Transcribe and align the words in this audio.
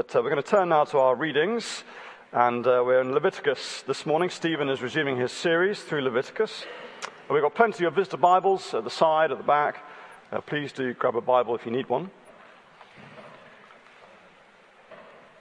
But 0.00 0.16
uh, 0.16 0.22
we're 0.22 0.30
going 0.30 0.42
to 0.42 0.48
turn 0.48 0.70
now 0.70 0.84
to 0.84 0.98
our 0.98 1.14
readings, 1.14 1.84
and 2.32 2.66
uh, 2.66 2.82
we're 2.82 3.02
in 3.02 3.12
Leviticus 3.12 3.82
this 3.86 4.06
morning. 4.06 4.30
Stephen 4.30 4.70
is 4.70 4.80
resuming 4.80 5.18
his 5.18 5.30
series 5.30 5.82
through 5.82 6.00
Leviticus. 6.00 6.64
And 7.02 7.34
we've 7.34 7.42
got 7.42 7.54
plenty 7.54 7.84
of 7.84 7.96
visitor 7.96 8.16
Bibles 8.16 8.72
at 8.72 8.84
the 8.84 8.88
side, 8.88 9.30
at 9.30 9.36
the 9.36 9.44
back. 9.44 9.84
Uh, 10.32 10.40
please 10.40 10.72
do 10.72 10.94
grab 10.94 11.16
a 11.16 11.20
Bible 11.20 11.54
if 11.54 11.66
you 11.66 11.70
need 11.70 11.86
one. 11.90 12.10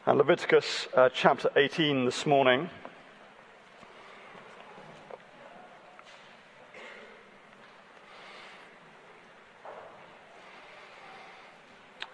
And 0.06 0.18
Leviticus 0.18 0.90
uh, 0.94 1.08
chapter 1.08 1.50
18 1.56 2.04
this 2.04 2.26
morning. 2.26 2.70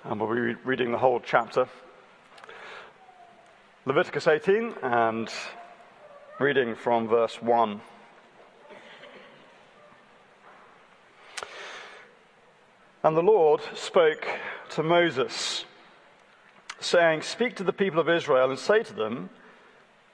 And 0.04 0.20
we'll 0.20 0.32
be 0.32 0.54
reading 0.64 0.92
the 0.92 1.00
whole 1.00 1.20
chapter. 1.20 1.68
Leviticus 3.88 4.28
18 4.28 4.74
and 4.82 5.32
reading 6.40 6.74
from 6.74 7.08
verse 7.08 7.40
1. 7.40 7.80
And 13.04 13.16
the 13.16 13.22
Lord 13.22 13.62
spoke 13.76 14.26
to 14.72 14.82
Moses, 14.82 15.66
saying, 16.80 17.22
Speak 17.22 17.58
to 17.58 17.64
the 17.64 17.72
people 17.72 18.00
of 18.00 18.10
Israel 18.10 18.50
and 18.50 18.58
say 18.58 18.82
to 18.82 18.94
them, 18.94 19.30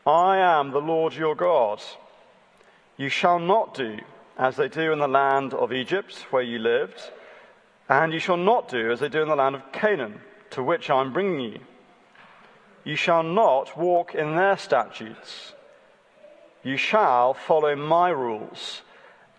I 0.05 0.39
am 0.39 0.71
the 0.71 0.81
Lord 0.81 1.13
your 1.13 1.35
God. 1.35 1.81
You 2.97 3.07
shall 3.07 3.39
not 3.39 3.73
do 3.73 3.99
as 4.37 4.57
they 4.57 4.67
do 4.67 4.91
in 4.91 4.99
the 4.99 5.07
land 5.07 5.53
of 5.53 5.71
Egypt, 5.71 6.25
where 6.29 6.43
you 6.43 6.59
lived 6.59 7.09
and 7.87 8.11
you 8.11 8.19
shall 8.19 8.35
not 8.35 8.67
do 8.67 8.91
as 8.91 8.99
they 8.99 9.07
do 9.07 9.21
in 9.21 9.29
the 9.29 9.35
land 9.37 9.55
of 9.55 9.71
Canaan, 9.71 10.19
to 10.49 10.61
which 10.61 10.89
I 10.89 10.99
am 10.99 11.13
bringing 11.13 11.39
you. 11.39 11.59
You 12.83 12.95
shall 12.95 13.23
not 13.23 13.77
walk 13.77 14.15
in 14.15 14.35
their 14.35 14.57
statutes. 14.57 15.53
You 16.63 16.77
shall 16.77 17.33
follow 17.33 17.75
my 17.75 18.09
rules 18.09 18.81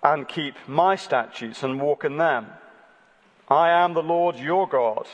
and 0.02 0.28
keep 0.28 0.54
my 0.66 0.96
statutes 0.96 1.62
and 1.62 1.80
walk 1.80 2.04
in 2.04 2.16
them. 2.16 2.46
I 3.48 3.70
am 3.70 3.94
the 3.94 4.02
Lord 4.02 4.36
your 4.36 4.66
God. 4.68 5.06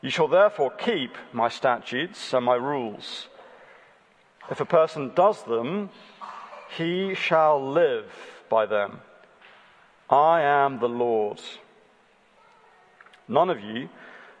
You 0.00 0.10
shall 0.10 0.28
therefore 0.28 0.70
keep 0.70 1.16
my 1.32 1.48
statutes 1.48 2.32
and 2.32 2.44
my 2.44 2.54
rules. 2.54 3.28
If 4.50 4.60
a 4.60 4.64
person 4.64 5.12
does 5.14 5.42
them, 5.42 5.90
he 6.76 7.14
shall 7.14 7.70
live 7.70 8.06
by 8.48 8.66
them. 8.66 9.00
I 10.08 10.42
am 10.42 10.78
the 10.78 10.88
Lord. 10.88 11.40
None 13.26 13.50
of 13.50 13.60
you 13.60 13.88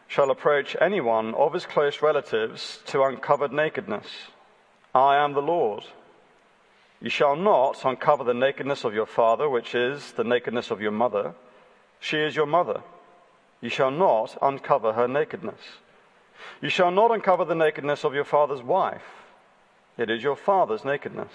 shall 0.08 0.30
approach 0.30 0.74
anyone 0.80 1.34
of 1.34 1.52
his 1.52 1.66
close 1.66 2.00
relatives 2.02 2.80
to 2.86 3.02
uncovered 3.02 3.52
nakedness. 3.52 4.06
I 4.94 5.22
am 5.22 5.34
the 5.34 5.42
Lord. 5.42 5.84
You 7.00 7.10
shall 7.10 7.36
not 7.36 7.84
uncover 7.84 8.24
the 8.24 8.34
nakedness 8.34 8.84
of 8.84 8.94
your 8.94 9.06
father, 9.06 9.48
which 9.48 9.74
is 9.74 10.12
the 10.12 10.24
nakedness 10.24 10.70
of 10.70 10.80
your 10.80 10.90
mother. 10.90 11.34
She 12.00 12.16
is 12.16 12.34
your 12.34 12.46
mother. 12.46 12.82
You 13.60 13.68
shall 13.68 13.90
not 13.90 14.36
uncover 14.40 14.94
her 14.94 15.06
nakedness. 15.06 15.60
You 16.62 16.70
shall 16.70 16.90
not 16.90 17.12
uncover 17.12 17.44
the 17.44 17.54
nakedness 17.54 18.02
of 18.02 18.14
your 18.14 18.24
father's 18.24 18.62
wife. 18.62 19.04
It 19.98 20.10
is 20.10 20.22
your 20.22 20.36
father's 20.36 20.84
nakedness. 20.84 21.32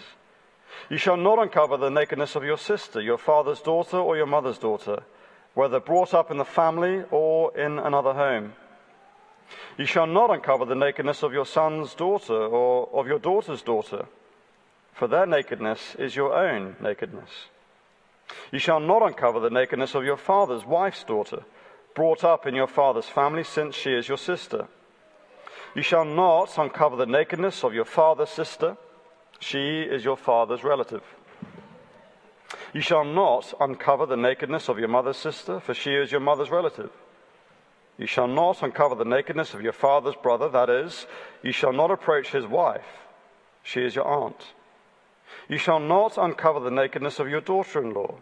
You 0.90 0.98
shall 0.98 1.18
not 1.18 1.38
uncover 1.38 1.78
the 1.78 1.92
nakedness 1.92 2.36
of 2.36 2.44
your 2.44 2.58
sister, 2.58 3.00
your 3.00 3.20
father's 3.20 3.62
daughter, 3.62 3.98
or 3.98 4.18
your 4.18 4.26
mother's 4.26 4.58
daughter 4.58 5.04
whether 5.54 5.80
brought 5.80 6.14
up 6.14 6.32
in 6.32 6.38
the 6.38 6.46
family 6.46 7.04
or 7.12 7.56
in 7.58 7.80
another 7.80 8.14
home. 8.14 8.54
You 9.78 9.86
shall 9.86 10.08
not 10.08 10.30
uncover 10.30 10.66
the 10.66 10.76
nakedness 10.76 11.24
of 11.24 11.34
your 11.34 11.46
son's 11.46 11.94
daughter 11.96 12.34
or 12.34 12.90
of 12.94 13.08
your 13.08 13.20
daughter's 13.20 13.62
daughter, 13.62 14.06
for 14.94 15.08
their 15.08 15.26
nakedness 15.26 15.96
is 15.98 16.16
your 16.16 16.34
own 16.34 16.76
nakedness. 16.80 17.30
You 18.52 18.60
shall 18.60 18.80
not 18.80 19.02
uncover 19.02 19.40
the 19.40 19.50
nakedness 19.50 19.96
of 19.96 20.06
your 20.06 20.18
father's 20.18 20.66
wife's 20.66 21.04
daughter, 21.04 21.44
brought 21.96 22.24
up 22.24 22.46
in 22.46 22.56
your 22.56 22.68
father's 22.68 23.08
family, 23.08 23.44
since 23.44 23.76
she 23.76 23.92
is 23.92 24.08
your 24.08 24.18
sister. 24.18 24.68
You 25.76 25.82
shall 25.82 26.06
not 26.06 26.58
uncover 26.58 26.96
the 26.96 27.06
nakedness 27.06 27.64
of 27.64 27.74
your 27.74 27.86
father's 27.86 28.30
sister, 28.30 28.78
she 29.40 29.82
is 29.82 30.06
your 30.06 30.18
father's 30.18 30.64
relative. 30.64 31.04
You 32.74 32.82
shall 32.82 33.04
not 33.04 33.54
uncover 33.60 34.06
the 34.06 34.18
nakedness 34.18 34.70
of 34.70 34.80
your 34.80 34.88
mother's 34.88 35.18
sister, 35.18 35.60
for 35.60 35.74
she 35.74 35.94
is 35.94 36.12
your 36.12 36.22
mother's 36.22 36.50
relative. 36.50 36.92
You 37.98 38.08
shall 38.08 38.28
not 38.28 38.64
uncover 38.64 38.96
the 38.96 39.06
nakedness 39.06 39.54
of 39.54 39.62
your 39.62 39.74
father's 39.74 40.16
brother, 40.16 40.50
that 40.50 40.70
is, 40.70 41.06
you 41.44 41.52
shall 41.52 41.74
not 41.74 41.92
approach 41.92 42.32
his 42.32 42.46
wife, 42.46 43.08
she 43.62 43.82
is 43.82 43.96
your 43.96 44.08
aunt. 44.08 44.54
You 45.48 45.58
shall 45.58 45.80
not 45.80 46.18
uncover 46.18 46.60
the 46.60 46.72
nakedness 46.72 47.20
of 47.20 47.30
your 47.30 47.42
daughter 47.42 47.82
in 47.82 47.94
law, 47.94 48.16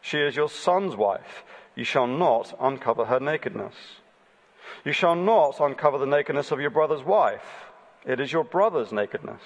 she 0.00 0.18
is 0.18 0.36
your 0.36 0.48
son's 0.48 0.96
wife. 0.96 1.44
You 1.76 1.84
shall 1.84 2.06
not 2.06 2.56
uncover 2.60 3.04
her 3.04 3.20
nakedness. 3.20 3.74
You 4.84 4.92
shall 4.92 5.14
not 5.14 5.60
uncover 5.60 5.98
the 5.98 6.06
nakedness 6.06 6.50
of 6.50 6.60
your 6.60 6.70
brother's 6.70 7.04
wife, 7.04 7.66
it 8.04 8.20
is 8.20 8.32
your 8.32 8.44
brother's 8.44 8.92
nakedness. 8.92 9.42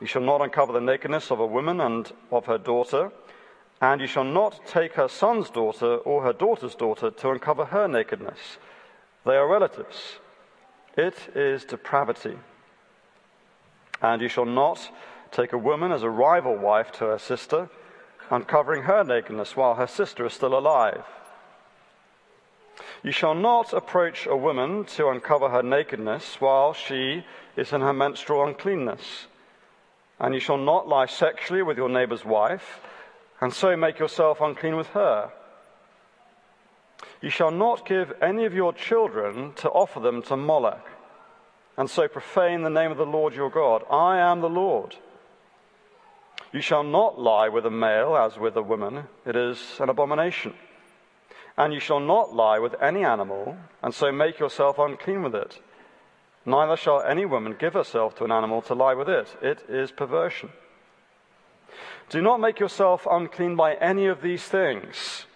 You 0.00 0.06
shall 0.06 0.22
not 0.22 0.42
uncover 0.42 0.72
the 0.72 0.80
nakedness 0.80 1.30
of 1.30 1.40
a 1.40 1.46
woman 1.46 1.80
and 1.80 2.10
of 2.30 2.46
her 2.46 2.58
daughter, 2.58 3.12
and 3.80 4.00
you 4.00 4.06
shall 4.06 4.24
not 4.24 4.66
take 4.66 4.94
her 4.94 5.08
son's 5.08 5.50
daughter 5.50 5.96
or 5.96 6.22
her 6.22 6.32
daughter's 6.32 6.74
daughter 6.74 7.10
to 7.10 7.30
uncover 7.30 7.66
her 7.66 7.86
nakedness. 7.86 8.58
They 9.24 9.36
are 9.36 9.48
relatives. 9.48 10.18
It 10.96 11.16
is 11.34 11.64
depravity. 11.64 12.38
And 14.00 14.22
you 14.22 14.28
shall 14.28 14.46
not 14.46 14.90
take 15.30 15.52
a 15.52 15.58
woman 15.58 15.92
as 15.92 16.02
a 16.02 16.10
rival 16.10 16.56
wife 16.56 16.90
to 16.92 17.06
her 17.06 17.18
sister, 17.18 17.68
uncovering 18.30 18.84
her 18.84 19.04
nakedness 19.04 19.56
while 19.56 19.74
her 19.74 19.86
sister 19.86 20.24
is 20.24 20.32
still 20.32 20.56
alive. 20.56 21.04
You 23.02 23.12
shall 23.12 23.34
not 23.34 23.72
approach 23.72 24.26
a 24.26 24.36
woman 24.36 24.84
to 24.96 25.08
uncover 25.08 25.50
her 25.50 25.62
nakedness 25.62 26.40
while 26.40 26.72
she 26.72 27.24
is 27.56 27.72
in 27.72 27.80
her 27.82 27.92
menstrual 27.92 28.46
uncleanness. 28.46 29.26
And 30.18 30.32
you 30.32 30.40
shall 30.40 30.56
not 30.56 30.88
lie 30.88 31.06
sexually 31.06 31.62
with 31.62 31.76
your 31.76 31.90
neighbor's 31.90 32.24
wife 32.24 32.80
and 33.40 33.52
so 33.52 33.76
make 33.76 33.98
yourself 33.98 34.40
unclean 34.40 34.76
with 34.76 34.88
her. 34.88 35.30
You 37.20 37.30
shall 37.30 37.50
not 37.50 37.86
give 37.86 38.12
any 38.22 38.44
of 38.44 38.54
your 38.54 38.72
children 38.72 39.52
to 39.56 39.70
offer 39.70 40.00
them 40.00 40.22
to 40.22 40.36
Moloch, 40.36 40.86
and 41.76 41.90
so 41.90 42.08
profane 42.08 42.62
the 42.62 42.70
name 42.70 42.90
of 42.90 42.96
the 42.96 43.06
Lord 43.06 43.34
your 43.34 43.50
God. 43.50 43.84
I 43.90 44.18
am 44.18 44.40
the 44.40 44.48
Lord. 44.48 44.96
You 46.52 46.60
shall 46.60 46.84
not 46.84 47.18
lie 47.18 47.48
with 47.48 47.66
a 47.66 47.70
male 47.70 48.16
as 48.16 48.38
with 48.38 48.56
a 48.56 48.62
woman, 48.62 49.04
it 49.26 49.36
is 49.36 49.76
an 49.80 49.88
abomination. 49.88 50.54
And 51.58 51.72
you 51.72 51.80
shall 51.80 52.00
not 52.00 52.34
lie 52.34 52.58
with 52.58 52.74
any 52.80 53.04
animal, 53.04 53.56
and 53.82 53.94
so 53.94 54.12
make 54.12 54.38
yourself 54.38 54.78
unclean 54.78 55.22
with 55.22 55.34
it. 55.34 55.60
Neither 56.44 56.76
shall 56.76 57.02
any 57.02 57.26
woman 57.26 57.56
give 57.58 57.72
herself 57.72 58.14
to 58.16 58.24
an 58.24 58.32
animal 58.32 58.62
to 58.62 58.74
lie 58.74 58.94
with 58.94 59.08
it, 59.08 59.36
it 59.42 59.64
is 59.68 59.90
perversion. 59.90 60.50
Do 62.08 62.22
not 62.22 62.40
make 62.40 62.60
yourself 62.60 63.06
unclean 63.10 63.56
by 63.56 63.74
any 63.74 64.06
of 64.06 64.22
these 64.22 64.44
things. 64.44 65.26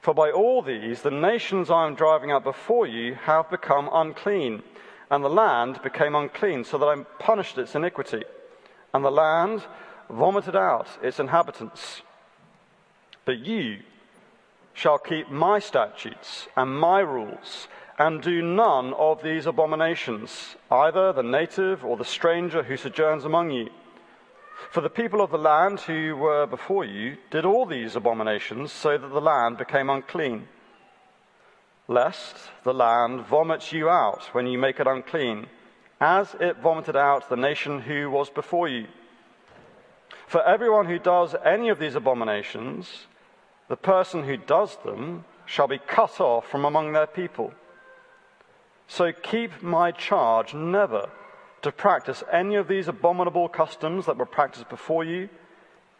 For 0.00 0.14
by 0.14 0.30
all 0.30 0.62
these, 0.62 1.02
the 1.02 1.10
nations 1.10 1.70
I 1.70 1.86
am 1.86 1.96
driving 1.96 2.30
out 2.30 2.44
before 2.44 2.86
you 2.86 3.14
have 3.14 3.50
become 3.50 3.88
unclean, 3.92 4.62
and 5.10 5.24
the 5.24 5.28
land 5.28 5.82
became 5.82 6.14
unclean, 6.14 6.64
so 6.64 6.78
that 6.78 6.86
I 6.86 7.02
punished 7.18 7.58
its 7.58 7.74
iniquity. 7.74 8.24
And 8.94 9.04
the 9.04 9.10
land 9.10 9.64
vomited 10.08 10.54
out 10.54 10.88
its 11.02 11.18
inhabitants. 11.18 12.02
But 13.24 13.38
you 13.38 13.80
shall 14.74 14.98
keep 14.98 15.28
my 15.28 15.58
statutes 15.58 16.46
and 16.56 16.78
my 16.78 17.00
rules, 17.00 17.66
and 17.98 18.22
do 18.22 18.42
none 18.42 18.94
of 18.94 19.22
these 19.22 19.46
abominations, 19.46 20.56
either 20.70 21.12
the 21.12 21.22
native 21.22 21.84
or 21.84 21.96
the 21.96 22.04
stranger 22.04 22.62
who 22.62 22.76
sojourns 22.76 23.24
among 23.24 23.50
you 23.50 23.70
for 24.70 24.80
the 24.80 24.90
people 24.90 25.20
of 25.20 25.30
the 25.30 25.38
land 25.38 25.80
who 25.80 26.16
were 26.16 26.46
before 26.46 26.84
you 26.84 27.16
did 27.30 27.44
all 27.44 27.66
these 27.66 27.96
abominations 27.96 28.72
so 28.72 28.96
that 28.96 29.08
the 29.08 29.20
land 29.20 29.58
became 29.58 29.90
unclean. 29.90 30.48
Lest 31.88 32.36
the 32.64 32.72
land 32.72 33.26
vomit 33.26 33.72
you 33.72 33.88
out 33.88 34.24
when 34.32 34.46
you 34.46 34.58
make 34.58 34.80
it 34.80 34.86
unclean, 34.86 35.46
as 36.00 36.34
it 36.40 36.58
vomited 36.58 36.96
out 36.96 37.28
the 37.28 37.36
nation 37.36 37.80
who 37.80 38.10
was 38.10 38.30
before 38.30 38.68
you. 38.68 38.86
For 40.26 40.42
everyone 40.42 40.86
who 40.86 40.98
does 40.98 41.34
any 41.44 41.68
of 41.68 41.78
these 41.78 41.94
abominations, 41.94 43.06
the 43.68 43.76
person 43.76 44.24
who 44.24 44.36
does 44.36 44.76
them 44.84 45.24
shall 45.44 45.68
be 45.68 45.78
cut 45.78 46.20
off 46.20 46.48
from 46.48 46.64
among 46.64 46.92
their 46.92 47.06
people. 47.06 47.52
So 48.86 49.12
keep 49.12 49.62
my 49.62 49.90
charge 49.90 50.54
never 50.54 51.10
to 51.62 51.72
practice 51.72 52.22
any 52.30 52.56
of 52.56 52.68
these 52.68 52.88
abominable 52.88 53.48
customs 53.48 54.06
that 54.06 54.16
were 54.16 54.26
practiced 54.26 54.68
before 54.68 55.04
you, 55.04 55.28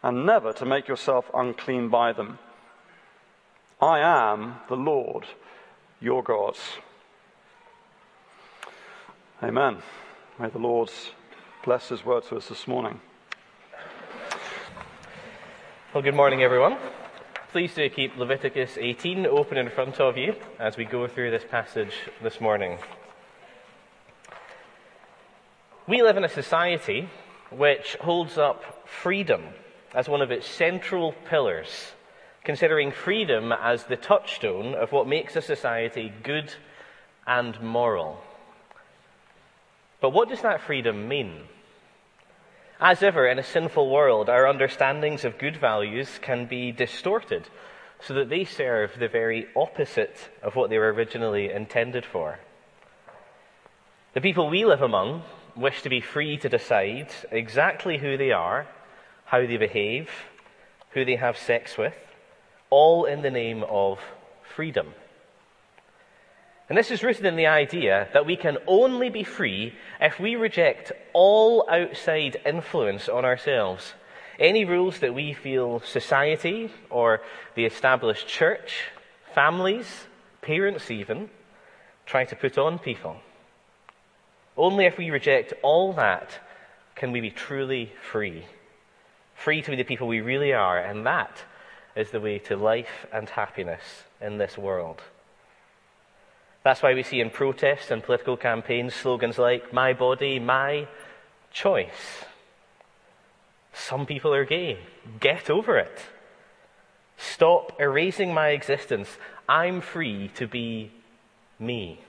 and 0.01 0.25
never 0.25 0.51
to 0.53 0.65
make 0.65 0.87
yourself 0.87 1.31
unclean 1.33 1.89
by 1.89 2.11
them. 2.11 2.37
I 3.81 3.99
am 3.99 4.57
the 4.67 4.75
Lord 4.75 5.25
your 5.99 6.21
God. 6.21 6.55
Amen. 9.41 9.77
May 10.37 10.49
the 10.49 10.59
Lord 10.59 10.91
bless 11.63 11.89
his 11.89 12.05
word 12.05 12.23
to 12.25 12.37
us 12.37 12.47
this 12.47 12.67
morning. 12.67 12.99
Well, 15.93 16.03
good 16.03 16.15
morning, 16.15 16.43
everyone. 16.43 16.77
Please 17.51 17.73
do 17.75 17.87
keep 17.89 18.17
Leviticus 18.17 18.77
18 18.79 19.25
open 19.27 19.57
in 19.57 19.69
front 19.69 19.99
of 19.99 20.17
you 20.17 20.35
as 20.59 20.75
we 20.75 20.85
go 20.85 21.07
through 21.07 21.31
this 21.31 21.43
passage 21.49 21.93
this 22.21 22.41
morning. 22.41 22.79
We 25.85 26.01
live 26.01 26.15
in 26.15 26.23
a 26.23 26.29
society 26.29 27.09
which 27.49 27.97
holds 27.99 28.37
up 28.37 28.87
freedom 28.87 29.43
as 29.93 30.07
one 30.07 30.21
of 30.21 30.31
its 30.31 30.47
central 30.47 31.11
pillars, 31.29 31.91
considering 32.45 32.93
freedom 32.93 33.51
as 33.51 33.83
the 33.83 33.97
touchstone 33.97 34.75
of 34.75 34.93
what 34.93 35.09
makes 35.09 35.35
a 35.35 35.41
society 35.41 36.13
good 36.23 36.53
and 37.27 37.59
moral. 37.61 38.21
But 39.99 40.11
what 40.11 40.29
does 40.29 40.41
that 40.41 40.61
freedom 40.61 41.09
mean? 41.09 41.41
As 42.79 43.03
ever, 43.03 43.27
in 43.27 43.37
a 43.37 43.43
sinful 43.43 43.89
world, 43.89 44.29
our 44.29 44.47
understandings 44.47 45.25
of 45.25 45.37
good 45.37 45.57
values 45.57 46.17
can 46.21 46.45
be 46.45 46.71
distorted 46.71 47.49
so 47.99 48.13
that 48.13 48.29
they 48.29 48.45
serve 48.45 48.97
the 48.97 49.09
very 49.09 49.47
opposite 49.53 50.29
of 50.41 50.55
what 50.55 50.69
they 50.69 50.77
were 50.77 50.93
originally 50.93 51.51
intended 51.51 52.05
for. 52.05 52.39
The 54.13 54.21
people 54.21 54.49
we 54.49 54.63
live 54.63 54.81
among 54.81 55.23
wish 55.55 55.81
to 55.83 55.89
be 55.89 56.01
free 56.01 56.37
to 56.37 56.49
decide 56.49 57.09
exactly 57.31 57.97
who 57.97 58.17
they 58.17 58.31
are, 58.31 58.67
how 59.25 59.39
they 59.45 59.57
behave, 59.57 60.09
who 60.91 61.05
they 61.05 61.15
have 61.15 61.37
sex 61.37 61.77
with, 61.77 61.93
all 62.69 63.05
in 63.05 63.21
the 63.21 63.31
name 63.31 63.63
of 63.63 63.99
freedom. 64.55 64.93
And 66.69 66.77
this 66.77 66.91
is 66.91 67.03
rooted 67.03 67.25
in 67.25 67.35
the 67.35 67.47
idea 67.47 68.07
that 68.13 68.25
we 68.25 68.35
can 68.35 68.57
only 68.67 69.09
be 69.09 69.23
free 69.23 69.73
if 69.99 70.19
we 70.19 70.35
reject 70.35 70.91
all 71.13 71.67
outside 71.69 72.41
influence 72.45 73.09
on 73.09 73.25
ourselves. 73.25 73.93
Any 74.39 74.65
rules 74.65 74.99
that 74.99 75.13
we 75.13 75.33
feel 75.33 75.81
society 75.81 76.71
or 76.89 77.21
the 77.55 77.65
established 77.65 78.27
church, 78.27 78.85
families, 79.35 80.05
parents 80.41 80.89
even, 80.89 81.29
try 82.05 82.25
to 82.25 82.35
put 82.35 82.57
on 82.57 82.79
people. 82.79 83.17
Only 84.55 84.85
if 84.85 84.97
we 84.97 85.09
reject 85.09 85.53
all 85.63 85.93
that 85.93 86.29
can 86.95 87.11
we 87.11 87.21
be 87.21 87.31
truly 87.31 87.91
free. 88.11 88.45
Free 89.35 89.61
to 89.61 89.71
be 89.71 89.77
the 89.77 89.83
people 89.83 90.07
we 90.07 90.21
really 90.21 90.53
are, 90.53 90.77
and 90.77 91.05
that 91.05 91.43
is 91.95 92.11
the 92.11 92.19
way 92.19 92.39
to 92.39 92.55
life 92.55 93.05
and 93.11 93.27
happiness 93.29 93.81
in 94.21 94.37
this 94.37 94.57
world. 94.57 95.01
That's 96.63 96.81
why 96.81 96.93
we 96.93 97.03
see 97.03 97.19
in 97.19 97.29
protests 97.29 97.91
and 97.91 98.03
political 98.03 98.37
campaigns 98.37 98.93
slogans 98.93 99.37
like, 99.37 99.73
my 99.73 99.93
body, 99.93 100.39
my 100.39 100.87
choice. 101.51 102.23
Some 103.73 104.05
people 104.05 104.33
are 104.33 104.45
gay. 104.45 104.79
Get 105.19 105.49
over 105.49 105.77
it. 105.77 105.99
Stop 107.17 107.79
erasing 107.79 108.33
my 108.33 108.49
existence. 108.49 109.09
I'm 109.49 109.81
free 109.81 110.29
to 110.35 110.47
be 110.47 110.91
me. 111.59 111.99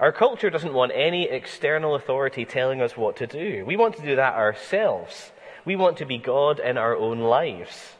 Our 0.00 0.12
culture 0.12 0.50
doesn't 0.50 0.74
want 0.74 0.92
any 0.94 1.28
external 1.28 1.94
authority 1.94 2.44
telling 2.44 2.80
us 2.80 2.96
what 2.96 3.16
to 3.16 3.26
do. 3.26 3.64
We 3.64 3.76
want 3.76 3.96
to 3.96 4.02
do 4.02 4.16
that 4.16 4.34
ourselves. 4.34 5.30
We 5.64 5.76
want 5.76 5.98
to 5.98 6.04
be 6.04 6.18
God 6.18 6.58
in 6.58 6.76
our 6.76 6.96
own 6.96 7.20
lives. 7.20 7.94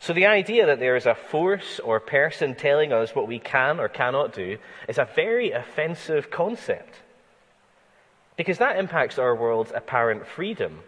So 0.00 0.12
the 0.12 0.26
idea 0.26 0.66
that 0.66 0.80
there 0.80 0.96
is 0.96 1.06
a 1.06 1.14
force 1.14 1.78
or 1.78 2.00
person 2.00 2.54
telling 2.54 2.92
us 2.92 3.14
what 3.14 3.28
we 3.28 3.38
can 3.38 3.78
or 3.78 3.88
cannot 3.88 4.32
do 4.32 4.58
is 4.88 4.98
a 4.98 5.08
very 5.14 5.52
offensive 5.52 6.30
concept. 6.30 6.94
Because 8.36 8.58
that 8.58 8.78
impacts 8.78 9.18
our 9.18 9.36
world's 9.36 9.72
apparent 9.74 10.26
freedom, 10.26 10.80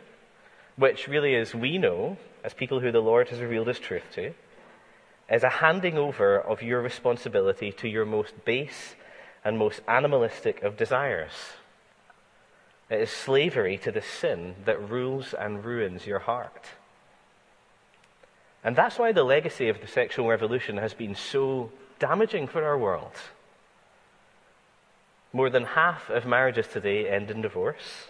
which 0.76 1.06
really, 1.06 1.37
as 1.37 1.55
we 1.55 1.78
know, 1.78 2.16
as 2.43 2.55
people 2.55 2.81
who 2.81 2.90
the 2.90 3.00
Lord 3.00 3.28
has 3.28 3.38
revealed 3.38 3.69
His 3.69 3.78
truth 3.78 4.05
to, 4.14 4.32
is 5.31 5.43
a 5.44 5.48
handing 5.48 5.96
over 5.96 6.40
of 6.40 6.62
your 6.62 6.81
responsibility 6.81 7.70
to 7.72 7.88
your 7.88 8.06
most 8.06 8.44
base 8.44 8.96
and 9.44 9.58
most 9.58 9.80
animalistic 9.88 10.62
of 10.62 10.76
desires. 10.76 11.32
It 12.90 13.00
is 13.00 13.10
slavery 13.10 13.78
to 13.78 13.90
the 13.90 14.02
sin 14.02 14.54
that 14.64 14.90
rules 14.90 15.34
and 15.34 15.64
ruins 15.64 16.06
your 16.06 16.20
heart. 16.20 16.66
And 18.64 18.76
that's 18.76 18.98
why 18.98 19.12
the 19.12 19.24
legacy 19.24 19.68
of 19.68 19.80
the 19.80 19.86
sexual 19.86 20.28
revolution 20.28 20.76
has 20.76 20.94
been 20.94 21.14
so 21.14 21.70
damaging 21.98 22.46
for 22.46 22.64
our 22.64 22.78
world. 22.78 23.12
More 25.32 25.50
than 25.50 25.64
half 25.64 26.10
of 26.10 26.26
marriages 26.26 26.68
today 26.68 27.08
end 27.08 27.30
in 27.30 27.40
divorce. 27.42 28.08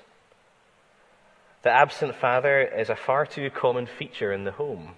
The 1.62 1.70
absent 1.70 2.16
father 2.16 2.60
is 2.60 2.90
a 2.90 2.96
far 2.96 3.24
too 3.24 3.48
common 3.50 3.86
feature 3.86 4.32
in 4.32 4.44
the 4.44 4.52
home. 4.52 4.96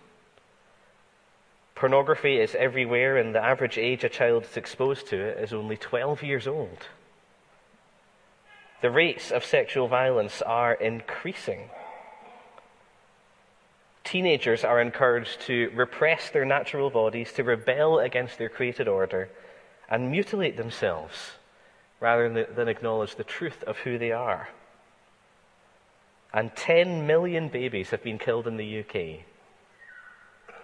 Pornography 1.75 2.41
is 2.41 2.55
everywhere, 2.55 3.17
and 3.17 3.35
the 3.35 3.45
average 3.45 3.79
age 3.79 4.05
a 4.05 4.09
child 4.09 4.45
is 4.45 4.57
exposed 4.57 5.09
to 5.09 5.17
it 5.17 5.39
is 5.43 5.53
only 5.53 5.77
12 5.77 6.23
years 6.23 6.47
old. 6.47 6.87
The 8.81 8.91
rates 8.91 9.31
of 9.31 9.45
sexual 9.45 9.89
violence 9.89 10.43
are 10.43 10.75
increasing 10.75 11.71
teenagers 14.05 14.63
are 14.63 14.81
encouraged 14.81 15.41
to 15.41 15.73
repress 15.75 16.31
their 16.31 16.45
natural 16.45 16.91
bodies, 16.91 17.33
to 17.33 17.43
rebel 17.43 17.99
against 17.99 18.39
their 18.39 18.49
created 18.49 18.87
order, 18.87 19.29
and 19.89 20.11
mutilate 20.11 20.57
themselves 20.57 21.33
rather 22.01 22.45
than 22.45 22.69
acknowledge 22.69 23.17
the 23.17 23.25
truth 23.25 23.65
of 23.65 23.79
who 23.79 23.99
they 23.99 24.13
are. 24.13 24.49
And 26.33 26.55
10 26.55 27.07
million 27.07 27.49
babies 27.49 27.91
have 27.91 28.03
been 28.03 28.19
killed 28.19 28.47
in 28.47 28.57
the 28.57 28.81
UK 28.81 29.25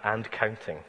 and 0.03 0.29
counting. 0.31 0.79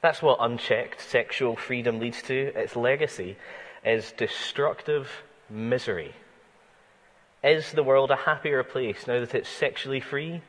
That's 0.00 0.22
what 0.22 0.38
unchecked 0.40 1.00
sexual 1.00 1.56
freedom 1.56 1.98
leads 1.98 2.22
to. 2.22 2.52
Its 2.54 2.76
legacy 2.76 3.36
is 3.84 4.12
destructive 4.12 5.08
misery. 5.50 6.14
Is 7.42 7.72
the 7.72 7.82
world 7.82 8.10
a 8.10 8.16
happier 8.16 8.62
place 8.62 9.06
now 9.06 9.20
that 9.20 9.34
it's 9.34 9.48
sexually 9.48 10.00
free? 10.00 10.42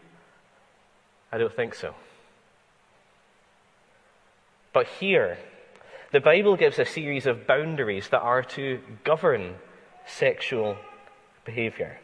I 1.31 1.38
don't 1.38 1.56
think 1.56 1.75
so. 1.75 1.96
But 4.74 4.88
here, 5.00 5.38
the 6.12 6.19
Bible 6.19 6.56
gives 6.56 6.80
a 6.80 6.86
series 6.86 7.25
of 7.25 7.48
boundaries 7.48 8.10
that 8.10 8.22
are 8.22 8.44
to 8.44 8.80
govern 9.04 9.56
sexual 10.06 10.78
behavior. 11.45 12.00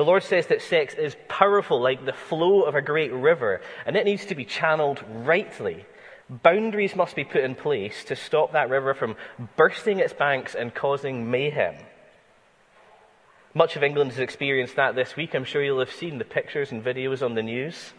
The 0.00 0.06
Lord 0.06 0.22
says 0.22 0.46
that 0.46 0.62
sex 0.62 0.94
is 0.94 1.14
powerful 1.28 1.78
like 1.78 2.06
the 2.06 2.14
flow 2.14 2.62
of 2.62 2.74
a 2.74 2.80
great 2.80 3.12
river, 3.12 3.60
and 3.84 3.98
it 3.98 4.06
needs 4.06 4.24
to 4.24 4.34
be 4.34 4.46
channeled 4.46 5.04
rightly. 5.26 5.84
Boundaries 6.30 6.96
must 6.96 7.14
be 7.14 7.24
put 7.24 7.44
in 7.44 7.54
place 7.54 8.02
to 8.04 8.16
stop 8.16 8.52
that 8.52 8.70
river 8.70 8.94
from 8.94 9.16
bursting 9.56 9.98
its 9.98 10.14
banks 10.14 10.54
and 10.54 10.74
causing 10.74 11.30
mayhem. 11.30 11.74
Much 13.52 13.76
of 13.76 13.82
England 13.82 14.12
has 14.12 14.20
experienced 14.20 14.76
that 14.76 14.94
this 14.94 15.16
week. 15.16 15.34
I'm 15.34 15.44
sure 15.44 15.62
you'll 15.62 15.80
have 15.80 15.92
seen 15.92 16.16
the 16.16 16.24
pictures 16.24 16.72
and 16.72 16.82
videos 16.82 17.22
on 17.22 17.34
the 17.34 17.42
news. 17.42 17.92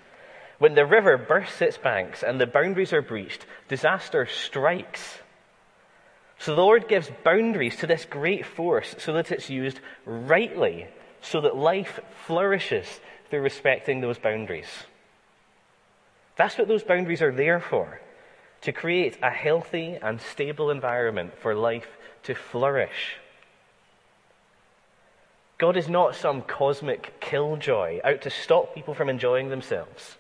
When 0.58 0.74
the 0.74 0.88
river 0.88 1.20
bursts 1.20 1.62
its 1.62 1.78
banks 1.78 2.24
and 2.24 2.42
the 2.42 2.48
boundaries 2.48 2.94
are 2.94 3.04
breached, 3.04 3.46
disaster 3.68 4.26
strikes. 4.26 5.20
So 6.40 6.56
the 6.56 6.64
Lord 6.64 6.88
gives 6.88 7.12
boundaries 7.24 7.76
to 7.76 7.86
this 7.86 8.06
great 8.06 8.48
force 8.48 8.96
so 8.98 9.14
that 9.14 9.32
it's 9.32 9.52
used 9.52 9.80
rightly, 10.04 10.88
so 11.22 11.42
that 11.42 11.56
life 11.56 12.00
flourishes 12.26 13.00
through 13.30 13.42
respecting 13.42 14.02
those 14.02 14.18
boundaries. 14.18 14.68
That's 16.36 16.58
what 16.58 16.68
those 16.68 16.84
boundaries 16.84 17.22
are 17.22 17.32
there 17.32 17.60
for 17.60 18.02
to 18.62 18.72
create 18.72 19.18
a 19.22 19.30
healthy 19.30 19.98
and 20.02 20.22
stable 20.22 20.70
environment 20.70 21.34
for 21.42 21.56
life 21.56 21.88
to 22.24 22.36
flourish. 22.36 23.18
God 25.58 25.78
is 25.78 25.90
not 25.90 26.16
some 26.16 26.42
cosmic 26.42 27.20
killjoy 27.20 28.00
out 28.04 28.22
to 28.24 28.30
stop 28.30 28.74
people 28.74 28.94
from 28.94 29.10
enjoying 29.10 29.50
themselves. 29.50 30.18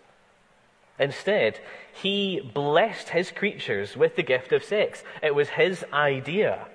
Instead, 1.00 1.60
he 1.94 2.40
blessed 2.54 3.10
his 3.10 3.32
creatures 3.32 3.98
with 3.98 4.16
the 4.16 4.24
gift 4.24 4.52
of 4.52 4.64
sex. 4.64 5.04
It 5.24 5.34
was 5.34 5.50
his 5.50 5.84
idea. 5.92 6.68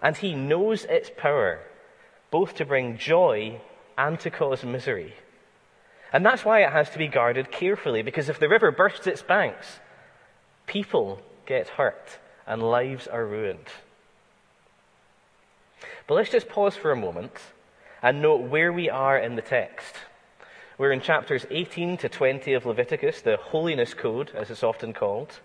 And 0.00 0.16
he 0.16 0.34
knows 0.34 0.84
its 0.84 1.10
power, 1.16 1.60
both 2.34 2.56
to 2.56 2.64
bring 2.64 2.98
joy 2.98 3.60
and 3.96 4.18
to 4.18 4.28
cause 4.28 4.64
misery. 4.64 5.14
And 6.12 6.26
that's 6.26 6.44
why 6.44 6.64
it 6.64 6.72
has 6.72 6.90
to 6.90 6.98
be 6.98 7.06
guarded 7.06 7.52
carefully, 7.52 8.02
because 8.02 8.28
if 8.28 8.40
the 8.40 8.48
river 8.48 8.72
bursts 8.72 9.06
its 9.06 9.22
banks, 9.22 9.78
people 10.66 11.20
get 11.46 11.68
hurt 11.68 12.18
and 12.44 12.60
lives 12.60 13.06
are 13.06 13.24
ruined. 13.24 13.68
But 16.08 16.14
let's 16.14 16.30
just 16.30 16.48
pause 16.48 16.74
for 16.74 16.90
a 16.90 16.96
moment 16.96 17.38
and 18.02 18.20
note 18.20 18.50
where 18.50 18.72
we 18.72 18.90
are 18.90 19.16
in 19.16 19.36
the 19.36 19.48
text. 19.60 19.94
We're 20.76 20.90
in 20.90 21.02
chapters 21.02 21.46
18 21.52 21.98
to 21.98 22.08
20 22.08 22.52
of 22.54 22.66
Leviticus, 22.66 23.20
the 23.20 23.36
Holiness 23.36 23.94
Code, 23.94 24.32
as 24.34 24.50
it's 24.50 24.64
often 24.64 24.92
called. 24.92 25.38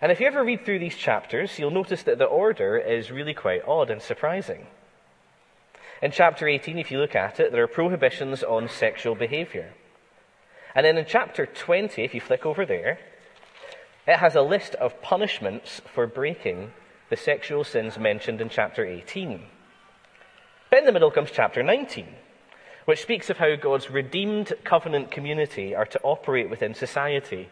And 0.00 0.12
if 0.12 0.20
you 0.20 0.28
ever 0.28 0.44
read 0.44 0.64
through 0.64 0.78
these 0.78 0.96
chapters, 0.96 1.58
you'll 1.58 1.72
notice 1.72 2.04
that 2.04 2.18
the 2.18 2.24
order 2.24 2.78
is 2.78 3.10
really 3.10 3.34
quite 3.34 3.66
odd 3.66 3.90
and 3.90 4.00
surprising. 4.00 4.68
In 6.00 6.12
chapter 6.12 6.46
18, 6.46 6.78
if 6.78 6.92
you 6.92 6.98
look 7.00 7.16
at 7.16 7.40
it, 7.40 7.50
there 7.50 7.64
are 7.64 7.68
prohibitions 7.68 8.44
on 8.44 8.68
sexual 8.68 9.16
behavior. 9.16 9.72
And 10.74 10.86
then 10.86 10.96
in 10.96 11.06
chapter 11.08 11.44
20, 11.44 12.04
if 12.04 12.14
you 12.14 12.20
flick 12.20 12.46
over 12.46 12.64
there, 12.64 13.00
it 14.06 14.18
has 14.18 14.36
a 14.36 14.42
list 14.42 14.76
of 14.76 15.02
punishments 15.02 15.80
for 15.92 16.06
breaking 16.06 16.70
the 17.10 17.16
sexual 17.16 17.64
sins 17.64 17.98
mentioned 17.98 18.40
in 18.40 18.48
chapter 18.48 18.84
18. 18.84 19.42
But 20.70 20.80
in 20.80 20.84
the 20.84 20.92
middle 20.92 21.10
comes 21.10 21.30
chapter 21.32 21.64
19, 21.64 22.06
which 22.84 23.02
speaks 23.02 23.28
of 23.28 23.38
how 23.38 23.56
God's 23.56 23.90
redeemed 23.90 24.52
covenant 24.62 25.10
community 25.10 25.74
are 25.74 25.86
to 25.86 26.00
operate 26.02 26.48
within 26.48 26.74
society, 26.74 27.48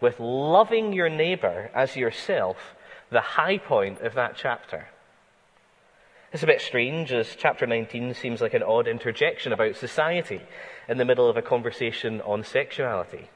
with 0.00 0.20
loving 0.20 0.92
your 0.92 1.08
neighbour 1.08 1.70
as 1.74 1.96
yourself, 1.96 2.76
the 3.10 3.20
high 3.20 3.58
point 3.58 4.00
of 4.02 4.14
that 4.14 4.36
chapter. 4.36 4.88
It's 6.30 6.42
a 6.42 6.46
bit 6.46 6.60
strange 6.60 7.10
as 7.10 7.36
chapter 7.36 7.66
19 7.66 8.12
seems 8.12 8.42
like 8.42 8.52
an 8.52 8.62
odd 8.62 8.86
interjection 8.86 9.54
about 9.54 9.76
society 9.76 10.42
in 10.86 10.98
the 10.98 11.06
middle 11.06 11.28
of 11.28 11.38
a 11.38 11.42
conversation 11.42 12.20
on 12.20 12.44
sexuality. 12.44 13.30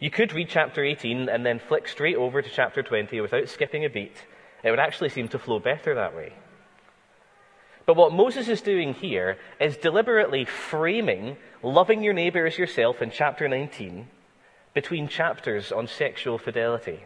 You 0.00 0.10
could 0.10 0.32
read 0.32 0.48
chapter 0.48 0.82
18 0.84 1.28
and 1.28 1.46
then 1.46 1.60
flick 1.60 1.86
straight 1.86 2.16
over 2.16 2.42
to 2.42 2.50
chapter 2.50 2.82
20 2.82 3.20
without 3.20 3.48
skipping 3.48 3.84
a 3.84 3.88
beat. 3.88 4.24
It 4.64 4.70
would 4.70 4.80
actually 4.80 5.10
seem 5.10 5.28
to 5.28 5.38
flow 5.38 5.60
better 5.60 5.94
that 5.94 6.16
way. 6.16 6.32
But 7.86 7.96
what 7.96 8.12
Moses 8.12 8.48
is 8.48 8.62
doing 8.62 8.94
here 8.94 9.38
is 9.60 9.76
deliberately 9.76 10.44
framing 10.44 11.36
loving 11.62 12.02
your 12.02 12.14
neighbor 12.14 12.46
as 12.46 12.58
yourself 12.58 13.00
in 13.00 13.12
chapter 13.12 13.48
19 13.48 14.08
between 14.74 15.06
chapters 15.06 15.70
on 15.70 15.86
sexual 15.86 16.36
fidelity. 16.36 17.04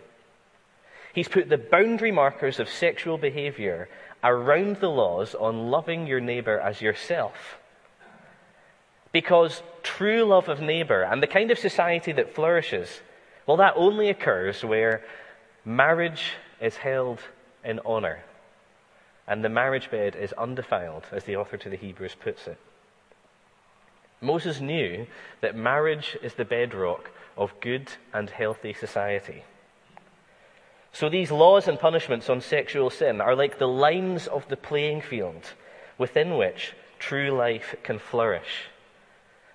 He's 1.13 1.29
put 1.29 1.49
the 1.49 1.59
boundary 1.59 2.13
markers 2.13 2.61
of 2.61 2.69
sexual 2.69 3.19
behavior 3.19 3.89
around 4.23 4.77
the 4.77 4.91
laws 4.91 5.35
on 5.35 5.71
loving 5.71 6.07
your 6.07 6.21
neighbor 6.21 6.59
as 6.59 6.81
yourself. 6.81 7.59
Because 9.13 9.63
true 9.83 10.25
love 10.25 10.49
of 10.49 10.61
neighbor 10.61 11.03
and 11.03 11.23
the 11.23 11.27
kind 11.27 11.51
of 11.51 11.59
society 11.59 12.13
that 12.13 12.35
flourishes, 12.35 13.01
well, 13.47 13.57
that 13.57 13.75
only 13.77 14.09
occurs 14.09 14.65
where 14.65 15.03
marriage 15.65 16.33
is 16.61 16.77
held 16.77 17.21
in 17.65 17.81
honor 17.85 18.21
and 19.31 19.45
the 19.45 19.49
marriage 19.49 19.91
bed 19.93 20.17
is 20.17 20.33
undefiled, 20.33 21.05
as 21.13 21.23
the 21.23 21.37
author 21.37 21.57
to 21.57 21.71
the 21.71 21.77
Hebrews 21.77 22.17
puts 22.19 22.49
it. 22.49 22.59
Moses 24.21 24.61
knew 24.61 25.07
that 25.41 25.55
marriage 25.55 26.19
is 26.21 26.35
the 26.35 26.45
bedrock 26.45 27.11
of 27.37 27.59
good 27.61 27.93
and 28.13 28.29
healthy 28.29 28.73
society. 28.73 29.45
So 30.93 31.09
these 31.09 31.31
laws 31.31 31.69
and 31.69 31.79
punishments 31.79 32.29
on 32.29 32.41
sexual 32.41 32.91
sin 32.91 33.21
are 33.21 33.37
like 33.37 33.59
the 33.59 33.69
lines 33.69 34.27
of 34.27 34.49
the 34.49 34.57
playing 34.57 35.03
field 35.03 35.53
within 35.99 36.37
which 36.37 36.75
true 36.99 37.31
life 37.31 37.77
can 37.83 37.99
flourish. 37.99 38.69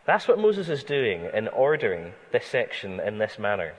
That's 0.06 0.28
what 0.28 0.40
Moses 0.40 0.70
is 0.70 0.84
doing 0.84 1.30
in 1.34 1.48
ordering 1.48 2.14
this 2.32 2.46
section 2.46 3.00
in 3.00 3.18
this 3.18 3.38
manner. 3.40 3.74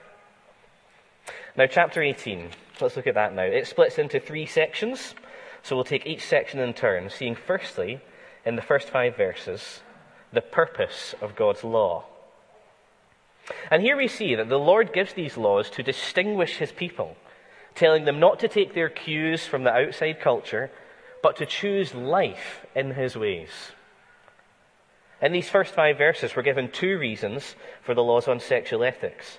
Now, 1.55 1.65
chapter 1.65 2.03
18, 2.03 2.49
let's 2.79 2.95
look 2.95 3.07
at 3.07 3.15
that 3.15 3.33
now. 3.33 3.43
It 3.43 3.65
splits 3.65 3.97
into 3.97 4.19
three 4.19 4.45
sections, 4.45 5.15
so 5.63 5.75
we'll 5.75 5.85
take 5.85 6.05
each 6.05 6.25
section 6.25 6.59
in 6.59 6.73
turn, 6.73 7.09
seeing 7.09 7.35
firstly, 7.35 7.99
in 8.45 8.55
the 8.55 8.61
first 8.61 8.89
five 8.89 9.17
verses, 9.17 9.81
the 10.31 10.41
purpose 10.41 11.15
of 11.21 11.35
God's 11.35 11.63
law. 11.63 12.05
And 13.71 13.81
here 13.81 13.97
we 13.97 14.07
see 14.07 14.35
that 14.35 14.49
the 14.49 14.59
Lord 14.59 14.93
gives 14.93 15.13
these 15.13 15.37
laws 15.37 15.69
to 15.71 15.83
distinguish 15.83 16.57
his 16.57 16.71
people 16.71 17.15
telling 17.77 18.05
them 18.05 18.19
not 18.19 18.39
to 18.39 18.47
take 18.47 18.73
their 18.73 18.89
cues 18.89 19.45
from 19.45 19.63
the 19.63 19.71
outside 19.71 20.19
culture, 20.19 20.71
but 21.21 21.37
to 21.37 21.45
choose 21.45 21.93
life 21.93 22.65
in 22.75 22.91
his 22.91 23.15
ways. 23.15 23.49
In 25.21 25.31
these 25.31 25.49
first 25.49 25.73
five 25.73 25.97
verses, 25.97 26.35
we're 26.35 26.43
given 26.43 26.69
two 26.69 26.97
reasons 26.97 27.55
for 27.81 27.93
the 27.93 28.03
laws 28.03 28.27
on 28.27 28.39
sexual 28.39 28.83
ethics, 28.83 29.37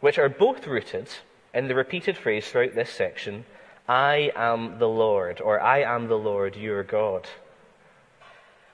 which 0.00 0.18
are 0.18 0.28
both 0.28 0.66
rooted 0.66 1.08
in 1.54 1.68
the 1.68 1.74
repeated 1.74 2.16
phrase 2.16 2.46
throughout 2.46 2.74
this 2.74 2.90
section, 2.90 3.44
I 3.88 4.32
am 4.34 4.78
the 4.78 4.88
Lord, 4.88 5.40
or 5.40 5.60
I 5.60 5.82
am 5.82 6.08
the 6.08 6.18
Lord 6.18 6.56
your 6.56 6.82
God. 6.82 7.28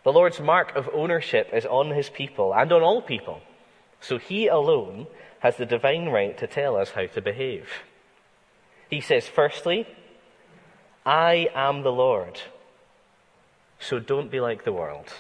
The 0.04 0.12
Lord's 0.12 0.40
mark 0.40 0.74
of 0.74 0.90
ownership 0.92 1.50
is 1.52 1.66
on 1.66 1.90
his 1.90 2.08
people 2.10 2.52
and 2.54 2.72
on 2.72 2.82
all 2.82 3.02
people, 3.02 3.40
so 4.00 4.18
he 4.18 4.48
alone 4.48 5.06
has 5.40 5.56
the 5.56 5.66
divine 5.66 6.08
right 6.08 6.36
to 6.38 6.46
tell 6.46 6.76
us 6.76 6.90
how 6.90 7.06
to 7.06 7.20
behave. 7.20 7.68
He 8.92 9.00
says, 9.00 9.26
firstly, 9.26 9.86
I 11.06 11.48
am 11.54 11.82
the 11.82 11.90
Lord. 11.90 12.38
So 13.80 13.98
don't 13.98 14.30
be 14.30 14.38
like 14.38 14.64
the 14.64 14.72
world. 14.74 15.10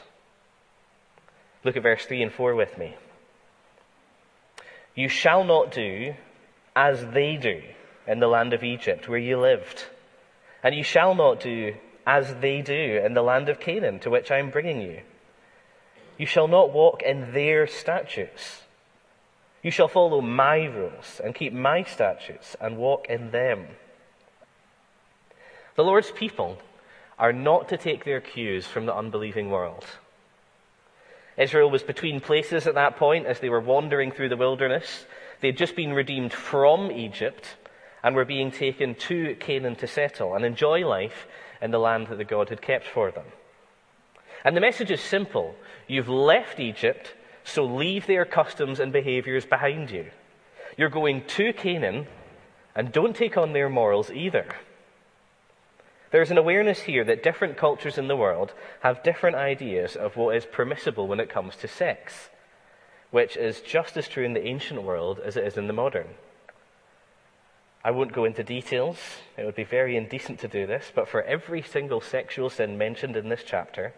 Look 1.64 1.78
at 1.78 1.82
verse 1.82 2.04
3 2.04 2.24
and 2.24 2.30
4 2.30 2.54
with 2.54 2.76
me. 2.76 2.96
You 4.94 5.08
shall 5.08 5.42
not 5.42 5.72
do 5.72 6.12
as 6.76 7.02
they 7.14 7.38
do 7.38 7.62
in 8.06 8.20
the 8.20 8.26
land 8.26 8.52
of 8.52 8.62
Egypt 8.62 9.08
where 9.08 9.18
you 9.18 9.40
lived. 9.40 9.86
And 10.62 10.74
you 10.74 10.84
shall 10.84 11.14
not 11.14 11.40
do 11.40 11.72
as 12.06 12.34
they 12.42 12.60
do 12.60 13.00
in 13.02 13.14
the 13.14 13.22
land 13.22 13.48
of 13.48 13.58
Canaan 13.58 14.00
to 14.00 14.10
which 14.10 14.30
I 14.30 14.36
am 14.36 14.50
bringing 14.50 14.82
you. 14.82 15.00
You 16.18 16.26
shall 16.26 16.46
not 16.46 16.74
walk 16.74 17.00
in 17.00 17.32
their 17.32 17.66
statutes 17.66 18.64
you 19.62 19.70
shall 19.70 19.88
follow 19.88 20.20
my 20.20 20.64
rules 20.64 21.20
and 21.22 21.34
keep 21.34 21.52
my 21.52 21.84
statutes 21.84 22.56
and 22.60 22.76
walk 22.76 23.06
in 23.08 23.30
them. 23.30 23.66
The 25.76 25.84
Lord's 25.84 26.10
people 26.10 26.58
are 27.18 27.32
not 27.32 27.68
to 27.68 27.76
take 27.76 28.04
their 28.04 28.20
cues 28.20 28.66
from 28.66 28.86
the 28.86 28.94
unbelieving 28.94 29.50
world. 29.50 29.86
Israel 31.36 31.70
was 31.70 31.82
between 31.82 32.20
places 32.20 32.66
at 32.66 32.74
that 32.74 32.96
point 32.96 33.26
as 33.26 33.40
they 33.40 33.48
were 33.48 33.60
wandering 33.60 34.10
through 34.10 34.28
the 34.28 34.36
wilderness. 34.36 35.06
They 35.40 35.48
had 35.48 35.56
just 35.56 35.76
been 35.76 35.92
redeemed 35.92 36.32
from 36.32 36.90
Egypt 36.90 37.56
and 38.02 38.14
were 38.14 38.24
being 38.24 38.50
taken 38.50 38.94
to 38.96 39.36
Canaan 39.36 39.76
to 39.76 39.86
settle 39.86 40.34
and 40.34 40.44
enjoy 40.44 40.86
life 40.86 41.26
in 41.62 41.70
the 41.70 41.78
land 41.78 42.08
that 42.08 42.16
the 42.16 42.24
God 42.24 42.48
had 42.48 42.60
kept 42.60 42.86
for 42.86 43.10
them. 43.10 43.24
And 44.44 44.56
the 44.56 44.60
message 44.60 44.90
is 44.90 45.00
simple. 45.00 45.54
You've 45.86 46.08
left 46.08 46.58
Egypt 46.58 47.14
so 47.44 47.64
leave 47.64 48.06
their 48.06 48.24
customs 48.24 48.80
and 48.80 48.92
behaviors 48.92 49.44
behind 49.44 49.90
you. 49.90 50.06
You're 50.76 50.88
going 50.88 51.24
to 51.26 51.52
Canaan, 51.52 52.06
and 52.74 52.92
don't 52.92 53.16
take 53.16 53.36
on 53.36 53.52
their 53.52 53.68
morals 53.68 54.10
either. 54.10 54.46
There's 56.10 56.30
an 56.30 56.38
awareness 56.38 56.82
here 56.82 57.04
that 57.04 57.22
different 57.22 57.56
cultures 57.56 57.96
in 57.96 58.06
the 58.06 58.16
world 58.16 58.52
have 58.80 59.02
different 59.02 59.36
ideas 59.36 59.96
of 59.96 60.16
what 60.16 60.36
is 60.36 60.44
permissible 60.44 61.06
when 61.08 61.20
it 61.20 61.30
comes 61.30 61.56
to 61.56 61.68
sex, 61.68 62.28
which 63.10 63.36
is 63.36 63.62
just 63.62 63.96
as 63.96 64.08
true 64.08 64.24
in 64.24 64.34
the 64.34 64.46
ancient 64.46 64.82
world 64.82 65.20
as 65.24 65.36
it 65.36 65.44
is 65.44 65.56
in 65.56 65.68
the 65.68 65.72
modern. 65.72 66.08
I 67.84 67.90
won't 67.90 68.12
go 68.12 68.24
into 68.24 68.44
details, 68.44 68.98
it 69.36 69.44
would 69.44 69.56
be 69.56 69.64
very 69.64 69.96
indecent 69.96 70.38
to 70.40 70.48
do 70.48 70.66
this, 70.66 70.92
but 70.94 71.08
for 71.08 71.22
every 71.22 71.62
single 71.62 72.00
sexual 72.00 72.48
sin 72.48 72.78
mentioned 72.78 73.16
in 73.16 73.28
this 73.28 73.42
chapter, 73.44 73.92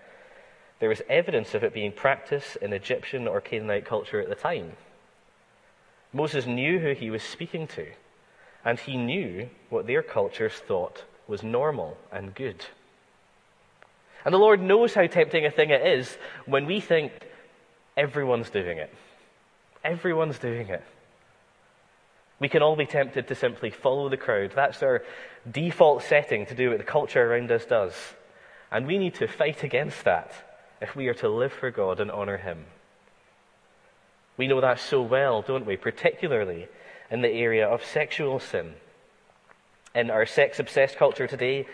there 0.80 0.92
is 0.92 1.02
evidence 1.08 1.54
of 1.54 1.64
it 1.64 1.72
being 1.72 1.92
practiced 1.92 2.56
in 2.56 2.72
Egyptian 2.72 3.28
or 3.28 3.40
Canaanite 3.40 3.84
culture 3.84 4.20
at 4.20 4.28
the 4.28 4.34
time. 4.34 4.72
Moses 6.12 6.46
knew 6.46 6.78
who 6.78 6.92
he 6.92 7.10
was 7.10 7.22
speaking 7.22 7.66
to, 7.68 7.86
and 8.64 8.78
he 8.78 8.96
knew 8.96 9.48
what 9.68 9.86
their 9.86 10.02
cultures 10.02 10.54
thought 10.54 11.04
was 11.26 11.42
normal 11.42 11.96
and 12.12 12.34
good. 12.34 12.64
And 14.24 14.32
the 14.32 14.38
Lord 14.38 14.60
knows 14.60 14.94
how 14.94 15.06
tempting 15.06 15.44
a 15.44 15.50
thing 15.50 15.70
it 15.70 15.86
is 15.86 16.16
when 16.46 16.66
we 16.66 16.80
think 16.80 17.12
everyone's 17.96 18.50
doing 18.50 18.78
it. 18.78 18.92
Everyone's 19.84 20.38
doing 20.38 20.68
it. 20.68 20.82
We 22.40 22.48
can 22.48 22.62
all 22.62 22.76
be 22.76 22.86
tempted 22.86 23.28
to 23.28 23.34
simply 23.34 23.70
follow 23.70 24.08
the 24.08 24.16
crowd. 24.16 24.52
That's 24.54 24.82
our 24.82 25.02
default 25.50 26.02
setting 26.02 26.46
to 26.46 26.54
do 26.54 26.70
what 26.70 26.78
the 26.78 26.84
culture 26.84 27.22
around 27.22 27.50
us 27.50 27.64
does. 27.64 27.94
And 28.72 28.86
we 28.86 28.98
need 28.98 29.14
to 29.16 29.28
fight 29.28 29.62
against 29.62 30.04
that 30.04 30.32
if 30.80 30.94
we 30.96 31.08
are 31.08 31.14
to 31.14 31.28
live 31.28 31.52
for 31.52 31.70
God 31.70 32.00
and 32.00 32.10
honor 32.10 32.36
Him. 32.36 32.66
We 34.36 34.46
know 34.46 34.60
that 34.60 34.80
so 34.80 35.02
well, 35.02 35.42
don't 35.42 35.66
we? 35.66 35.76
Particularly 35.76 36.68
in 37.10 37.22
the 37.22 37.30
area 37.30 37.66
of 37.66 37.84
sexual 37.84 38.40
sin. 38.40 38.74
In 39.94 40.10
our 40.10 40.26
sex 40.26 40.58
obsessed 40.58 40.96
culture 40.96 41.26
today, 41.26 41.66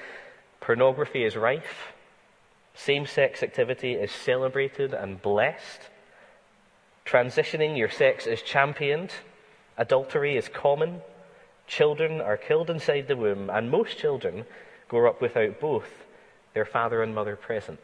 pornography 0.61 1.25
is 1.25 1.37
rife, 1.37 1.93
same 2.75 3.07
sex 3.07 3.43
activity 3.43 3.95
is 3.95 4.13
celebrated 4.13 4.93
and 4.93 5.23
blessed, 5.23 5.81
transitioning 7.07 7.77
your 7.77 7.91
sex 7.91 8.27
is 8.27 8.43
championed, 8.43 9.11
adultery 9.79 10.37
is 10.37 10.49
common, 10.49 11.01
children 11.67 12.21
are 12.21 12.37
killed 12.37 12.69
inside 12.69 13.09
the 13.09 13.17
womb, 13.17 13.49
and 13.49 13.71
most 13.71 13.97
children 13.97 14.45
grow 14.89 15.09
up 15.09 15.23
without 15.23 15.61
both 15.61 15.89
their 16.53 16.67
father 16.67 17.03
and 17.03 17.15
mother 17.15 17.37
present. 17.37 17.81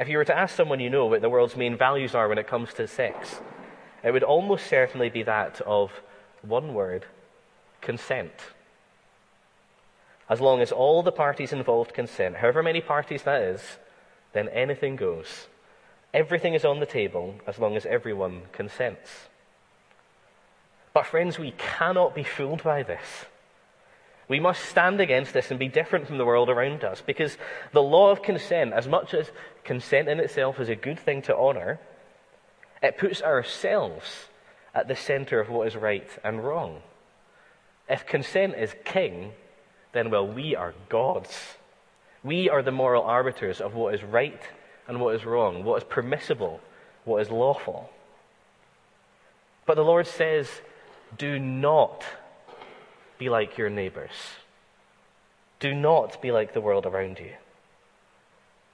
If 0.00 0.08
you 0.08 0.16
were 0.16 0.24
to 0.24 0.36
ask 0.36 0.56
someone 0.56 0.80
you 0.80 0.88
know 0.88 1.04
what 1.04 1.20
the 1.20 1.28
world's 1.28 1.56
main 1.56 1.76
values 1.76 2.14
are 2.14 2.26
when 2.26 2.38
it 2.38 2.46
comes 2.46 2.72
to 2.74 2.88
sex, 2.88 3.38
it 4.02 4.12
would 4.12 4.22
almost 4.22 4.66
certainly 4.66 5.10
be 5.10 5.22
that 5.24 5.60
of 5.60 5.92
one 6.40 6.72
word 6.72 7.04
consent. 7.82 8.32
As 10.30 10.40
long 10.40 10.62
as 10.62 10.72
all 10.72 11.02
the 11.02 11.12
parties 11.12 11.52
involved 11.52 11.92
consent, 11.92 12.36
however 12.36 12.62
many 12.62 12.80
parties 12.80 13.24
that 13.24 13.42
is, 13.42 13.60
then 14.32 14.48
anything 14.48 14.96
goes. 14.96 15.48
Everything 16.14 16.54
is 16.54 16.64
on 16.64 16.80
the 16.80 16.86
table 16.86 17.34
as 17.46 17.58
long 17.58 17.76
as 17.76 17.84
everyone 17.84 18.44
consents. 18.52 19.28
But, 20.94 21.04
friends, 21.04 21.38
we 21.38 21.50
cannot 21.52 22.14
be 22.14 22.24
fooled 22.24 22.62
by 22.62 22.82
this. 22.82 23.26
We 24.30 24.38
must 24.38 24.64
stand 24.66 25.00
against 25.00 25.32
this 25.32 25.50
and 25.50 25.58
be 25.58 25.66
different 25.66 26.06
from 26.06 26.16
the 26.16 26.24
world 26.24 26.50
around 26.50 26.84
us 26.84 27.02
because 27.04 27.36
the 27.72 27.82
law 27.82 28.12
of 28.12 28.22
consent, 28.22 28.72
as 28.72 28.86
much 28.86 29.12
as 29.12 29.28
consent 29.64 30.08
in 30.08 30.20
itself 30.20 30.60
is 30.60 30.68
a 30.68 30.76
good 30.76 31.00
thing 31.00 31.20
to 31.22 31.36
honour, 31.36 31.80
it 32.80 32.96
puts 32.96 33.22
ourselves 33.22 34.28
at 34.72 34.86
the 34.86 34.94
centre 34.94 35.40
of 35.40 35.48
what 35.50 35.66
is 35.66 35.74
right 35.74 36.08
and 36.22 36.44
wrong. 36.44 36.80
If 37.88 38.06
consent 38.06 38.54
is 38.54 38.72
king, 38.84 39.32
then, 39.90 40.12
well, 40.12 40.28
we 40.28 40.54
are 40.54 40.74
gods. 40.88 41.56
We 42.22 42.48
are 42.48 42.62
the 42.62 42.70
moral 42.70 43.02
arbiters 43.02 43.60
of 43.60 43.74
what 43.74 43.94
is 43.96 44.04
right 44.04 44.40
and 44.86 45.00
what 45.00 45.16
is 45.16 45.24
wrong, 45.24 45.64
what 45.64 45.82
is 45.82 45.88
permissible, 45.88 46.60
what 47.04 47.20
is 47.20 47.30
lawful. 47.30 47.90
But 49.66 49.74
the 49.74 49.82
Lord 49.82 50.06
says, 50.06 50.48
do 51.18 51.40
not 51.40 52.04
be 53.20 53.28
like 53.28 53.58
your 53.58 53.68
neighbors. 53.68 54.10
Do 55.60 55.74
not 55.74 56.22
be 56.22 56.32
like 56.32 56.54
the 56.54 56.60
world 56.60 56.86
around 56.86 57.18
you. 57.18 57.32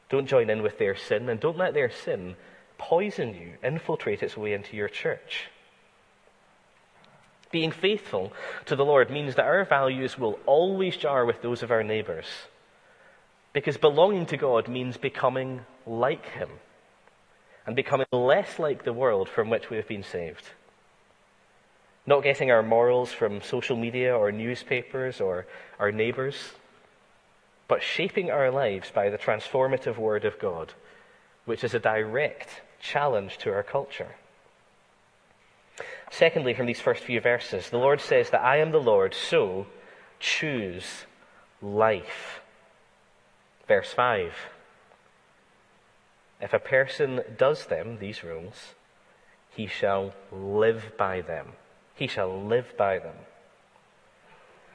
Don't 0.08 0.28
join 0.28 0.48
in 0.48 0.62
with 0.62 0.78
their 0.78 0.94
sin, 0.94 1.28
and 1.28 1.40
don't 1.40 1.58
let 1.58 1.74
their 1.74 1.90
sin 1.90 2.36
poison 2.78 3.34
you, 3.34 3.54
infiltrate 3.64 4.22
its 4.22 4.36
way 4.36 4.52
into 4.52 4.76
your 4.76 4.88
church. 4.88 5.48
Being 7.50 7.72
faithful 7.72 8.32
to 8.66 8.76
the 8.76 8.84
Lord 8.84 9.10
means 9.10 9.34
that 9.34 9.46
our 9.46 9.64
values 9.64 10.16
will 10.16 10.38
always 10.46 10.96
jar 10.96 11.24
with 11.24 11.42
those 11.42 11.64
of 11.64 11.72
our 11.72 11.82
neighbors. 11.82 12.26
Because 13.52 13.76
belonging 13.76 14.26
to 14.26 14.36
God 14.36 14.68
means 14.68 14.96
becoming 14.96 15.62
like 15.86 16.26
Him 16.26 16.50
and 17.66 17.74
becoming 17.74 18.06
less 18.12 18.60
like 18.60 18.84
the 18.84 18.92
world 18.92 19.28
from 19.28 19.50
which 19.50 19.70
we 19.70 19.76
have 19.76 19.88
been 19.88 20.04
saved. 20.04 20.50
Not 22.06 22.22
getting 22.22 22.50
our 22.50 22.62
morals 22.62 23.12
from 23.12 23.42
social 23.42 23.76
media 23.76 24.16
or 24.16 24.30
newspapers 24.30 25.20
or 25.20 25.46
our 25.78 25.90
neighbors, 25.90 26.52
but 27.68 27.82
shaping 27.82 28.30
our 28.30 28.50
lives 28.50 28.90
by 28.90 29.10
the 29.10 29.18
transformative 29.18 29.98
Word 29.98 30.24
of 30.24 30.38
God, 30.38 30.72
which 31.44 31.64
is 31.64 31.74
a 31.74 31.80
direct 31.80 32.62
challenge 32.80 33.38
to 33.38 33.52
our 33.52 33.64
culture. 33.64 34.14
Secondly, 36.10 36.54
from 36.54 36.66
these 36.66 36.80
first 36.80 37.02
few 37.02 37.20
verses, 37.20 37.70
the 37.70 37.78
Lord 37.78 38.00
says 38.00 38.30
that 38.30 38.42
I 38.42 38.58
am 38.58 38.70
the 38.70 38.80
Lord, 38.80 39.12
so 39.12 39.66
choose 40.20 41.06
life. 41.60 42.40
Verse 43.66 43.92
5. 43.92 44.32
If 46.40 46.52
a 46.52 46.58
person 46.58 47.22
does 47.36 47.66
them, 47.66 47.98
these 47.98 48.22
rules, 48.22 48.74
he 49.50 49.66
shall 49.66 50.14
live 50.30 50.92
by 50.96 51.20
them. 51.20 51.54
He 51.96 52.06
shall 52.06 52.42
live 52.42 52.76
by 52.76 52.98
them. 52.98 53.16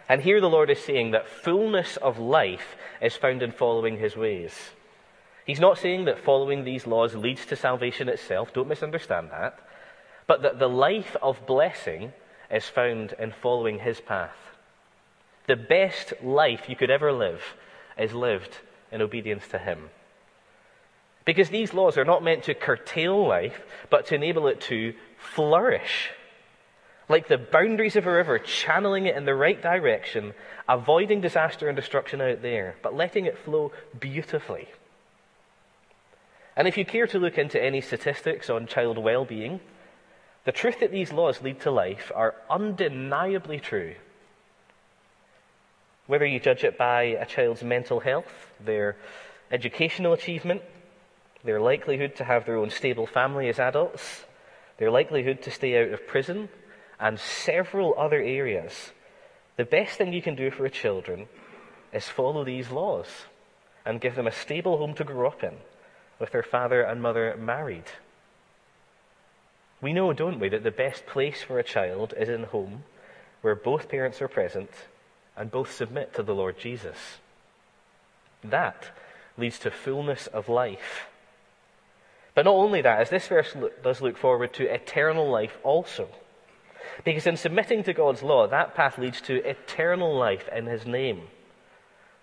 And 0.10 0.22
here 0.22 0.42
the 0.42 0.50
Lord 0.50 0.70
is 0.70 0.80
saying 0.80 1.12
that 1.12 1.30
fullness 1.30 1.96
of 1.98 2.20
life 2.20 2.75
is 3.01 3.16
found 3.16 3.42
in 3.42 3.54
following 3.54 3.98
his 3.98 4.18
ways. 4.18 4.54
He's 5.46 5.60
not 5.60 5.78
saying 5.78 6.06
that 6.06 6.20
following 6.20 6.63
these 6.63 6.86
laws 6.86 7.16
leads 7.16 7.46
to 7.46 7.56
salvation 7.56 8.10
itself. 8.10 8.51
Don't 8.54 8.68
misunderstand 8.68 9.30
that. 9.32 9.58
But 10.28 10.42
that 10.42 10.60
the 10.60 10.68
life 10.68 11.16
of 11.22 11.46
blessing 11.46 12.12
is 12.51 12.66
found 12.66 13.13
in 13.18 13.32
following 13.32 13.80
his 13.80 14.01
path. 14.01 14.36
The 15.48 15.56
best 15.56 16.13
life 16.22 16.68
you 16.68 16.75
could 16.75 16.92
ever 16.92 17.13
live 17.13 17.42
is 17.98 18.13
lived 18.13 18.58
in 18.92 19.01
obedience 19.01 19.48
to 19.50 19.58
him. 19.58 19.90
Because 21.24 21.50
these 21.50 21.74
laws 21.74 21.98
are 21.98 22.06
not 22.06 22.24
meant 22.24 22.43
to 22.43 22.54
curtail 22.54 23.28
life, 23.28 23.62
but 23.89 24.08
to 24.08 24.15
enable 24.15 24.48
it 24.48 24.60
to 24.62 24.93
flourish 25.17 26.10
like 27.10 27.28
the 27.28 27.38
boundaries 27.38 27.96
of 27.96 28.08
a 28.08 28.12
river, 28.12 28.40
channeling 28.40 29.06
it 29.06 29.16
in 29.16 29.26
the 29.26 29.36
right 29.36 29.62
direction, 29.62 30.34
avoiding 30.68 31.22
disaster 31.22 31.68
and 31.68 31.76
destruction 31.76 32.22
out 32.22 32.42
there, 32.42 32.76
but 32.82 32.96
letting 32.96 33.26
it 33.26 33.38
flow 33.38 33.72
beautifully. 34.00 34.70
And 36.56 36.68
if 36.68 36.78
you 36.78 36.86
care 36.86 37.08
to 37.08 37.20
look 37.20 37.38
into 37.38 37.62
any 37.62 37.82
statistics 37.82 38.50
on 38.50 38.68
child 38.68 38.98
well 38.98 39.26
being, 39.26 39.60
the 40.44 40.52
truth 40.52 40.80
that 40.80 40.92
these 40.92 41.12
laws 41.12 41.42
lead 41.42 41.62
to 41.62 41.72
life 41.72 42.12
are 42.16 42.36
undeniably 42.50 43.60
true. 43.60 43.96
Whether 46.08 46.26
you 46.26 46.40
judge 46.40 46.64
it 46.64 46.78
by 46.78 47.04
a 47.04 47.26
child's 47.26 47.64
mental 47.64 48.00
health, 48.00 48.52
their 48.64 48.98
educational 49.52 50.14
achievement, 50.14 50.62
their 51.44 51.62
likelihood 51.62 52.16
to 52.18 52.24
have 52.24 52.46
their 52.46 52.58
own 52.58 52.70
stable 52.70 53.08
family 53.08 53.50
as 53.50 53.60
adults, 53.60 54.26
their 54.78 54.92
likelihood 54.92 55.42
to 55.44 55.52
stay 55.52 55.82
out 55.82 55.94
of 55.94 56.08
prison, 56.08 56.50
and 57.02 57.20
several 57.20 57.96
other 57.98 58.22
areas, 58.22 58.92
the 59.58 59.66
best 59.66 59.98
thing 59.98 60.14
you 60.14 60.22
can 60.22 60.36
do 60.36 60.52
for 60.52 60.66
a 60.66 60.70
children 60.70 61.28
is 61.92 62.08
follow 62.08 62.46
these 62.46 62.70
laws 62.70 63.08
and 63.86 64.00
give 64.00 64.16
them 64.16 64.28
a 64.28 64.32
stable 64.32 64.78
home 64.78 64.94
to 64.94 65.04
grow 65.04 65.28
up 65.28 65.44
in 65.44 65.56
with 66.20 66.32
their 66.32 66.44
father 66.44 66.84
and 66.84 67.02
mother 67.02 67.36
married. 67.38 67.86
We 69.82 69.94
know, 69.94 70.14
don't 70.14 70.40
we, 70.40 70.50
that 70.50 70.64
the 70.64 70.72
best 70.72 71.08
place 71.08 71.42
for 71.42 71.58
a 71.58 71.64
child 71.64 72.14
is 72.16 72.30
in 72.30 72.44
home 72.44 72.84
where 73.42 73.56
both 73.56 73.90
parents 73.90 74.22
are 74.22 74.28
present 74.28 74.70
and 75.36 75.50
both 75.50 75.74
submit 75.74 76.14
to 76.14 76.24
the 76.24 76.36
Lord 76.36 76.60
Jesus. 76.60 76.98
That 78.44 78.92
leads 79.38 79.58
to 79.60 79.72
fullness 79.72 80.28
of 80.28 80.48
life. 80.48 81.08
But 82.36 82.46
not 82.46 82.54
only 82.54 82.82
that, 82.84 83.02
as 83.02 83.10
this 83.10 83.28
verse 83.28 83.56
does 83.84 84.02
look 84.02 84.18
forward 84.18 84.54
to 84.54 84.72
eternal 84.72 85.30
life 85.30 85.58
also. 85.64 86.08
Because 87.04 87.28
in 87.28 87.38
submitting 87.38 87.84
to 87.84 87.94
God's 87.94 88.24
law, 88.24 88.48
that 88.48 88.76
path 88.76 88.98
leads 88.98 89.22
to 89.22 89.48
eternal 89.48 90.15
life 90.15 90.48
in 90.56 90.65
His 90.65 90.86
name. 90.86 91.22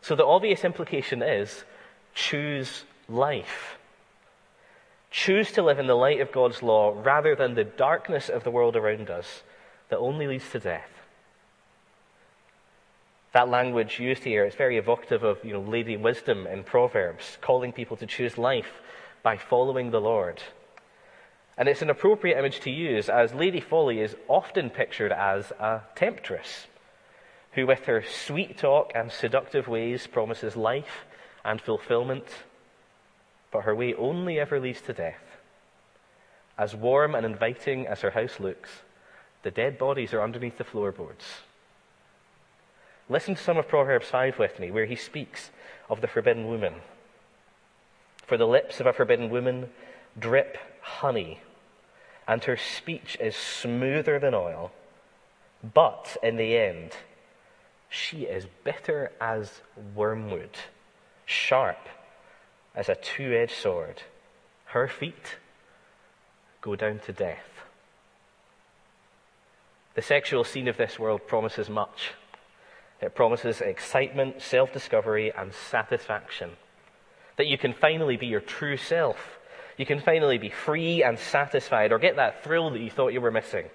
So 0.01 0.14
the 0.14 0.27
obvious 0.27 0.64
implication 0.64 1.23
is 1.23 1.64
choose 2.14 2.85
life. 3.09 3.79
Choose 5.11 5.53
to 5.53 5.62
live 5.62 5.79
in 5.79 5.87
the 5.87 5.94
light 5.94 6.21
of 6.21 6.33
God's 6.33 6.62
law 6.62 6.94
rather 7.03 7.35
than 7.35 7.55
the 7.55 7.64
darkness 7.64 8.29
of 8.29 8.44
the 8.44 8.51
world 8.51 8.77
around 8.77 9.11
us 9.11 9.42
that 9.88 9.99
only 9.99 10.27
leads 10.27 10.51
to 10.51 10.59
death. 10.59 10.90
That 13.33 13.49
language 13.49 14.01
used 14.01 14.25
here 14.25 14.44
is 14.44 14.55
very 14.55 14.79
evocative 14.79 15.23
of 15.23 15.44
you 15.44 15.53
know, 15.53 15.61
Lady 15.61 15.97
Wisdom 15.97 16.47
in 16.47 16.64
Proverbs, 16.64 17.38
calling 17.40 17.73
people 17.73 17.97
to 17.99 18.07
choose 18.07 18.38
life 18.38 18.81
by 19.23 19.37
following 19.37 19.90
the 19.90 20.01
Lord. 20.01 20.42
And 21.59 21.68
it's 21.68 21.83
an 21.83 21.90
appropriate 21.90 22.38
image 22.38 22.61
to 22.61 22.71
use 22.71 23.09
as 23.09 23.35
Lady 23.35 23.61
Folly 23.61 24.01
is 24.01 24.14
often 24.29 24.71
pictured 24.71 25.11
as 25.11 25.51
a 25.59 25.83
temptress 25.97 26.68
who, 27.53 27.66
with 27.66 27.87
her 27.87 28.05
sweet 28.05 28.57
talk 28.57 28.92
and 28.94 29.11
seductive 29.11 29.66
ways, 29.66 30.07
promises 30.07 30.55
life 30.55 31.05
and 31.44 31.61
fulfillment, 31.61 32.27
but 33.51 33.62
her 33.62 33.75
way 33.75 33.92
only 33.94 34.38
ever 34.38 34.61
leads 34.61 34.81
to 34.83 34.92
death. 34.92 35.21
As 36.57 36.77
warm 36.77 37.16
and 37.16 37.27
inviting 37.27 37.88
as 37.88 38.03
her 38.03 38.11
house 38.11 38.38
looks, 38.38 38.71
the 39.42 39.51
dead 39.51 39.79
bodies 39.79 40.14
are 40.14 40.23
underneath 40.23 40.59
the 40.59 40.64
floorboards. 40.64 41.25
Listen 43.09 43.35
to 43.35 43.42
some 43.42 43.57
of 43.57 43.66
Proverbs 43.66 44.09
5 44.09 44.38
with 44.38 44.61
me, 44.61 44.71
where 44.71 44.87
he 44.87 44.97
speaks 44.97 45.51
of 45.90 46.03
the 46.03 46.09
forbidden 46.09 46.47
woman. 46.47 46.75
For 48.27 48.37
the 48.37 48.47
lips 48.47 48.79
of 48.79 48.87
a 48.87 48.92
forbidden 48.92 49.29
woman 49.29 49.71
drip 50.16 50.57
honey 50.83 51.40
and 52.29 52.45
her 52.45 52.59
speech 52.59 53.17
is 53.19 53.35
smoother 53.35 54.19
than 54.19 54.35
oil. 54.35 54.71
But 55.75 56.19
in 56.23 56.37
the 56.37 56.57
end, 56.57 56.93
she 57.88 58.25
is 58.25 58.47
bitter 58.64 59.11
as 59.19 59.62
wormwood, 59.95 60.57
sharp 61.25 61.88
as 62.75 62.91
a 62.91 62.95
two 62.95 63.33
edged 63.33 63.55
sword. 63.55 64.03
Her 64.67 64.87
feet 64.87 65.38
go 66.61 66.77
down 66.77 67.01
to 67.07 67.12
death. 67.14 67.64
The 69.95 70.03
sexual 70.03 70.45
scene 70.45 70.69
of 70.69 70.77
this 70.77 70.99
world 70.99 71.27
promises 71.27 71.71
much. 71.71 72.12
It 73.01 73.14
promises 73.14 73.62
excitement, 73.62 74.43
self 74.43 74.73
discovery, 74.73 75.33
and 75.35 75.53
satisfaction. 75.55 76.51
That 77.37 77.47
you 77.47 77.57
can 77.57 77.73
finally 77.73 78.17
be 78.17 78.27
your 78.27 78.41
true 78.41 78.77
self 78.77 79.38
you 79.79 79.87
can 79.87 80.01
finally 80.01 80.38
be 80.38 80.51
free 80.51 81.03
and 81.05 81.19
satisfied 81.19 81.93
or 81.93 81.99
get 81.99 82.17
that 82.17 82.43
thrill 82.43 82.71
that 82.71 82.81
you 82.81 82.91
thought 82.91 83.12
you 83.12 83.21
were 83.21 83.31
missing. 83.31 83.67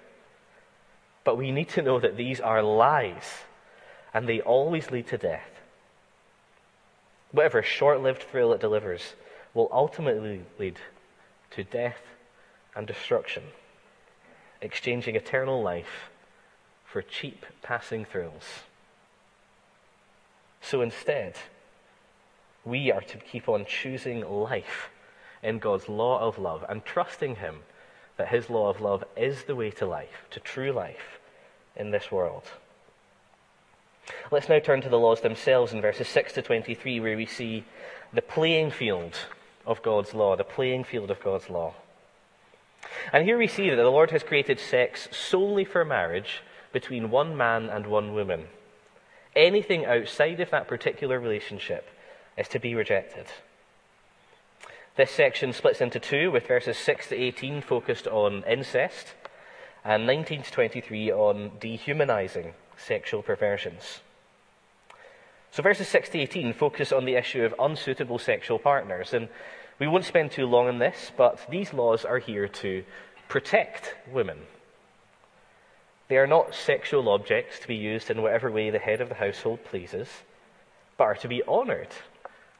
But 1.24 1.38
we 1.38 1.50
need 1.50 1.70
to 1.70 1.82
know 1.82 1.98
that 1.98 2.18
these 2.18 2.40
are 2.40 2.62
lies 2.62 3.24
and 4.12 4.28
they 4.28 4.42
always 4.42 4.90
lead 4.90 5.08
to 5.08 5.18
death. 5.18 5.48
Whatever 7.32 7.62
short 7.62 8.02
lived 8.02 8.22
thrill 8.22 8.52
it 8.52 8.60
delivers 8.60 9.14
will 9.54 9.68
ultimately 9.72 10.42
lead 10.58 10.76
to 11.52 11.64
death 11.64 12.00
and 12.76 12.86
destruction, 12.86 13.42
exchanging 14.60 15.16
eternal 15.16 15.62
life 15.62 16.10
for 16.84 17.00
cheap 17.00 17.46
passing 17.62 18.04
thrills. 18.04 18.44
So 20.60 20.82
instead, 20.82 21.36
we 22.64 22.92
are 22.92 23.00
to 23.00 23.16
keep 23.16 23.48
on 23.48 23.64
choosing 23.64 24.20
life 24.20 24.90
in 25.44 25.58
God's 25.58 25.88
law 25.88 26.18
of 26.20 26.38
love 26.38 26.64
and 26.68 26.84
trusting 26.84 27.36
Him 27.36 27.60
that 28.16 28.28
His 28.28 28.50
law 28.50 28.68
of 28.68 28.80
love 28.80 29.04
is 29.16 29.44
the 29.44 29.54
way 29.54 29.70
to 29.72 29.86
life, 29.86 30.24
to 30.30 30.40
true 30.40 30.72
life 30.72 31.20
in 31.76 31.90
this 31.90 32.10
world. 32.10 32.44
Let's 34.30 34.48
now 34.48 34.58
turn 34.58 34.80
to 34.82 34.88
the 34.88 34.98
laws 34.98 35.20
themselves 35.20 35.72
in 35.72 35.80
verses 35.80 36.08
6 36.08 36.32
to 36.34 36.42
23, 36.42 37.00
where 37.00 37.16
we 37.16 37.26
see 37.26 37.64
the 38.12 38.22
playing 38.22 38.70
field 38.70 39.18
of 39.66 39.82
God's 39.82 40.14
law, 40.14 40.36
the 40.36 40.44
playing 40.44 40.84
field 40.84 41.10
of 41.10 41.22
God's 41.22 41.48
law. 41.48 41.74
And 43.12 43.24
here 43.24 43.38
we 43.38 43.46
see 43.46 43.70
that 43.70 43.76
the 43.76 43.84
Lord 43.84 44.10
has 44.10 44.22
created 44.22 44.60
sex 44.60 45.08
solely 45.10 45.64
for 45.64 45.84
marriage 45.84 46.42
between 46.72 47.10
one 47.10 47.36
man 47.36 47.68
and 47.68 47.86
one 47.86 48.14
woman. 48.14 48.46
Anything 49.34 49.84
outside 49.84 50.40
of 50.40 50.50
that 50.50 50.68
particular 50.68 51.18
relationship 51.18 51.88
is 52.36 52.48
to 52.48 52.58
be 52.58 52.74
rejected. 52.74 53.26
This 54.96 55.10
section 55.10 55.52
splits 55.52 55.80
into 55.80 55.98
two, 55.98 56.30
with 56.30 56.46
verses 56.46 56.78
6 56.78 57.08
to 57.08 57.16
18 57.16 57.62
focused 57.62 58.06
on 58.06 58.44
incest, 58.44 59.14
and 59.84 60.06
19 60.06 60.42
to 60.42 60.52
23 60.52 61.10
on 61.10 61.50
dehumanizing 61.58 62.54
sexual 62.76 63.20
perversions. 63.20 64.02
So 65.50 65.64
verses 65.64 65.88
6 65.88 66.10
to 66.10 66.20
18 66.20 66.52
focus 66.52 66.92
on 66.92 67.06
the 67.06 67.16
issue 67.16 67.44
of 67.44 67.56
unsuitable 67.58 68.20
sexual 68.20 68.60
partners, 68.60 69.12
and 69.12 69.28
we 69.80 69.88
won't 69.88 70.04
spend 70.04 70.30
too 70.30 70.46
long 70.46 70.68
on 70.68 70.78
this, 70.78 71.10
but 71.16 71.40
these 71.50 71.74
laws 71.74 72.04
are 72.04 72.18
here 72.18 72.46
to 72.46 72.84
protect 73.26 73.96
women. 74.12 74.38
They 76.06 76.18
are 76.18 76.28
not 76.28 76.54
sexual 76.54 77.08
objects 77.08 77.58
to 77.58 77.66
be 77.66 77.74
used 77.74 78.10
in 78.10 78.22
whatever 78.22 78.48
way 78.48 78.70
the 78.70 78.78
head 78.78 79.00
of 79.00 79.08
the 79.08 79.16
household 79.16 79.64
pleases, 79.64 80.08
but 80.96 81.04
are 81.04 81.14
to 81.16 81.28
be 81.28 81.42
honored 81.48 81.88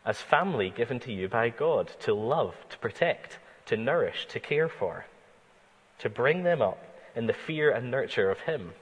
as 0.04 0.20
family 0.20 0.70
given 0.70 1.00
to 1.00 1.12
you 1.12 1.28
by 1.28 1.48
God 1.48 1.90
to 2.00 2.14
love, 2.14 2.54
to 2.70 2.78
protect, 2.78 3.38
to 3.66 3.76
nourish, 3.76 4.26
to 4.26 4.40
care 4.40 4.68
for, 4.68 5.06
to 5.98 6.08
bring 6.08 6.42
them 6.42 6.60
up 6.60 6.78
in 7.16 7.26
the 7.26 7.32
fear 7.32 7.70
and 7.70 7.90
nurture 7.90 8.30
of 8.30 8.40
Him. 8.40 8.72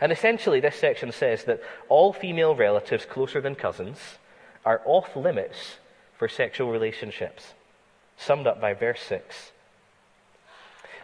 And 0.00 0.12
essentially, 0.12 0.60
this 0.60 0.76
section 0.76 1.12
says 1.12 1.44
that 1.44 1.62
all 1.88 2.12
female 2.12 2.54
relatives 2.54 3.04
closer 3.04 3.40
than 3.40 3.54
cousins 3.54 3.98
are 4.64 4.82
off 4.84 5.16
limits 5.16 5.76
for 6.16 6.28
sexual 6.28 6.70
relationships, 6.70 7.54
summed 8.16 8.46
up 8.46 8.60
by 8.60 8.74
verse 8.74 9.00
6. 9.02 9.52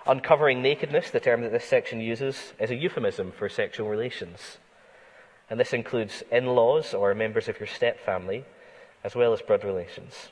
Uncovering 0.07 0.63
nakedness, 0.63 1.11
the 1.11 1.21
term 1.21 1.43
that 1.43 1.53
this 1.53 1.65
section 1.65 2.01
uses, 2.01 2.55
is 2.59 2.71
a 2.71 2.75
euphemism 2.75 3.31
for 3.31 3.49
sexual 3.49 3.89
relations. 3.89 4.59
And 5.51 5.59
this 5.59 5.73
includes 5.73 6.23
in 6.31 6.47
laws 6.47 6.93
or 6.93 7.15
members 7.15 7.49
of 7.49 7.59
your 7.59 7.67
step 7.67 7.99
family, 8.05 8.45
as 9.03 9.15
well 9.15 9.33
as 9.33 9.41
blood 9.41 9.65
relations. 9.65 10.29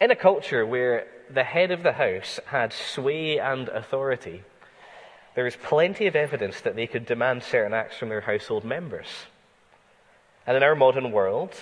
In 0.00 0.10
a 0.10 0.16
culture 0.16 0.64
where 0.64 1.06
the 1.28 1.44
head 1.44 1.70
of 1.70 1.82
the 1.82 1.92
house 1.92 2.38
had 2.46 2.72
sway 2.72 3.38
and 3.38 3.68
authority, 3.68 4.42
there 5.34 5.46
is 5.46 5.56
plenty 5.56 6.06
of 6.06 6.16
evidence 6.16 6.60
that 6.60 6.76
they 6.76 6.86
could 6.86 7.06
demand 7.06 7.42
certain 7.42 7.74
acts 7.74 7.96
from 7.96 8.08
their 8.08 8.22
household 8.22 8.64
members. 8.64 9.06
And 10.46 10.56
in 10.56 10.62
our 10.62 10.74
modern 10.74 11.12
world, 11.12 11.54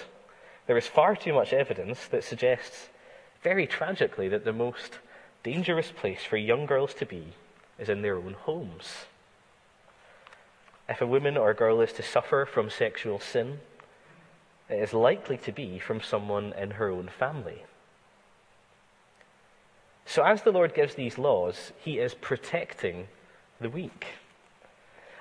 there 0.66 0.76
is 0.76 0.86
far 0.86 1.16
too 1.16 1.32
much 1.32 1.52
evidence 1.52 2.06
that 2.08 2.24
suggests, 2.24 2.88
very 3.42 3.66
tragically, 3.66 4.28
that 4.28 4.44
the 4.44 4.52
most 4.52 4.98
dangerous 5.42 5.90
place 5.90 6.24
for 6.24 6.36
young 6.36 6.66
girls 6.66 6.92
to 6.94 7.06
be 7.06 7.34
is 7.78 7.88
in 7.88 8.02
their 8.02 8.16
own 8.16 8.34
homes. 8.40 9.06
If 10.88 11.00
a 11.00 11.06
woman 11.06 11.36
or 11.36 11.50
a 11.50 11.54
girl 11.54 11.80
is 11.80 11.92
to 11.94 12.02
suffer 12.02 12.46
from 12.46 12.70
sexual 12.70 13.18
sin, 13.18 13.58
it 14.68 14.80
is 14.80 14.92
likely 14.92 15.36
to 15.38 15.52
be 15.52 15.78
from 15.78 16.00
someone 16.00 16.52
in 16.52 16.72
her 16.72 16.90
own 16.90 17.08
family. 17.08 17.64
So, 20.04 20.24
as 20.24 20.42
the 20.42 20.52
Lord 20.52 20.74
gives 20.74 20.94
these 20.94 21.18
laws, 21.18 21.72
He 21.78 21.98
is 21.98 22.14
protecting 22.14 23.08
the 23.60 23.68
weak 23.68 24.06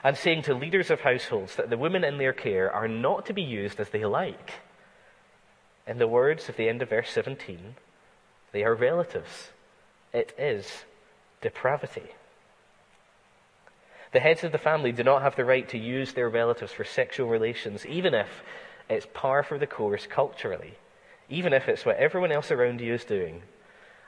and 0.03 0.15
saying 0.15 0.43
to 0.43 0.53
leaders 0.53 0.91
of 0.91 1.01
households 1.01 1.55
that 1.55 1.71
the 1.71 1.77
women 1.77 2.03
in 2.03 2.19
their 2.19 2.33
care 2.33 2.71
are 2.71 2.87
not 2.87 3.25
to 3.25 3.33
be 3.33 3.41
used 3.41 3.79
as 3.79 3.89
they 3.89 4.05
like. 4.05 4.53
In 5.87 5.97
the 5.97 6.07
words 6.07 6.47
of 6.47 6.57
the 6.57 6.69
end 6.69 6.83
of 6.83 6.89
verse 6.89 7.09
17, 7.09 7.75
they 8.51 8.63
are 8.63 8.75
relatives. 8.75 9.49
It 10.13 10.33
is 10.37 10.85
depravity. 11.41 12.13
The 14.15 14.21
heads 14.21 14.45
of 14.45 14.53
the 14.53 14.57
family 14.57 14.93
do 14.93 15.03
not 15.03 15.23
have 15.23 15.35
the 15.35 15.43
right 15.43 15.67
to 15.67 15.77
use 15.77 16.13
their 16.13 16.29
relatives 16.29 16.71
for 16.71 16.85
sexual 16.85 17.27
relations, 17.27 17.85
even 17.85 18.13
if 18.13 18.43
it's 18.87 19.05
par 19.13 19.43
for 19.43 19.59
the 19.59 19.67
course 19.67 20.07
culturally, 20.07 20.75
even 21.27 21.51
if 21.51 21.67
it's 21.67 21.85
what 21.85 21.97
everyone 21.97 22.31
else 22.31 22.49
around 22.49 22.79
you 22.79 22.93
is 22.93 23.03
doing, 23.03 23.41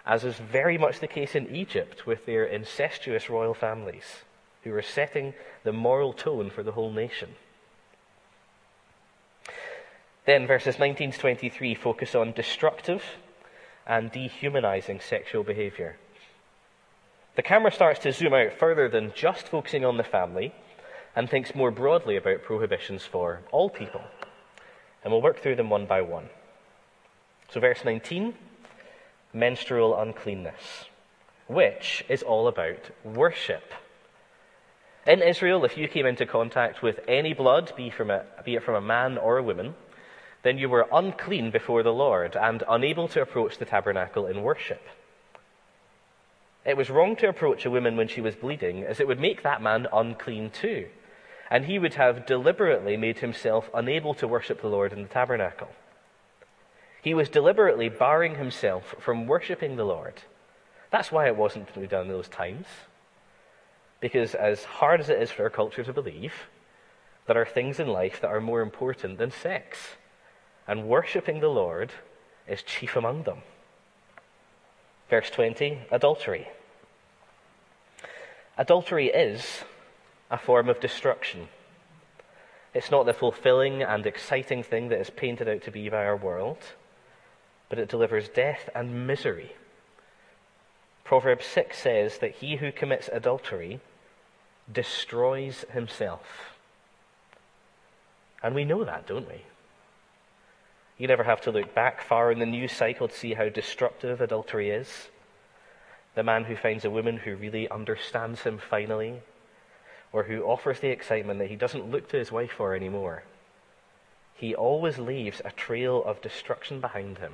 as 0.05 0.23
is 0.23 0.37
very 0.37 0.77
much 0.77 1.01
the 1.01 1.07
case 1.07 1.35
in 1.35 1.53
Egypt 1.53 2.07
with 2.07 2.25
their 2.25 2.45
incestuous 2.45 3.29
royal 3.29 3.53
families, 3.53 4.23
who 4.63 4.73
are 4.73 4.81
setting 4.81 5.33
the 5.65 5.73
moral 5.73 6.13
tone 6.13 6.49
for 6.51 6.63
the 6.63 6.71
whole 6.71 6.93
nation. 6.93 7.35
Then 10.25 10.47
verses 10.47 10.79
19 10.79 11.11
to 11.11 11.19
23 11.19 11.75
focus 11.75 12.15
on 12.15 12.31
destructive 12.31 13.03
and 13.85 14.09
dehumanizing 14.09 15.01
sexual 15.01 15.43
behavior. 15.43 15.97
The 17.37 17.43
camera 17.43 17.71
starts 17.71 17.99
to 17.99 18.11
zoom 18.11 18.33
out 18.33 18.53
further 18.53 18.89
than 18.89 19.13
just 19.13 19.47
focusing 19.47 19.85
on 19.85 19.97
the 19.97 20.03
family 20.03 20.55
and 21.15 21.29
thinks 21.29 21.53
more 21.53 21.69
broadly 21.69 22.17
about 22.17 22.41
prohibitions 22.41 23.03
for 23.03 23.41
all 23.51 23.69
people. 23.69 24.01
And 25.03 25.13
we'll 25.13 25.21
work 25.21 25.39
through 25.39 25.55
them 25.57 25.69
one 25.69 25.85
by 25.85 26.01
one. 26.01 26.29
So, 27.49 27.59
verse 27.59 27.85
19 27.85 28.33
menstrual 29.33 29.95
uncleanness, 29.99 30.85
which 31.45 32.03
is 32.09 32.23
all 32.23 32.47
about 32.47 32.89
worship. 33.03 33.71
In 35.05 35.21
Israel, 35.21 35.63
if 35.63 35.77
you 35.77 35.87
came 35.87 36.07
into 36.07 36.25
contact 36.25 36.81
with 36.81 36.99
any 37.07 37.33
blood, 37.33 37.71
be, 37.77 37.91
from 37.91 38.09
a, 38.09 38.25
be 38.45 38.55
it 38.55 38.63
from 38.63 38.73
a 38.73 38.81
man 38.81 39.19
or 39.19 39.37
a 39.37 39.43
woman, 39.43 39.75
then 40.41 40.57
you 40.57 40.69
were 40.69 40.87
unclean 40.91 41.51
before 41.51 41.83
the 41.83 41.93
Lord 41.93 42.35
and 42.35 42.63
unable 42.67 43.07
to 43.09 43.21
approach 43.21 43.59
the 43.59 43.65
tabernacle 43.65 44.25
in 44.25 44.41
worship. 44.41 44.81
It 46.67 46.75
was 46.75 46.89
wrong 46.89 47.15
to 47.15 47.29
approach 47.29 47.65
a 47.65 47.71
woman 47.71 47.95
when 47.95 48.09
she 48.09 48.19
was 48.19 48.35
bleeding, 48.35 48.83
as 48.83 48.99
it 48.99 49.07
would 49.07 49.21
make 49.21 49.41
that 49.41 49.61
man 49.61 49.87
unclean 49.93 50.49
too, 50.49 50.89
and 51.49 51.63
he 51.63 51.79
would 51.79 51.93
have 51.93 52.25
deliberately 52.25 52.97
made 52.97 53.19
himself 53.19 53.69
unable 53.73 54.13
to 54.15 54.27
worship 54.27 54.61
the 54.61 54.67
Lord 54.67 54.91
in 54.91 55.03
the 55.03 55.07
tabernacle. 55.07 55.69
He 57.01 57.13
was 57.13 57.29
deliberately 57.29 57.87
barring 57.87 58.35
himself 58.35 58.95
from 58.99 59.27
worshipping 59.27 59.77
the 59.77 59.85
Lord. 59.85 60.23
That's 60.91 61.09
why 61.09 61.27
it 61.27 61.37
wasn't 61.37 61.73
to 61.73 61.79
be 61.79 61.87
done 61.87 62.07
in 62.07 62.11
those 62.11 62.27
times. 62.27 62.65
Because 64.01 64.35
as 64.35 64.65
hard 64.65 64.99
as 64.99 65.07
it 65.07 65.21
is 65.21 65.31
for 65.31 65.43
our 65.43 65.49
culture 65.49 65.85
to 65.85 65.93
believe, 65.93 66.33
there 67.27 67.41
are 67.41 67.45
things 67.45 67.79
in 67.79 67.87
life 67.87 68.19
that 68.19 68.27
are 68.27 68.41
more 68.41 68.59
important 68.59 69.17
than 69.17 69.31
sex 69.31 69.95
and 70.67 70.89
worshipping 70.89 71.39
the 71.39 71.47
Lord 71.47 71.93
is 72.45 72.61
chief 72.61 72.97
among 72.97 73.23
them. 73.23 73.41
Verse 75.09 75.29
20 75.29 75.83
adultery. 75.91 76.49
Adultery 78.57 79.07
is 79.09 79.63
a 80.31 80.37
form 80.37 80.67
of 80.67 80.79
destruction. 80.79 81.47
It's 82.73 82.89
not 82.89 83.05
the 83.05 83.13
fulfilling 83.13 83.83
and 83.83 84.05
exciting 84.05 84.63
thing 84.63 84.89
that 84.89 84.99
is 84.99 85.09
painted 85.11 85.47
out 85.47 85.61
to 85.63 85.71
be 85.71 85.89
by 85.89 86.05
our 86.05 86.17
world, 86.17 86.57
but 87.69 87.77
it 87.77 87.89
delivers 87.89 88.29
death 88.29 88.69
and 88.73 89.05
misery. 89.05 89.51
Proverbs 91.03 91.45
6 91.45 91.77
says 91.77 92.17
that 92.17 92.35
he 92.35 92.57
who 92.57 92.71
commits 92.71 93.09
adultery 93.13 93.79
destroys 94.71 95.63
himself. 95.71 96.55
And 98.43 98.53
we 98.53 98.65
know 98.65 98.83
that, 98.83 99.07
don't 99.07 99.27
we? 99.27 99.43
You 100.97 101.07
never 101.07 101.23
have 101.23 101.41
to 101.41 101.51
look 101.51 101.75
back 101.75 102.01
far 102.01 102.31
in 102.31 102.39
the 102.39 102.45
news 102.45 102.71
cycle 102.71 103.07
to 103.07 103.15
see 103.15 103.35
how 103.35 103.49
destructive 103.49 104.19
adultery 104.19 104.71
is. 104.71 105.09
The 106.17 106.23
man 106.23 106.45
who 106.45 106.55
finds 106.55 106.83
a 106.83 106.89
woman 106.89 107.17
who 107.17 107.35
really 107.35 107.69
understands 107.69 108.41
him 108.41 108.57
finally, 108.57 109.21
or 110.11 110.23
who 110.23 110.41
offers 110.45 110.79
the 110.79 110.87
excitement 110.87 111.37
that 111.37 111.51
he 111.51 111.55
doesn't 111.55 111.91
look 111.91 112.09
to 112.09 112.17
his 112.17 112.31
wife 112.31 112.53
for 112.53 112.73
anymore, 112.73 113.21
he 114.33 114.55
always 114.55 114.97
leaves 114.97 115.43
a 115.45 115.51
trail 115.51 116.03
of 116.03 116.23
destruction 116.23 116.81
behind 116.81 117.19
him. 117.19 117.33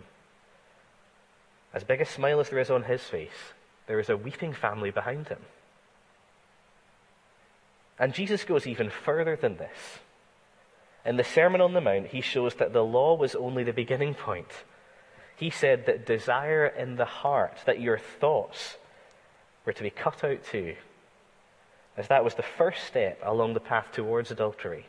As 1.74 1.86
big 1.86 2.02
a 2.02 2.06
smile 2.06 2.42
as 2.42 2.50
there 2.50 2.60
is 2.60 2.70
on 2.70 2.84
his 2.84 3.04
face, 3.04 3.54
there 3.88 4.02
is 4.02 4.10
a 4.10 4.18
weeping 4.18 4.52
family 4.52 4.92
behind 4.92 5.30
him. 5.30 5.40
And 7.98 8.14
Jesus 8.14 8.44
goes 8.44 8.68
even 8.68 8.90
further 8.90 9.38
than 9.38 9.56
this. 9.56 10.00
In 11.06 11.16
the 11.16 11.24
Sermon 11.24 11.62
on 11.62 11.72
the 11.72 11.80
Mount, 11.80 12.08
he 12.08 12.20
shows 12.20 12.56
that 12.56 12.74
the 12.74 12.84
law 12.84 13.16
was 13.16 13.34
only 13.34 13.64
the 13.64 13.72
beginning 13.72 14.14
point. 14.14 14.66
He 15.36 15.50
said 15.50 15.86
that 15.86 16.06
desire 16.06 16.68
in 16.68 16.96
the 16.96 17.06
heart, 17.06 17.58
that 17.66 17.82
your 17.82 17.98
thoughts 17.98 18.78
were 19.66 19.74
to 19.74 19.84
be 19.84 19.90
cut 19.90 20.24
out 20.24 20.44
too. 20.44 20.76
as 21.96 22.08
that 22.08 22.24
was 22.24 22.36
the 22.36 22.44
first 22.44 22.84
step 22.86 23.20
along 23.24 23.54
the 23.54 23.60
path 23.60 23.92
towards 23.92 24.32
adultery. 24.32 24.88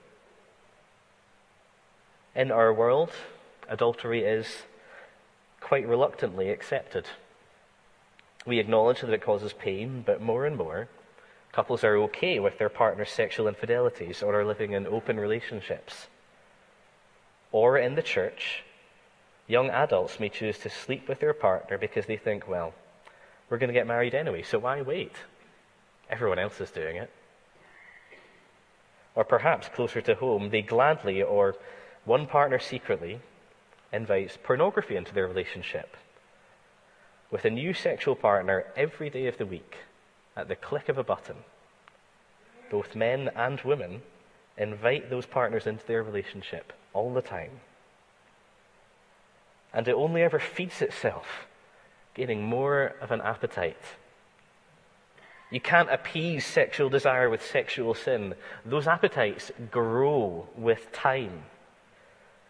In 2.35 2.50
our 2.50 2.72
world, 2.72 3.11
adultery 3.68 4.24
is 4.24 4.62
quite 5.61 5.87
reluctantly 5.87 6.50
accepted. 6.50 7.07
We 8.46 8.59
acknowledge 8.59 9.00
that 9.00 9.12
it 9.12 9.22
causes 9.22 9.52
pain, 9.52 10.02
but 10.04 10.20
more 10.20 10.46
and 10.46 10.57
more, 10.57 10.88
couples 11.52 11.85
are 11.85 11.96
okay 11.96 12.38
with 12.38 12.59
their 12.59 12.68
partner's 12.68 13.11
sexual 13.11 13.48
infidelities 13.48 14.22
or 14.22 14.40
are 14.40 14.44
living 14.44 14.72
in 14.72 14.87
open 14.87 15.18
relationships. 15.20 16.09
Or 17.52 17.78
in 17.78 17.94
the 17.94 18.02
church, 18.02 18.64
young 19.46 19.70
adults 19.70 20.18
may 20.18 20.28
choose 20.28 20.59
to 20.59 20.70
sleep 20.70 21.09
with 21.09 21.20
their 21.20 21.35
partner 21.35 21.78
because 21.78 22.07
they 22.07 22.16
think, 22.16 22.48
well, 22.48 22.74
we're 23.48 23.59
going 23.59 23.68
to 23.68 23.74
get 23.74 23.87
married 23.87 24.14
anyway, 24.14 24.42
so 24.42 24.59
why 24.59 24.83
wait? 24.83 25.12
Everyone 26.09 26.38
else 26.38 26.61
is 26.61 26.70
doing 26.70 26.96
it. 26.96 27.11
Or 29.14 29.24
perhaps 29.24 29.68
closer 29.68 30.00
to 30.02 30.14
home, 30.14 30.50
they 30.50 30.62
gladly 30.62 31.22
or 31.22 31.57
one 32.04 32.26
partner 32.26 32.59
secretly 32.59 33.20
invites 33.92 34.37
pornography 34.42 34.96
into 34.96 35.14
their 35.14 35.28
relationship 35.28 35.96
with 37.30 37.44
a 37.44 37.50
new 37.50 37.74
sexual 37.74 38.14
partner 38.14 38.64
every 38.76 39.11
day 39.11 39.26
of 39.26 39.38
the 39.38 39.46
week 39.46 39.76
at 40.37 40.48
the 40.48 40.57
click 40.57 40.88
of 40.88 40.98
a 40.98 41.04
button. 41.04 41.37
Both 42.70 42.94
men 42.94 43.30
and 43.35 43.61
women 43.62 44.02
invite 44.57 45.11
those 45.11 45.26
partners 45.26 45.66
into 45.66 45.87
their 45.87 46.02
relationship 46.02 46.72
all 46.92 47.12
the 47.12 47.22
time. 47.22 47.61
And 49.75 49.87
it 49.89 49.95
only 49.95 50.23
ever 50.23 50.39
feeds 50.39 50.81
itself, 50.81 51.27
gaining 52.15 52.45
more 52.45 52.95
of 53.01 53.11
an 53.11 53.21
appetite. 53.21 53.77
You 55.51 55.61
can't 55.61 55.91
appease 55.91 56.47
sexual 56.47 56.89
desire 56.89 57.29
with 57.29 57.45
sexual 57.45 57.93
sin. 57.95 58.35
Those 58.65 58.87
appetites 58.87 59.53
grow 59.71 60.49
with 60.57 60.91
time. 60.93 61.45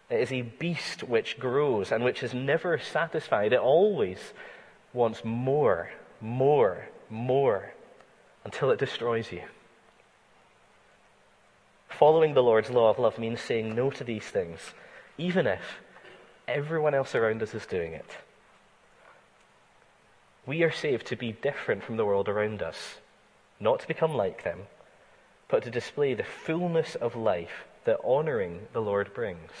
It 0.09 0.21
is 0.21 0.31
a 0.31 0.43
beast 0.43 1.03
which 1.03 1.39
grows 1.39 1.91
and 1.91 2.03
which 2.03 2.21
is 2.21 2.33
never 2.33 2.77
satisfied. 2.77 3.53
It 3.53 3.59
always 3.59 4.19
wants 4.93 5.25
more, 5.25 5.89
more, 6.21 6.87
more 7.09 7.73
until 8.43 8.69
it 8.69 8.79
destroys 8.79 9.31
you. 9.31 9.41
Following 11.89 12.33
the 12.33 12.43
Lord's 12.43 12.69
law 12.69 12.89
of 12.89 12.99
love 12.99 13.17
means 13.17 13.41
saying 13.41 13.73
no 13.73 13.89
to 13.89 14.03
these 14.03 14.25
things, 14.25 14.59
even 15.17 15.47
if 15.47 15.61
everyone 16.47 16.93
else 16.93 17.15
around 17.15 17.41
us 17.41 17.53
is 17.53 17.65
doing 17.65 17.93
it. 17.93 18.17
We 20.45 20.63
are 20.63 20.71
saved 20.71 21.07
to 21.07 21.15
be 21.15 21.31
different 21.31 21.83
from 21.83 21.97
the 21.97 22.05
world 22.05 22.29
around 22.29 22.61
us, 22.61 22.95
not 23.59 23.79
to 23.79 23.87
become 23.87 24.15
like 24.15 24.43
them, 24.43 24.61
but 25.47 25.63
to 25.63 25.71
display 25.71 26.13
the 26.13 26.23
fullness 26.23 26.95
of 26.95 27.15
life 27.15 27.65
that 27.85 27.99
honoring 28.03 28.67
the 28.73 28.81
Lord 28.81 29.13
brings. 29.13 29.51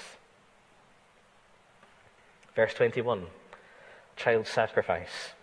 Verse 2.55 2.73
21 2.73 3.27
Child 4.15 4.47
sacrifice. 4.47 5.33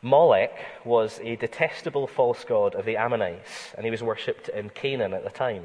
Molech 0.00 0.58
was 0.84 1.18
a 1.22 1.36
detestable 1.36 2.06
false 2.06 2.44
god 2.44 2.74
of 2.74 2.84
the 2.84 2.96
Ammonites, 2.96 3.72
and 3.74 3.84
he 3.84 3.90
was 3.90 4.02
worshipped 4.02 4.48
in 4.50 4.70
Canaan 4.70 5.14
at 5.14 5.24
the 5.24 5.30
time. 5.30 5.64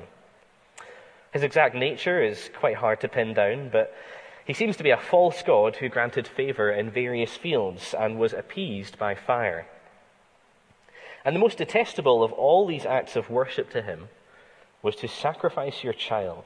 His 1.31 1.43
exact 1.43 1.75
nature 1.75 2.23
is 2.23 2.49
quite 2.57 2.75
hard 2.75 3.01
to 3.01 3.07
pin 3.07 3.33
down, 3.33 3.69
but 3.69 3.93
he 4.45 4.53
seems 4.53 4.77
to 4.77 4.83
be 4.83 4.89
a 4.89 4.97
false 4.97 5.41
god 5.43 5.75
who 5.75 5.89
granted 5.89 6.27
favor 6.27 6.71
in 6.71 6.89
various 6.89 7.37
fields 7.37 7.93
and 7.93 8.17
was 8.17 8.33
appeased 8.33 8.97
by 8.97 9.15
fire. 9.15 9.67
And 11.23 11.35
the 11.35 11.39
most 11.39 11.57
detestable 11.57 12.23
of 12.23 12.31
all 12.31 12.65
these 12.65 12.85
acts 12.85 13.15
of 13.15 13.29
worship 13.29 13.69
to 13.71 13.81
him 13.81 14.09
was 14.81 14.95
to 14.97 15.07
sacrifice 15.07 15.83
your 15.83 15.93
child 15.93 16.45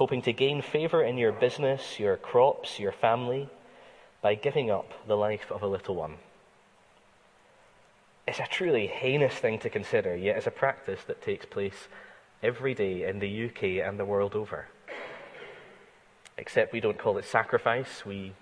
hoping 0.00 0.22
to 0.22 0.32
gain 0.32 0.62
favor 0.62 1.04
in 1.04 1.18
your 1.18 1.30
business, 1.30 2.00
your 2.00 2.16
crops, 2.16 2.80
your 2.80 2.90
family, 2.90 3.46
by 4.22 4.34
giving 4.34 4.70
up 4.70 4.90
the 5.06 5.14
life 5.14 5.52
of 5.52 5.62
a 5.62 5.66
little 5.66 5.94
one. 5.94 6.16
It's 8.26 8.38
a 8.38 8.46
truly 8.46 8.86
heinous 8.86 9.34
thing 9.34 9.58
to 9.58 9.68
consider, 9.68 10.16
yet 10.16 10.38
it's 10.38 10.46
a 10.46 10.50
practice 10.50 11.00
that 11.06 11.20
takes 11.20 11.44
place 11.44 11.88
every 12.42 12.74
day 12.74 13.08
in 13.08 13.18
the 13.18 13.46
UK 13.46 13.86
and 13.86 13.98
the 13.98 14.04
world 14.04 14.34
over. 14.34 14.66
Except 16.38 16.72
we 16.72 16.80
don't 16.80 16.98
call 16.98 17.18
it 17.18 17.24
sacrifice, 17.24 18.04
we 18.06 18.32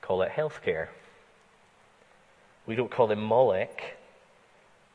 call 0.00 0.22
it 0.22 0.32
healthcare. 0.32 0.88
We 2.66 2.76
don't 2.76 2.90
call 2.90 3.10
him 3.10 3.22
Moloch, 3.22 3.82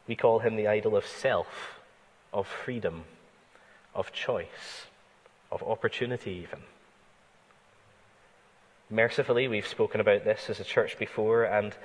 we 0.08 0.15
call 0.15 0.39
him 0.39 0.56
the 0.56 0.67
idol 0.67 0.95
of 0.95 1.06
self, 1.06 1.80
of 2.32 2.47
freedom, 2.47 3.04
of 3.93 4.12
choice 4.13 4.88
of 5.52 5.63
opportunity, 5.63 6.32
even. 6.32 6.60
Mercifully, 8.89 9.47
we've 9.47 9.67
spoken 9.67 10.00
about 10.00 10.23
this 10.23 10.50
as 10.50 10.60
a 10.60 10.63
church 10.63 10.97
before, 10.97 11.43
and 11.43 11.76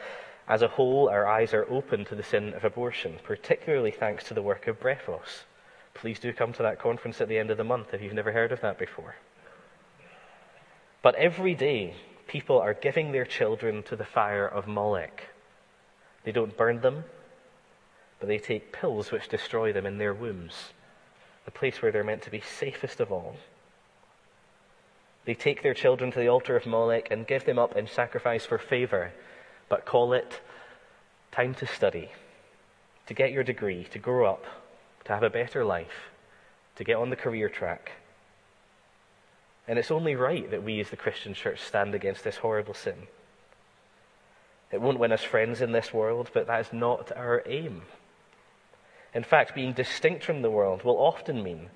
as 0.48 0.62
a 0.62 0.68
whole, 0.68 1.08
our 1.08 1.26
eyes 1.26 1.54
are 1.54 1.68
open 1.70 2.04
to 2.06 2.14
the 2.14 2.22
sin 2.22 2.54
of 2.54 2.64
abortion, 2.64 3.18
particularly 3.22 3.90
thanks 3.90 4.24
to 4.24 4.34
the 4.34 4.42
work 4.42 4.66
of 4.66 4.80
Brephos. 4.80 5.44
Please 5.94 6.18
do 6.18 6.32
come 6.32 6.52
to 6.54 6.62
that 6.62 6.78
conference 6.78 7.20
at 7.20 7.28
the 7.28 7.38
end 7.38 7.50
of 7.50 7.58
the 7.58 7.64
month 7.64 7.92
if 7.92 8.02
you've 8.02 8.12
never 8.12 8.32
heard 8.32 8.52
of 8.52 8.60
that 8.60 8.78
before. 8.78 9.16
But 11.02 11.14
every 11.16 11.54
day, 11.54 11.94
people 12.26 12.58
are 12.58 12.74
giving 12.74 13.12
their 13.12 13.24
children 13.24 13.82
to 13.84 13.96
the 13.96 14.04
fire 14.04 14.46
of 14.46 14.66
Molech. 14.66 15.28
They 16.24 16.32
don't 16.32 16.56
burn 16.56 16.80
them, 16.80 17.04
but 18.20 18.28
they 18.28 18.38
take 18.38 18.72
pills 18.72 19.10
which 19.10 19.28
destroy 19.28 19.72
them 19.72 19.84
in 19.84 19.98
their 19.98 20.14
wombs, 20.14 20.72
the 21.44 21.50
place 21.50 21.82
where 21.82 21.90
they're 21.90 22.04
meant 22.04 22.22
to 22.22 22.30
be 22.30 22.40
safest 22.40 23.00
of 23.00 23.10
all. 23.10 23.36
They 25.24 25.34
take 25.34 25.62
their 25.62 25.74
children 25.74 26.10
to 26.12 26.18
the 26.18 26.28
altar 26.28 26.56
of 26.56 26.66
Molech 26.66 27.08
and 27.10 27.26
give 27.26 27.44
them 27.44 27.58
up 27.58 27.76
in 27.76 27.86
sacrifice 27.86 28.46
for 28.46 28.58
favor, 28.58 29.12
but 29.68 29.84
call 29.84 30.12
it 30.12 30.40
time 31.32 31.54
to 31.54 31.66
study, 31.66 32.10
to 33.06 33.14
get 33.14 33.32
your 33.32 33.44
degree, 33.44 33.84
to 33.90 33.98
grow 33.98 34.26
up, 34.26 34.44
to 35.04 35.12
have 35.12 35.22
a 35.22 35.30
better 35.30 35.64
life, 35.64 36.10
to 36.76 36.84
get 36.84 36.96
on 36.96 37.10
the 37.10 37.16
career 37.16 37.48
track. 37.48 37.92
And 39.68 39.78
it's 39.78 39.90
only 39.90 40.16
right 40.16 40.50
that 40.50 40.62
we 40.62 40.80
as 40.80 40.90
the 40.90 40.96
Christian 40.96 41.34
church 41.34 41.60
stand 41.60 41.94
against 41.94 42.24
this 42.24 42.38
horrible 42.38 42.74
sin. 42.74 43.06
It 44.70 44.80
won't 44.80 44.98
win 44.98 45.12
us 45.12 45.22
friends 45.22 45.60
in 45.60 45.72
this 45.72 45.92
world, 45.92 46.30
but 46.32 46.46
that 46.46 46.60
is 46.60 46.72
not 46.72 47.12
our 47.14 47.42
aim. 47.46 47.82
In 49.14 49.22
fact, 49.22 49.54
being 49.54 49.72
distinct 49.72 50.24
from 50.24 50.42
the 50.42 50.50
world 50.50 50.82
will 50.82 50.96
often 50.96 51.42
mean 51.42 51.68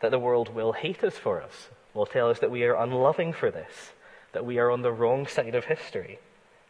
that 0.00 0.10
the 0.10 0.18
world 0.18 0.54
will 0.54 0.72
hate 0.72 1.04
us 1.04 1.18
for 1.18 1.42
us 1.42 1.68
will 1.94 2.06
tell 2.06 2.30
us 2.30 2.38
that 2.38 2.50
we 2.50 2.64
are 2.64 2.74
unloving 2.74 3.32
for 3.32 3.50
this, 3.50 3.92
that 4.32 4.46
we 4.46 4.58
are 4.58 4.70
on 4.70 4.82
the 4.82 4.92
wrong 4.92 5.26
side 5.26 5.54
of 5.54 5.64
history. 5.64 6.18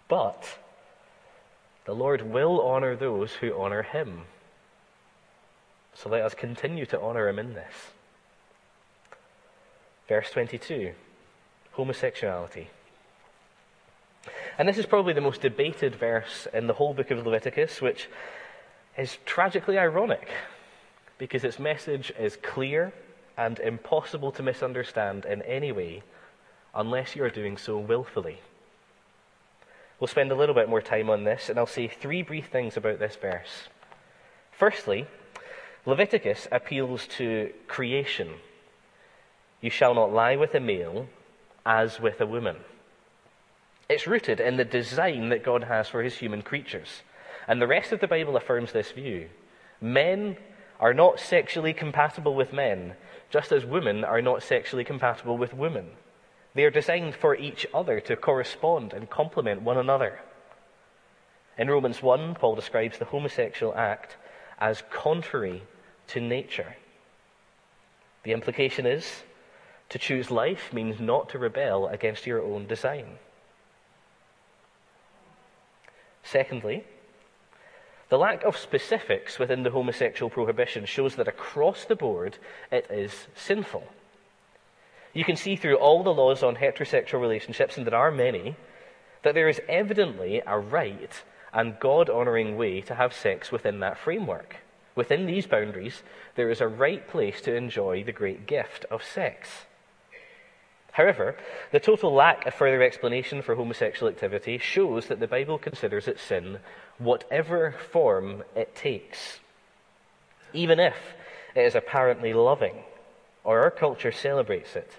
But 0.08 0.58
the 1.84 1.94
Lord 1.94 2.22
will 2.22 2.60
honor 2.60 2.96
those 2.96 3.34
who 3.34 3.58
honor 3.60 3.82
him. 3.82 4.22
So 5.94 6.08
let 6.08 6.22
us 6.22 6.34
continue 6.34 6.86
to 6.86 7.00
honor 7.00 7.28
him 7.28 7.38
in 7.38 7.54
this. 7.54 7.74
Verse 10.08 10.30
22 10.30 10.92
homosexuality. 11.72 12.68
And 14.58 14.68
this 14.68 14.78
is 14.78 14.86
probably 14.86 15.12
the 15.12 15.20
most 15.20 15.40
debated 15.40 15.94
verse 15.94 16.48
in 16.52 16.66
the 16.66 16.74
whole 16.74 16.92
book 16.92 17.12
of 17.12 17.24
Leviticus, 17.24 17.80
which 17.80 18.08
is 18.96 19.18
tragically 19.24 19.78
ironic 19.78 20.28
because 21.18 21.44
its 21.44 21.58
message 21.58 22.12
is 22.18 22.36
clear 22.42 22.92
and 23.36 23.60
impossible 23.60 24.32
to 24.32 24.42
misunderstand 24.42 25.24
in 25.24 25.42
any 25.42 25.70
way 25.70 26.02
unless 26.74 27.14
you 27.14 27.22
are 27.22 27.30
doing 27.30 27.56
so 27.56 27.78
willfully. 27.78 28.40
We'll 30.00 30.08
spend 30.08 30.30
a 30.30 30.36
little 30.36 30.54
bit 30.54 30.68
more 30.68 30.82
time 30.82 31.10
on 31.10 31.24
this, 31.24 31.48
and 31.48 31.58
I'll 31.58 31.66
say 31.66 31.88
three 31.88 32.22
brief 32.22 32.48
things 32.48 32.76
about 32.76 32.98
this 32.98 33.16
verse. 33.16 33.68
Firstly, 34.52 35.06
Leviticus 35.88 36.46
appeals 36.52 37.06
to 37.06 37.50
creation. 37.66 38.28
You 39.62 39.70
shall 39.70 39.94
not 39.94 40.12
lie 40.12 40.36
with 40.36 40.54
a 40.54 40.60
male 40.60 41.06
as 41.64 41.98
with 41.98 42.20
a 42.20 42.26
woman. 42.26 42.56
It's 43.88 44.06
rooted 44.06 44.38
in 44.38 44.58
the 44.58 44.66
design 44.66 45.30
that 45.30 45.42
God 45.42 45.64
has 45.64 45.88
for 45.88 46.02
his 46.02 46.18
human 46.18 46.42
creatures. 46.42 47.00
And 47.46 47.58
the 47.58 47.66
rest 47.66 47.90
of 47.90 48.00
the 48.00 48.06
Bible 48.06 48.36
affirms 48.36 48.72
this 48.72 48.92
view. 48.92 49.30
Men 49.80 50.36
are 50.78 50.92
not 50.92 51.20
sexually 51.20 51.72
compatible 51.72 52.34
with 52.34 52.52
men, 52.52 52.92
just 53.30 53.50
as 53.50 53.64
women 53.64 54.04
are 54.04 54.20
not 54.20 54.42
sexually 54.42 54.84
compatible 54.84 55.38
with 55.38 55.54
women. 55.54 55.92
They 56.54 56.64
are 56.64 56.70
designed 56.70 57.14
for 57.14 57.34
each 57.34 57.66
other 57.72 57.98
to 58.00 58.14
correspond 58.14 58.92
and 58.92 59.08
complement 59.08 59.62
one 59.62 59.78
another. 59.78 60.20
In 61.56 61.70
Romans 61.70 62.02
1, 62.02 62.34
Paul 62.34 62.56
describes 62.56 62.98
the 62.98 63.06
homosexual 63.06 63.74
act 63.74 64.18
as 64.58 64.82
contrary 64.90 65.62
to 66.08 66.20
nature. 66.20 66.76
The 68.24 68.32
implication 68.32 68.86
is 68.86 69.22
to 69.88 69.98
choose 69.98 70.30
life 70.30 70.72
means 70.72 71.00
not 71.00 71.30
to 71.30 71.38
rebel 71.38 71.86
against 71.88 72.26
your 72.26 72.42
own 72.42 72.66
design. 72.66 73.18
Secondly, 76.22 76.84
The 78.08 78.18
lack 78.18 78.42
of 78.44 78.56
specifics 78.56 79.38
within 79.38 79.62
the 79.62 79.70
homosexual 79.70 80.30
prohibition 80.30 80.86
shows 80.86 81.16
that 81.16 81.28
across 81.28 81.84
the 81.84 81.96
board 81.96 82.38
it 82.70 82.86
is 82.90 83.26
sinful. 83.34 83.84
You 85.12 85.24
can 85.24 85.36
see 85.36 85.56
through 85.56 85.76
all 85.76 86.02
the 86.02 86.14
laws 86.14 86.42
on 86.42 86.56
heterosexual 86.56 87.20
relationships, 87.20 87.76
and 87.76 87.86
there 87.86 87.98
are 87.98 88.10
many, 88.10 88.56
that 89.22 89.34
there 89.34 89.48
is 89.48 89.60
evidently 89.68 90.42
a 90.46 90.58
right 90.58 91.22
and 91.52 91.78
God 91.80 92.08
honouring 92.08 92.56
way 92.56 92.80
to 92.82 92.94
have 92.94 93.12
sex 93.12 93.50
within 93.50 93.80
that 93.80 93.98
framework. 93.98 94.56
Within 94.98 95.26
these 95.26 95.46
boundaries, 95.46 96.02
there 96.34 96.50
is 96.50 96.60
a 96.60 96.66
right 96.66 97.06
place 97.06 97.40
to 97.42 97.54
enjoy 97.54 98.02
the 98.02 98.10
great 98.10 98.48
gift 98.48 98.84
of 98.90 99.04
sex. 99.04 99.48
However, 100.90 101.36
the 101.70 101.78
total 101.78 102.12
lack 102.12 102.46
of 102.46 102.54
further 102.54 102.82
explanation 102.82 103.40
for 103.40 103.54
homosexual 103.54 104.10
activity 104.10 104.58
shows 104.58 105.06
that 105.06 105.20
the 105.20 105.28
Bible 105.28 105.56
considers 105.56 106.08
it 106.08 106.18
sin, 106.18 106.58
whatever 106.98 107.76
form 107.92 108.42
it 108.56 108.74
takes. 108.74 109.38
Even 110.52 110.80
if 110.80 110.96
it 111.54 111.60
is 111.60 111.76
apparently 111.76 112.32
loving, 112.32 112.82
or 113.44 113.60
our 113.60 113.70
culture 113.70 114.10
celebrates 114.10 114.74
it, 114.74 114.90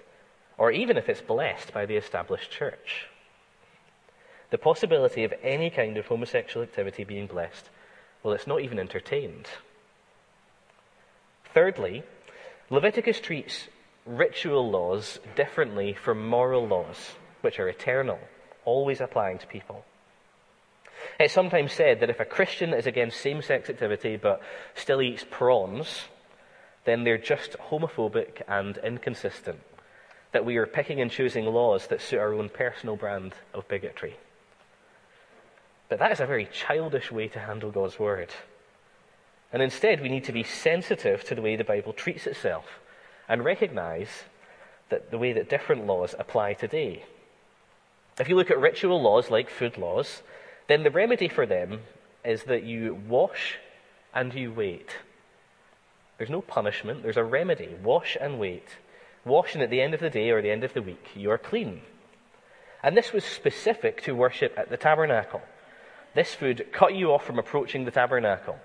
or 0.56 0.72
even 0.72 0.96
if 0.96 1.10
it's 1.10 1.20
blessed 1.20 1.74
by 1.74 1.84
the 1.84 1.96
established 1.96 2.50
church. 2.50 3.08
The 4.48 4.56
possibility 4.56 5.24
of 5.24 5.34
any 5.42 5.68
kind 5.68 5.98
of 5.98 6.06
homosexual 6.06 6.64
activity 6.64 7.04
being 7.04 7.26
blessed, 7.26 7.68
well, 8.22 8.32
it's 8.32 8.46
not 8.46 8.62
even 8.62 8.78
entertained. 8.78 9.46
Thirdly, 11.54 12.04
Leviticus 12.68 13.20
treats 13.20 13.68
ritual 14.06 14.70
laws 14.70 15.18
differently 15.34 15.94
from 15.94 16.28
moral 16.28 16.66
laws, 16.66 17.12
which 17.40 17.58
are 17.58 17.68
eternal, 17.68 18.18
always 18.64 19.00
applying 19.00 19.38
to 19.38 19.46
people. 19.46 19.84
It's 21.18 21.34
sometimes 21.34 21.72
said 21.72 22.00
that 22.00 22.10
if 22.10 22.20
a 22.20 22.24
Christian 22.24 22.72
is 22.72 22.86
against 22.86 23.20
same 23.20 23.42
sex 23.42 23.68
activity 23.68 24.16
but 24.16 24.40
still 24.74 25.02
eats 25.02 25.24
prawns, 25.28 26.02
then 26.84 27.04
they're 27.04 27.18
just 27.18 27.56
homophobic 27.58 28.42
and 28.46 28.78
inconsistent, 28.78 29.60
that 30.32 30.44
we 30.44 30.56
are 30.56 30.66
picking 30.66 31.00
and 31.00 31.10
choosing 31.10 31.46
laws 31.46 31.86
that 31.88 32.00
suit 32.00 32.20
our 32.20 32.34
own 32.34 32.48
personal 32.48 32.96
brand 32.96 33.34
of 33.52 33.66
bigotry. 33.68 34.16
But 35.88 35.98
that 35.98 36.12
is 36.12 36.20
a 36.20 36.26
very 36.26 36.46
childish 36.46 37.10
way 37.10 37.28
to 37.28 37.40
handle 37.40 37.70
God's 37.70 37.98
word. 37.98 38.30
And 39.52 39.62
instead, 39.62 40.00
we 40.00 40.08
need 40.08 40.24
to 40.24 40.32
be 40.32 40.44
sensitive 40.44 41.24
to 41.24 41.34
the 41.34 41.42
way 41.42 41.56
the 41.56 41.64
Bible 41.64 41.92
treats 41.92 42.26
itself 42.26 42.64
and 43.28 43.44
recognize 43.44 44.24
that 44.90 45.10
the 45.10 45.18
way 45.18 45.32
that 45.32 45.48
different 45.48 45.86
laws 45.86 46.14
apply 46.18 46.54
today. 46.54 47.04
If 48.18 48.28
you 48.28 48.36
look 48.36 48.50
at 48.50 48.60
ritual 48.60 49.00
laws 49.00 49.30
like 49.30 49.50
food 49.50 49.78
laws, 49.78 50.22
then 50.68 50.82
the 50.82 50.90
remedy 50.90 51.28
for 51.28 51.46
them 51.46 51.80
is 52.24 52.44
that 52.44 52.64
you 52.64 53.00
wash 53.08 53.58
and 54.14 54.34
you 54.34 54.52
wait. 54.52 54.90
There's 56.18 56.30
no 56.30 56.42
punishment, 56.42 57.02
there's 57.02 57.16
a 57.16 57.24
remedy. 57.24 57.74
Wash 57.82 58.16
and 58.20 58.38
wait. 58.38 58.76
Wash, 59.24 59.54
and 59.54 59.62
at 59.62 59.70
the 59.70 59.80
end 59.80 59.94
of 59.94 60.00
the 60.00 60.10
day 60.10 60.30
or 60.30 60.42
the 60.42 60.50
end 60.50 60.64
of 60.64 60.74
the 60.74 60.82
week, 60.82 61.08
you 61.14 61.30
are 61.30 61.38
clean. 61.38 61.80
And 62.82 62.96
this 62.96 63.12
was 63.12 63.24
specific 63.24 64.02
to 64.02 64.14
worship 64.14 64.54
at 64.58 64.70
the 64.70 64.76
tabernacle. 64.76 65.42
This 66.14 66.34
food 66.34 66.66
cut 66.72 66.94
you 66.94 67.12
off 67.12 67.24
from 67.24 67.38
approaching 67.38 67.84
the 67.84 67.90
tabernacle. 67.90 68.58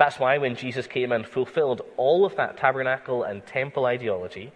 That's 0.00 0.18
why 0.18 0.38
when 0.38 0.56
Jesus 0.56 0.86
came 0.86 1.12
and 1.12 1.26
fulfilled 1.26 1.82
all 1.98 2.24
of 2.24 2.34
that 2.36 2.56
tabernacle 2.56 3.22
and 3.22 3.44
temple 3.44 3.84
ideology, 3.84 4.50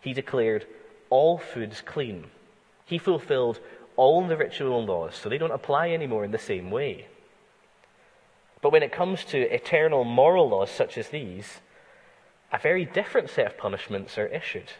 he 0.00 0.14
declared 0.14 0.66
all 1.10 1.36
foods 1.36 1.82
clean. 1.82 2.28
He 2.86 2.96
fulfilled 2.96 3.60
all 3.96 4.26
the 4.26 4.38
ritual 4.38 4.86
laws, 4.86 5.14
so 5.14 5.28
they 5.28 5.36
don't 5.36 5.50
apply 5.50 5.90
anymore 5.90 6.24
in 6.24 6.30
the 6.30 6.38
same 6.38 6.70
way. 6.70 7.08
But 8.62 8.72
when 8.72 8.82
it 8.82 8.90
comes 8.90 9.22
to 9.26 9.54
eternal 9.54 10.02
moral 10.02 10.48
laws 10.48 10.70
such 10.70 10.96
as 10.96 11.08
these, 11.10 11.60
a 12.50 12.58
very 12.58 12.86
different 12.86 13.28
set 13.28 13.48
of 13.48 13.58
punishments 13.58 14.16
are 14.16 14.28
issued. 14.28 14.72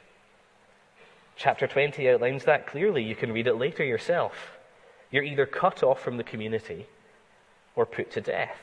Chapter 1.36 1.66
20 1.66 2.08
outlines 2.08 2.44
that 2.44 2.66
clearly. 2.66 3.02
You 3.02 3.16
can 3.16 3.32
read 3.32 3.48
it 3.48 3.56
later 3.56 3.84
yourself. 3.84 4.56
You're 5.10 5.24
either 5.24 5.44
cut 5.44 5.82
off 5.82 6.00
from 6.00 6.16
the 6.16 6.24
community 6.24 6.86
or 7.74 7.84
put 7.84 8.10
to 8.12 8.22
death. 8.22 8.56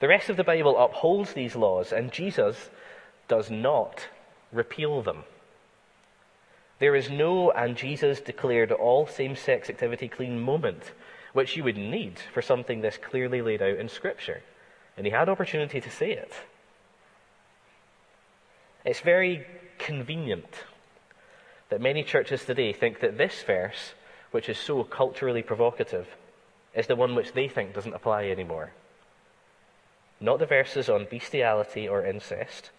The 0.00 0.08
rest 0.08 0.28
of 0.28 0.36
the 0.36 0.44
Bible 0.44 0.78
upholds 0.78 1.32
these 1.32 1.56
laws, 1.56 1.92
and 1.92 2.12
Jesus 2.12 2.70
does 3.28 3.50
not 3.50 4.06
repeal 4.52 5.02
them. 5.02 5.24
There 6.78 6.94
is 6.94 7.08
no, 7.10 7.50
and 7.50 7.76
Jesus 7.76 8.20
declared 8.20 8.70
all 8.70 9.06
same 9.06 9.36
sex 9.36 9.70
activity 9.70 10.08
clean 10.08 10.38
moment, 10.38 10.92
which 11.32 11.56
you 11.56 11.64
would 11.64 11.76
need 11.76 12.18
for 12.34 12.42
something 12.42 12.80
this 12.80 12.98
clearly 12.98 13.40
laid 13.40 13.62
out 13.62 13.78
in 13.78 13.88
Scripture. 13.88 14.42
And 14.96 15.06
he 15.06 15.12
had 15.12 15.28
opportunity 15.28 15.80
to 15.80 15.90
say 15.90 16.12
it. 16.12 16.32
It's 18.84 19.00
very 19.00 19.46
convenient 19.78 20.64
that 21.70 21.80
many 21.80 22.04
churches 22.04 22.44
today 22.44 22.72
think 22.72 23.00
that 23.00 23.18
this 23.18 23.42
verse, 23.42 23.94
which 24.30 24.48
is 24.48 24.58
so 24.58 24.84
culturally 24.84 25.42
provocative, 25.42 26.06
is 26.74 26.86
the 26.86 26.96
one 26.96 27.14
which 27.14 27.32
they 27.32 27.48
think 27.48 27.74
doesn't 27.74 27.94
apply 27.94 28.26
anymore. 28.26 28.72
Not 30.20 30.38
the 30.38 30.46
verses 30.46 30.88
on 30.88 31.06
bestiality 31.10 31.88
or 31.88 32.04
incest, 32.04 32.70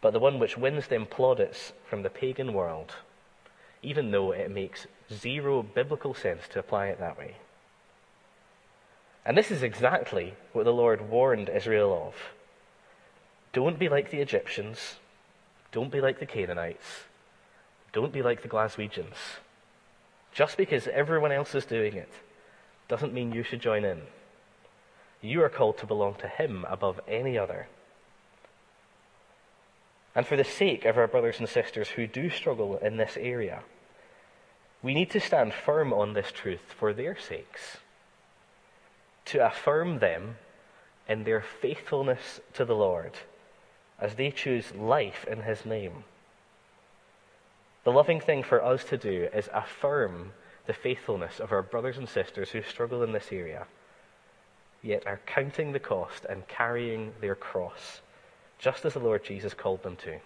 but 0.00 0.12
the 0.12 0.18
one 0.18 0.38
which 0.38 0.56
wins 0.56 0.88
them 0.88 1.06
plaudits 1.06 1.72
from 1.88 2.02
the 2.02 2.10
pagan 2.10 2.52
world, 2.52 2.94
even 3.82 4.10
though 4.10 4.32
it 4.32 4.50
makes 4.50 4.86
zero 5.12 5.62
biblical 5.62 6.14
sense 6.14 6.48
to 6.48 6.58
apply 6.58 6.86
it 6.86 6.98
that 6.98 7.18
way. 7.18 7.36
And 9.24 9.36
this 9.36 9.50
is 9.50 9.62
exactly 9.62 10.34
what 10.52 10.64
the 10.64 10.72
Lord 10.72 11.08
warned 11.08 11.48
Israel 11.48 12.08
of. 12.08 12.14
Don't 13.52 13.78
be 13.78 13.88
like 13.88 14.10
the 14.10 14.20
Egyptians. 14.20 14.96
Don't 15.70 15.92
be 15.92 16.00
like 16.00 16.18
the 16.18 16.26
Canaanites. 16.26 17.04
Don't 17.92 18.12
be 18.12 18.22
like 18.22 18.42
the 18.42 18.48
Glaswegians. 18.48 19.38
Just 20.32 20.56
because 20.56 20.88
everyone 20.88 21.30
else 21.30 21.54
is 21.54 21.66
doing 21.66 21.94
it 21.94 22.10
doesn't 22.88 23.12
mean 23.12 23.32
you 23.32 23.42
should 23.42 23.60
join 23.60 23.84
in. 23.84 24.00
You 25.22 25.42
are 25.44 25.48
called 25.48 25.78
to 25.78 25.86
belong 25.86 26.16
to 26.16 26.28
Him 26.28 26.66
above 26.68 27.00
any 27.06 27.38
other. 27.38 27.68
And 30.14 30.26
for 30.26 30.36
the 30.36 30.44
sake 30.44 30.84
of 30.84 30.98
our 30.98 31.06
brothers 31.06 31.38
and 31.38 31.48
sisters 31.48 31.88
who 31.90 32.06
do 32.06 32.28
struggle 32.28 32.76
in 32.76 32.96
this 32.96 33.16
area, 33.16 33.62
we 34.82 34.94
need 34.94 35.10
to 35.12 35.20
stand 35.20 35.54
firm 35.54 35.92
on 35.92 36.12
this 36.12 36.32
truth 36.32 36.74
for 36.76 36.92
their 36.92 37.16
sakes, 37.16 37.78
to 39.26 39.46
affirm 39.46 40.00
them 40.00 40.36
in 41.08 41.22
their 41.22 41.40
faithfulness 41.40 42.40
to 42.54 42.64
the 42.64 42.74
Lord 42.74 43.12
as 44.00 44.16
they 44.16 44.32
choose 44.32 44.74
life 44.74 45.24
in 45.30 45.42
His 45.42 45.64
name. 45.64 46.02
The 47.84 47.92
loving 47.92 48.20
thing 48.20 48.42
for 48.42 48.62
us 48.62 48.82
to 48.84 48.98
do 48.98 49.28
is 49.32 49.48
affirm 49.52 50.32
the 50.66 50.72
faithfulness 50.72 51.38
of 51.38 51.52
our 51.52 51.62
brothers 51.62 51.96
and 51.96 52.08
sisters 52.08 52.50
who 52.50 52.62
struggle 52.62 53.04
in 53.04 53.12
this 53.12 53.28
area 53.30 53.66
yet 54.82 55.06
are 55.06 55.20
counting 55.26 55.72
the 55.72 55.78
cost 55.78 56.24
and 56.28 56.46
carrying 56.48 57.12
their 57.20 57.34
cross, 57.34 58.00
just 58.58 58.84
as 58.84 58.94
the 58.94 59.00
Lord 59.00 59.24
Jesus 59.24 59.54
called 59.54 59.82
them 59.82 59.96
to. 59.96 60.18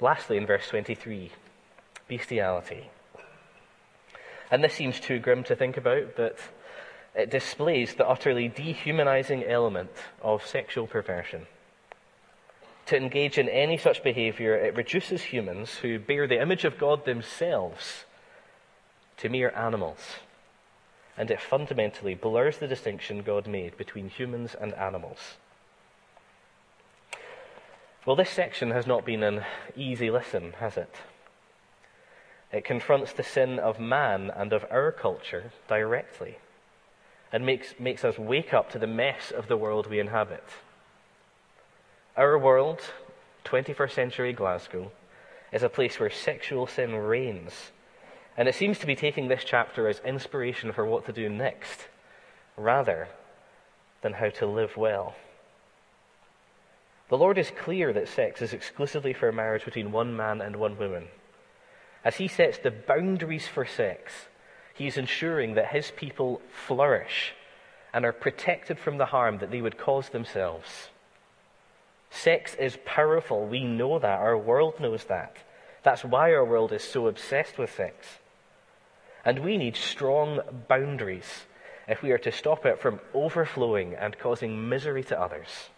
Lastly, 0.00 0.36
in 0.36 0.46
verse 0.46 0.68
23, 0.68 1.30
bestiality. 2.08 2.88
And 4.50 4.64
this 4.64 4.74
seems 4.74 4.98
too 4.98 5.18
grim 5.18 5.44
to 5.44 5.56
think 5.56 5.76
about, 5.76 6.16
but 6.16 6.38
it 7.14 7.30
displays 7.30 7.94
the 7.94 8.08
utterly 8.08 8.48
dehumanizing 8.48 9.44
element 9.44 9.90
of 10.22 10.46
sexual 10.46 10.86
perversion. 10.86 11.46
To 12.86 12.96
engage 12.96 13.38
in 13.38 13.48
any 13.48 13.76
such 13.76 14.02
behavior, 14.02 14.54
it 14.56 14.74
reduces 14.74 15.22
humans 15.22 15.76
who 15.76 15.98
bear 15.98 16.26
the 16.26 16.40
image 16.40 16.64
of 16.64 16.78
God 16.78 17.04
themselves 17.04 18.04
to 19.18 19.28
mere 19.28 19.50
animals 19.50 20.00
and 21.20 21.30
it 21.30 21.38
fundamentally 21.38 22.14
blurs 22.14 22.56
the 22.56 22.66
distinction 22.66 23.20
God 23.20 23.46
made 23.46 23.76
between 23.76 24.08
humans 24.08 24.56
and 24.58 24.72
animals. 24.72 25.18
Well, 28.06 28.16
this 28.16 28.30
section 28.30 28.70
has 28.70 28.86
not 28.86 29.04
been 29.04 29.22
an 29.22 29.44
easy 29.76 30.10
listen, 30.10 30.54
has 30.60 30.78
it? 30.78 30.94
It 32.50 32.64
confronts 32.64 33.12
the 33.12 33.22
sin 33.22 33.58
of 33.58 33.78
man 33.78 34.32
and 34.34 34.54
of 34.54 34.64
our 34.70 34.90
culture 34.92 35.52
directly 35.68 36.38
and 37.30 37.44
makes, 37.44 37.74
makes 37.78 38.02
us 38.02 38.16
wake 38.16 38.54
up 38.54 38.70
to 38.70 38.78
the 38.78 38.86
mess 38.86 39.30
of 39.30 39.46
the 39.46 39.58
world 39.58 39.88
we 39.88 40.00
inhabit. 40.00 40.44
Our 42.16 42.38
world, 42.38 42.80
21st 43.44 43.92
century 43.92 44.32
Glasgow, 44.32 44.90
is 45.52 45.62
a 45.62 45.68
place 45.68 46.00
where 46.00 46.08
sexual 46.08 46.66
sin 46.66 46.94
reigns 46.94 47.72
and 48.36 48.48
it 48.48 48.54
seems 48.54 48.78
to 48.78 48.86
be 48.86 48.96
taking 48.96 49.28
this 49.28 49.44
chapter 49.44 49.88
as 49.88 50.00
inspiration 50.00 50.72
for 50.72 50.86
what 50.86 51.06
to 51.06 51.12
do 51.12 51.28
next, 51.28 51.88
rather 52.56 53.08
than 54.02 54.14
how 54.14 54.30
to 54.30 54.46
live 54.46 54.76
well. 54.76 55.14
The 57.08 57.18
Lord 57.18 57.38
is 57.38 57.50
clear 57.50 57.92
that 57.92 58.08
sex 58.08 58.40
is 58.40 58.52
exclusively 58.52 59.12
for 59.12 59.32
marriage 59.32 59.64
between 59.64 59.92
one 59.92 60.16
man 60.16 60.40
and 60.40 60.56
one 60.56 60.78
woman. 60.78 61.08
As 62.04 62.16
He 62.16 62.28
sets 62.28 62.58
the 62.58 62.70
boundaries 62.70 63.48
for 63.48 63.66
sex, 63.66 64.28
He 64.74 64.86
is 64.86 64.96
ensuring 64.96 65.54
that 65.54 65.72
his 65.72 65.90
people 65.90 66.40
flourish 66.66 67.34
and 67.92 68.04
are 68.04 68.12
protected 68.12 68.78
from 68.78 68.98
the 68.98 69.06
harm 69.06 69.38
that 69.38 69.50
they 69.50 69.60
would 69.60 69.76
cause 69.76 70.08
themselves. 70.10 70.88
Sex 72.10 72.54
is 72.54 72.78
powerful. 72.84 73.46
We 73.46 73.64
know 73.64 73.98
that. 73.98 74.20
Our 74.20 74.38
world 74.38 74.80
knows 74.80 75.04
that. 75.04 75.36
That's 75.82 76.04
why 76.04 76.32
our 76.32 76.44
world 76.44 76.72
is 76.72 76.84
so 76.84 77.06
obsessed 77.08 77.58
with 77.58 77.74
sex. 77.74 78.19
And 79.24 79.40
we 79.40 79.56
need 79.56 79.76
strong 79.76 80.40
boundaries 80.68 81.44
if 81.86 82.02
we 82.02 82.12
are 82.12 82.18
to 82.18 82.32
stop 82.32 82.64
it 82.64 82.80
from 82.80 83.00
overflowing 83.12 83.94
and 83.94 84.18
causing 84.18 84.68
misery 84.68 85.02
to 85.04 85.20
others. 85.20 85.68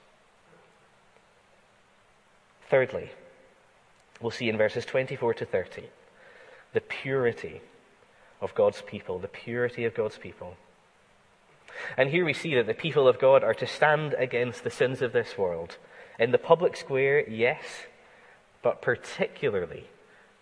Thirdly, 2.69 3.11
we'll 4.21 4.31
see 4.31 4.49
in 4.49 4.57
verses 4.57 4.85
24 4.85 5.35
to 5.35 5.45
30 5.45 5.85
the 6.73 6.81
purity 6.81 7.61
of 8.41 8.55
God's 8.55 8.83
people, 8.83 9.19
the 9.19 9.29
purity 9.29 9.85
of 9.85 9.95
God's 9.95 10.19
people. 10.19 10.57
And 11.97 12.11
here 12.11 12.25
we 12.25 12.35
see 12.35 12.55
that 12.55 12.67
the 12.67 12.75
people 12.75 13.09
of 13.09 13.19
God 13.19 13.43
are 13.43 13.55
to 13.55 13.67
stand 13.67 14.15
against 14.15 14.65
the 14.65 14.71
sins 14.71 15.03
of 15.03 15.13
this 15.13 15.39
world. 15.39 15.79
In 16.19 16.31
the 16.31 16.39
public 16.39 16.77
square, 16.77 17.29
yes, 17.29 17.63
but 18.63 18.83
particularly 18.83 19.87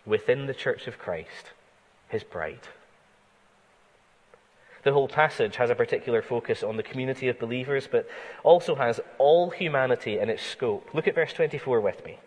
within 0.05 0.45
the 0.45 0.53
church 0.53 0.87
of 0.87 0.99
Christ, 0.99 1.51
his 2.09 2.23
bride. 2.23 2.67
The 4.83 4.93
whole 4.93 5.07
passage 5.07 5.57
has 5.57 5.69
a 5.69 5.75
particular 5.75 6.21
focus 6.21 6.63
on 6.63 6.77
the 6.77 6.83
community 6.83 7.27
of 7.27 7.39
believers, 7.39 7.87
but 7.91 8.07
also 8.43 8.75
has 8.75 8.99
all 9.17 9.51
humanity 9.51 10.17
in 10.17 10.29
its 10.29 10.43
scope. 10.43 10.89
Look 10.93 11.07
at 11.07 11.15
verse 11.15 11.33
24 11.33 11.79
with 11.81 12.03
me. 12.03 12.19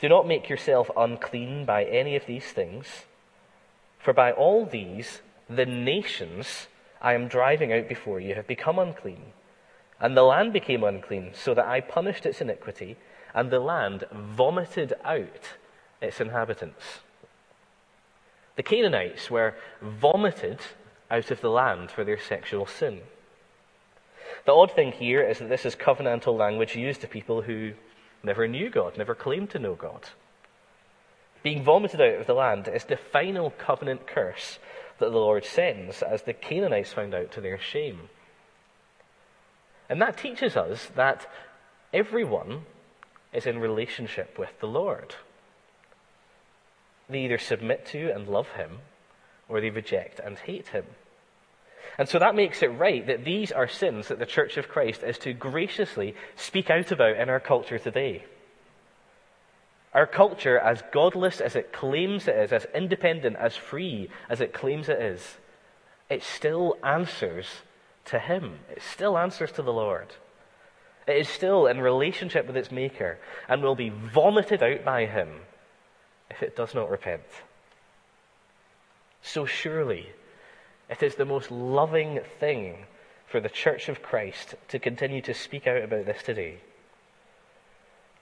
Do 0.00 0.08
not 0.08 0.26
make 0.26 0.48
yourself 0.48 0.90
unclean 0.96 1.64
by 1.64 1.84
any 1.84 2.16
of 2.16 2.26
these 2.26 2.46
things, 2.46 3.04
for 3.98 4.12
by 4.12 4.32
all 4.32 4.64
these 4.64 5.22
the 5.48 5.66
nations 5.66 6.68
I 7.00 7.14
am 7.14 7.28
driving 7.28 7.72
out 7.72 7.88
before 7.88 8.20
you 8.20 8.34
have 8.34 8.46
become 8.46 8.78
unclean. 8.78 9.32
And 10.00 10.16
the 10.16 10.22
land 10.22 10.52
became 10.52 10.84
unclean, 10.84 11.32
so 11.34 11.54
that 11.54 11.66
I 11.66 11.80
punished 11.80 12.26
its 12.26 12.40
iniquity, 12.40 12.96
and 13.34 13.50
the 13.50 13.60
land 13.60 14.04
vomited 14.12 14.92
out 15.04 15.56
its 16.00 16.20
inhabitants. 16.20 17.00
The 18.58 18.64
Canaanites 18.64 19.30
were 19.30 19.54
vomited 19.80 20.58
out 21.12 21.30
of 21.30 21.40
the 21.40 21.48
land 21.48 21.92
for 21.92 22.02
their 22.02 22.18
sexual 22.18 22.66
sin. 22.66 23.02
The 24.46 24.52
odd 24.52 24.72
thing 24.72 24.90
here 24.90 25.22
is 25.22 25.38
that 25.38 25.48
this 25.48 25.64
is 25.64 25.76
covenantal 25.76 26.36
language 26.36 26.74
used 26.74 27.00
to 27.02 27.06
people 27.06 27.42
who 27.42 27.74
never 28.24 28.48
knew 28.48 28.68
God, 28.68 28.98
never 28.98 29.14
claimed 29.14 29.50
to 29.50 29.60
know 29.60 29.76
God. 29.76 30.08
Being 31.44 31.62
vomited 31.62 32.00
out 32.00 32.20
of 32.20 32.26
the 32.26 32.34
land 32.34 32.66
is 32.66 32.82
the 32.82 32.96
final 32.96 33.52
covenant 33.52 34.08
curse 34.08 34.58
that 34.98 35.12
the 35.12 35.18
Lord 35.18 35.44
sends, 35.44 36.02
as 36.02 36.22
the 36.22 36.32
Canaanites 36.32 36.92
found 36.92 37.14
out 37.14 37.30
to 37.30 37.40
their 37.40 37.60
shame. 37.60 38.08
And 39.88 40.02
that 40.02 40.18
teaches 40.18 40.56
us 40.56 40.86
that 40.96 41.30
everyone 41.94 42.62
is 43.32 43.46
in 43.46 43.60
relationship 43.60 44.36
with 44.36 44.50
the 44.58 44.66
Lord. 44.66 45.14
They 47.08 47.20
either 47.20 47.38
submit 47.38 47.86
to 47.86 48.10
and 48.12 48.28
love 48.28 48.48
him, 48.50 48.78
or 49.48 49.60
they 49.60 49.70
reject 49.70 50.20
and 50.20 50.38
hate 50.38 50.68
him. 50.68 50.84
And 51.96 52.08
so 52.08 52.18
that 52.18 52.36
makes 52.36 52.62
it 52.62 52.68
right 52.68 53.06
that 53.06 53.24
these 53.24 53.50
are 53.50 53.66
sins 53.66 54.08
that 54.08 54.18
the 54.18 54.26
Church 54.26 54.56
of 54.56 54.68
Christ 54.68 55.02
is 55.02 55.18
to 55.18 55.32
graciously 55.32 56.14
speak 56.36 56.70
out 56.70 56.92
about 56.92 57.16
in 57.16 57.28
our 57.28 57.40
culture 57.40 57.78
today. 57.78 58.24
Our 59.94 60.06
culture, 60.06 60.58
as 60.58 60.82
godless 60.92 61.40
as 61.40 61.56
it 61.56 61.72
claims 61.72 62.28
it 62.28 62.36
is, 62.36 62.52
as 62.52 62.66
independent, 62.74 63.36
as 63.36 63.56
free 63.56 64.10
as 64.28 64.40
it 64.40 64.52
claims 64.52 64.88
it 64.88 65.00
is, 65.00 65.38
it 66.10 66.22
still 66.22 66.76
answers 66.84 67.46
to 68.06 68.18
Him. 68.18 68.60
It 68.70 68.82
still 68.82 69.18
answers 69.18 69.50
to 69.52 69.62
the 69.62 69.72
Lord. 69.72 70.08
It 71.06 71.16
is 71.16 71.28
still 71.28 71.66
in 71.66 71.80
relationship 71.80 72.46
with 72.46 72.56
its 72.56 72.70
Maker 72.70 73.18
and 73.48 73.62
will 73.62 73.74
be 73.74 73.88
vomited 73.88 74.62
out 74.62 74.84
by 74.84 75.06
Him 75.06 75.40
if 76.38 76.42
it 76.44 76.56
does 76.56 76.72
not 76.72 76.88
repent. 76.88 77.22
So 79.22 79.44
surely, 79.44 80.10
it 80.88 81.02
is 81.02 81.16
the 81.16 81.24
most 81.24 81.50
loving 81.50 82.20
thing 82.38 82.86
for 83.26 83.40
the 83.40 83.48
Church 83.48 83.88
of 83.88 84.02
Christ 84.02 84.54
to 84.68 84.78
continue 84.78 85.20
to 85.22 85.34
speak 85.34 85.66
out 85.66 85.82
about 85.82 86.06
this 86.06 86.22
today. 86.22 86.58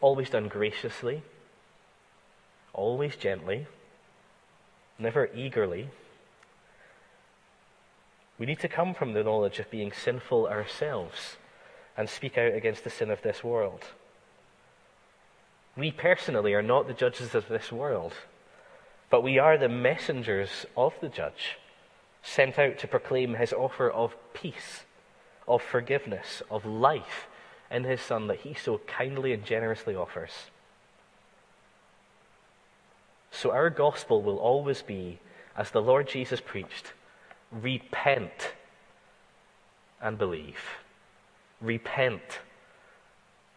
Always 0.01 0.31
done 0.31 0.49
graciously, 0.49 1.23
always 2.73 3.17
gently, 3.17 3.67
never 4.99 5.29
eagerly. 5.35 5.91
We 8.39 8.47
need 8.47 8.61
to 8.61 8.69
come 8.69 8.95
from 8.95 9.13
the 9.13 9.25
knowledge 9.25 9.59
of 9.59 9.71
being 9.71 9.93
sinful 9.93 10.49
ourselves 10.49 11.37
and 11.99 12.09
speak 12.09 12.39
out 12.39 12.55
against 12.55 12.83
the 12.83 12.91
sin 12.91 13.11
of 13.11 13.21
this 13.21 13.45
world. 13.45 13.85
We 15.77 15.91
personally 15.91 16.55
are 16.55 16.63
not 16.63 16.89
the 16.89 16.95
judges 16.95 17.35
of 17.35 17.49
this 17.49 17.71
world, 17.71 18.15
but 19.11 19.23
we 19.23 19.39
are 19.39 19.59
the 19.59 19.69
messengers 19.69 20.65
of 20.77 20.95
the 21.01 21.09
judge, 21.09 21.59
sent 22.23 22.59
out 22.59 22.79
to 22.79 22.89
proclaim 22.89 23.35
his 23.35 23.53
offer 23.53 23.91
of 23.91 24.17
peace, 24.33 24.85
of 25.47 25.63
forgiveness, 25.63 26.43
of 26.51 26.65
life 26.65 27.27
in 27.71 27.85
his 27.85 28.01
Son 28.01 28.27
that 28.29 28.41
he 28.41 28.55
so 28.55 28.79
kindly 28.87 29.33
and 29.33 29.45
generously 29.45 29.95
offers. 29.95 30.33
So 33.31 33.51
our 33.51 33.69
gospel 33.69 34.23
will 34.23 34.39
always 34.39 34.81
be, 34.81 35.19
as 35.57 35.71
the 35.71 35.83
Lord 35.83 36.09
Jesus 36.09 36.41
preached, 36.41 36.95
repent 37.53 38.55
and 40.01 40.17
believe. 40.17 40.61
Repent 41.61 42.41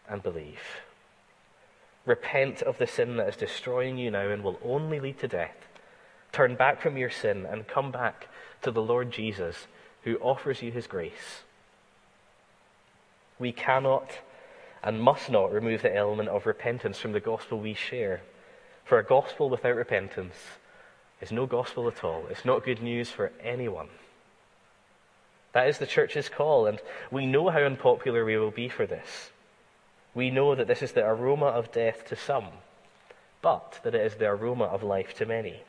and 0.06 0.22
believe. 0.22 0.60
Repent 2.10 2.60
of 2.62 2.76
the 2.78 2.88
sin 2.88 3.18
that 3.18 3.28
is 3.28 3.36
destroying 3.36 3.96
you 3.96 4.10
now 4.10 4.28
and 4.28 4.42
will 4.42 4.58
only 4.64 4.98
lead 4.98 5.20
to 5.20 5.28
death. 5.28 5.54
Turn 6.32 6.56
back 6.56 6.82
from 6.82 6.96
your 6.96 7.08
sin 7.08 7.46
and 7.46 7.68
come 7.68 7.92
back 7.92 8.26
to 8.62 8.72
the 8.72 8.82
Lord 8.82 9.12
Jesus 9.12 9.68
who 10.02 10.16
offers 10.16 10.60
you 10.60 10.72
his 10.72 10.88
grace. 10.88 11.44
We 13.38 13.52
cannot 13.52 14.10
and 14.82 15.00
must 15.00 15.30
not 15.30 15.52
remove 15.52 15.82
the 15.82 15.94
element 15.94 16.30
of 16.30 16.46
repentance 16.46 16.98
from 16.98 17.12
the 17.12 17.20
gospel 17.20 17.60
we 17.60 17.74
share. 17.74 18.22
For 18.84 18.98
a 18.98 19.04
gospel 19.04 19.48
without 19.48 19.76
repentance 19.76 20.34
is 21.20 21.30
no 21.30 21.46
gospel 21.46 21.86
at 21.86 22.02
all. 22.02 22.24
It's 22.28 22.44
not 22.44 22.64
good 22.64 22.82
news 22.82 23.08
for 23.08 23.30
anyone. 23.40 23.88
That 25.52 25.68
is 25.68 25.78
the 25.78 25.86
church's 25.86 26.28
call, 26.28 26.66
and 26.66 26.80
we 27.12 27.24
know 27.24 27.50
how 27.50 27.60
unpopular 27.60 28.24
we 28.24 28.36
will 28.36 28.50
be 28.50 28.68
for 28.68 28.84
this. 28.84 29.30
We 30.14 30.30
know 30.30 30.54
that 30.54 30.66
this 30.66 30.82
is 30.82 30.92
the 30.92 31.06
aroma 31.06 31.46
of 31.46 31.72
death 31.72 32.04
to 32.06 32.16
some, 32.16 32.48
but 33.42 33.78
that 33.84 33.94
it 33.94 34.04
is 34.04 34.16
the 34.16 34.26
aroma 34.26 34.64
of 34.64 34.82
life 34.82 35.14
to 35.14 35.26
many. 35.26 35.62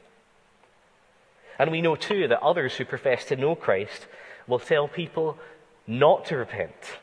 And 1.59 1.71
we 1.71 1.81
know 1.81 1.95
too 1.95 2.27
that 2.27 2.41
others 2.41 2.75
who 2.75 2.85
profess 2.85 3.25
to 3.25 3.35
know 3.35 3.55
Christ 3.55 4.07
will 4.47 4.59
tell 4.59 4.87
people 4.87 5.37
not 5.85 6.25
to 6.25 6.37
repent, 6.37 6.99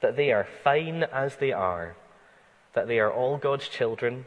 that 0.00 0.16
they 0.16 0.30
are 0.32 0.46
fine 0.62 1.04
as 1.04 1.36
they 1.36 1.52
are, 1.52 1.96
that 2.74 2.86
they 2.86 2.98
are 2.98 3.12
all 3.12 3.38
God's 3.38 3.68
children, 3.68 4.26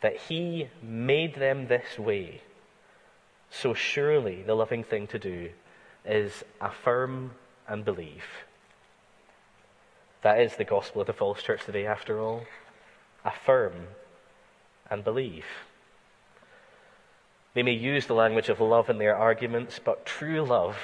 that 0.00 0.16
He 0.16 0.68
made 0.82 1.34
them 1.34 1.66
this 1.66 1.98
way. 1.98 2.40
So 3.50 3.74
surely 3.74 4.42
the 4.42 4.54
loving 4.54 4.82
thing 4.82 5.06
to 5.08 5.18
do 5.18 5.50
is 6.04 6.44
affirm 6.60 7.32
and 7.68 7.84
believe. 7.84 8.24
That 10.24 10.40
is 10.40 10.56
the 10.56 10.64
gospel 10.64 11.02
of 11.02 11.06
the 11.06 11.12
false 11.12 11.42
church 11.42 11.66
today, 11.66 11.86
after 11.86 12.18
all. 12.18 12.44
Affirm 13.26 13.88
and 14.90 15.04
believe. 15.04 15.44
They 17.52 17.62
may 17.62 17.74
use 17.74 18.06
the 18.06 18.14
language 18.14 18.48
of 18.48 18.58
love 18.58 18.88
in 18.88 18.96
their 18.96 19.14
arguments, 19.14 19.78
but 19.84 20.06
true 20.06 20.42
love 20.42 20.78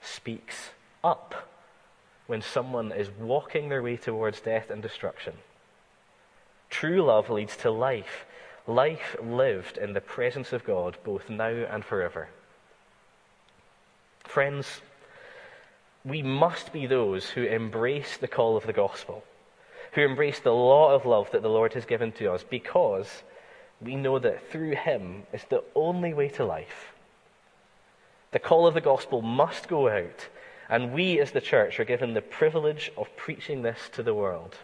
speaks 0.00 0.70
up 1.04 1.50
when 2.26 2.40
someone 2.40 2.92
is 2.92 3.10
walking 3.20 3.68
their 3.68 3.82
way 3.82 3.98
towards 3.98 4.40
death 4.40 4.70
and 4.70 4.80
destruction. 4.80 5.34
True 6.70 7.02
love 7.02 7.28
leads 7.28 7.58
to 7.58 7.70
life, 7.70 8.24
life 8.66 9.16
lived 9.22 9.76
in 9.76 9.92
the 9.92 10.00
presence 10.00 10.50
of 10.50 10.64
God, 10.64 10.96
both 11.04 11.28
now 11.28 11.44
and 11.48 11.84
forever. 11.84 12.30
Friends, 14.24 14.80
we 16.04 16.22
must 16.22 16.72
be 16.72 16.86
those 16.86 17.30
who 17.30 17.44
embrace 17.44 18.16
the 18.16 18.28
call 18.28 18.56
of 18.56 18.66
the 18.66 18.72
gospel, 18.72 19.24
who 19.92 20.02
embrace 20.02 20.40
the 20.40 20.52
law 20.52 20.92
of 20.94 21.06
love 21.06 21.30
that 21.30 21.42
the 21.42 21.48
Lord 21.48 21.74
has 21.74 21.84
given 21.84 22.12
to 22.12 22.32
us, 22.32 22.44
because 22.48 23.22
we 23.80 23.94
know 23.94 24.18
that 24.18 24.50
through 24.50 24.74
Him 24.74 25.24
is 25.32 25.44
the 25.48 25.62
only 25.74 26.12
way 26.12 26.28
to 26.30 26.44
life. 26.44 26.92
The 28.32 28.38
call 28.38 28.66
of 28.66 28.74
the 28.74 28.80
gospel 28.80 29.22
must 29.22 29.68
go 29.68 29.88
out, 29.88 30.28
and 30.68 30.92
we 30.92 31.20
as 31.20 31.32
the 31.32 31.40
church 31.40 31.78
are 31.78 31.84
given 31.84 32.14
the 32.14 32.22
privilege 32.22 32.90
of 32.96 33.14
preaching 33.16 33.62
this 33.62 33.90
to 33.92 34.02
the 34.02 34.14
world. 34.14 34.56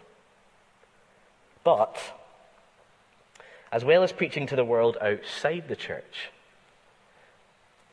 But, 1.62 1.98
as 3.70 3.84
well 3.84 4.02
as 4.02 4.12
preaching 4.12 4.46
to 4.46 4.56
the 4.56 4.64
world 4.64 4.96
outside 5.00 5.68
the 5.68 5.76
church, 5.76 6.30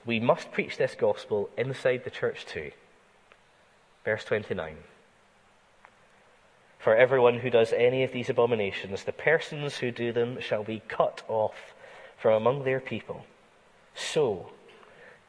we 0.05 0.19
must 0.19 0.51
preach 0.51 0.77
this 0.77 0.95
gospel 0.95 1.49
inside 1.57 2.03
the 2.03 2.09
church 2.09 2.45
too. 2.45 2.71
Verse 4.05 4.23
29. 4.23 4.77
For 6.77 6.95
everyone 6.95 7.39
who 7.39 7.49
does 7.49 7.73
any 7.73 8.03
of 8.03 8.11
these 8.11 8.29
abominations, 8.29 9.03
the 9.03 9.11
persons 9.11 9.77
who 9.77 9.89
do 9.89 10.13
them 10.13 10.39
shall 10.39 10.63
be 10.63 10.83
cut 10.87 11.23
off 11.27 11.73
from 12.15 12.33
among 12.33 12.63
their 12.63 12.79
people. 12.79 13.25
So, 13.95 14.51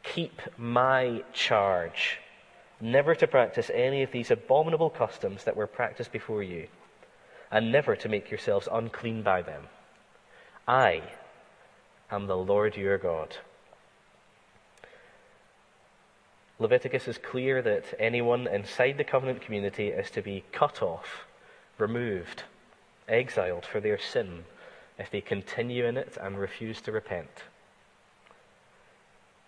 keep 0.03 0.43
my 0.59 1.23
charge, 1.33 2.19
never 2.79 3.15
to 3.15 3.27
practice 3.27 3.71
any 3.73 4.03
of 4.03 4.13
these 4.13 4.31
abominable 4.31 4.91
customs 4.91 5.45
that 5.45 5.57
were 5.57 5.67
practiced 5.67 6.13
before 6.13 6.43
you, 6.43 6.69
and 7.51 7.73
never 7.73 7.97
to 7.97 8.09
make 8.11 8.31
yourselves 8.31 8.69
unclean 8.71 9.23
by 9.23 9.41
them. 9.41 9.63
I 10.69 11.03
am 12.11 12.27
the 12.27 12.37
Lord 12.37 12.77
your 12.77 12.99
God. 12.99 13.37
Leviticus 16.59 17.07
is 17.07 17.19
clear 17.19 17.61
that 17.63 17.85
anyone 17.99 18.47
inside 18.47 18.97
the 18.97 19.05
covenant 19.05 19.43
community 19.43 19.89
is 19.89 20.11
to 20.11 20.23
be 20.23 20.45
cut 20.53 20.81
off, 20.81 21.27
removed, 21.77 22.45
exiled 23.09 23.67
for 23.67 23.81
their 23.81 23.99
sin 23.99 24.45
if 24.99 25.11
they 25.11 25.21
continue 25.21 25.85
in 25.85 25.97
it 25.97 26.17
and 26.21 26.39
refuse 26.39 26.81
to 26.81 26.93
repent. 26.93 27.45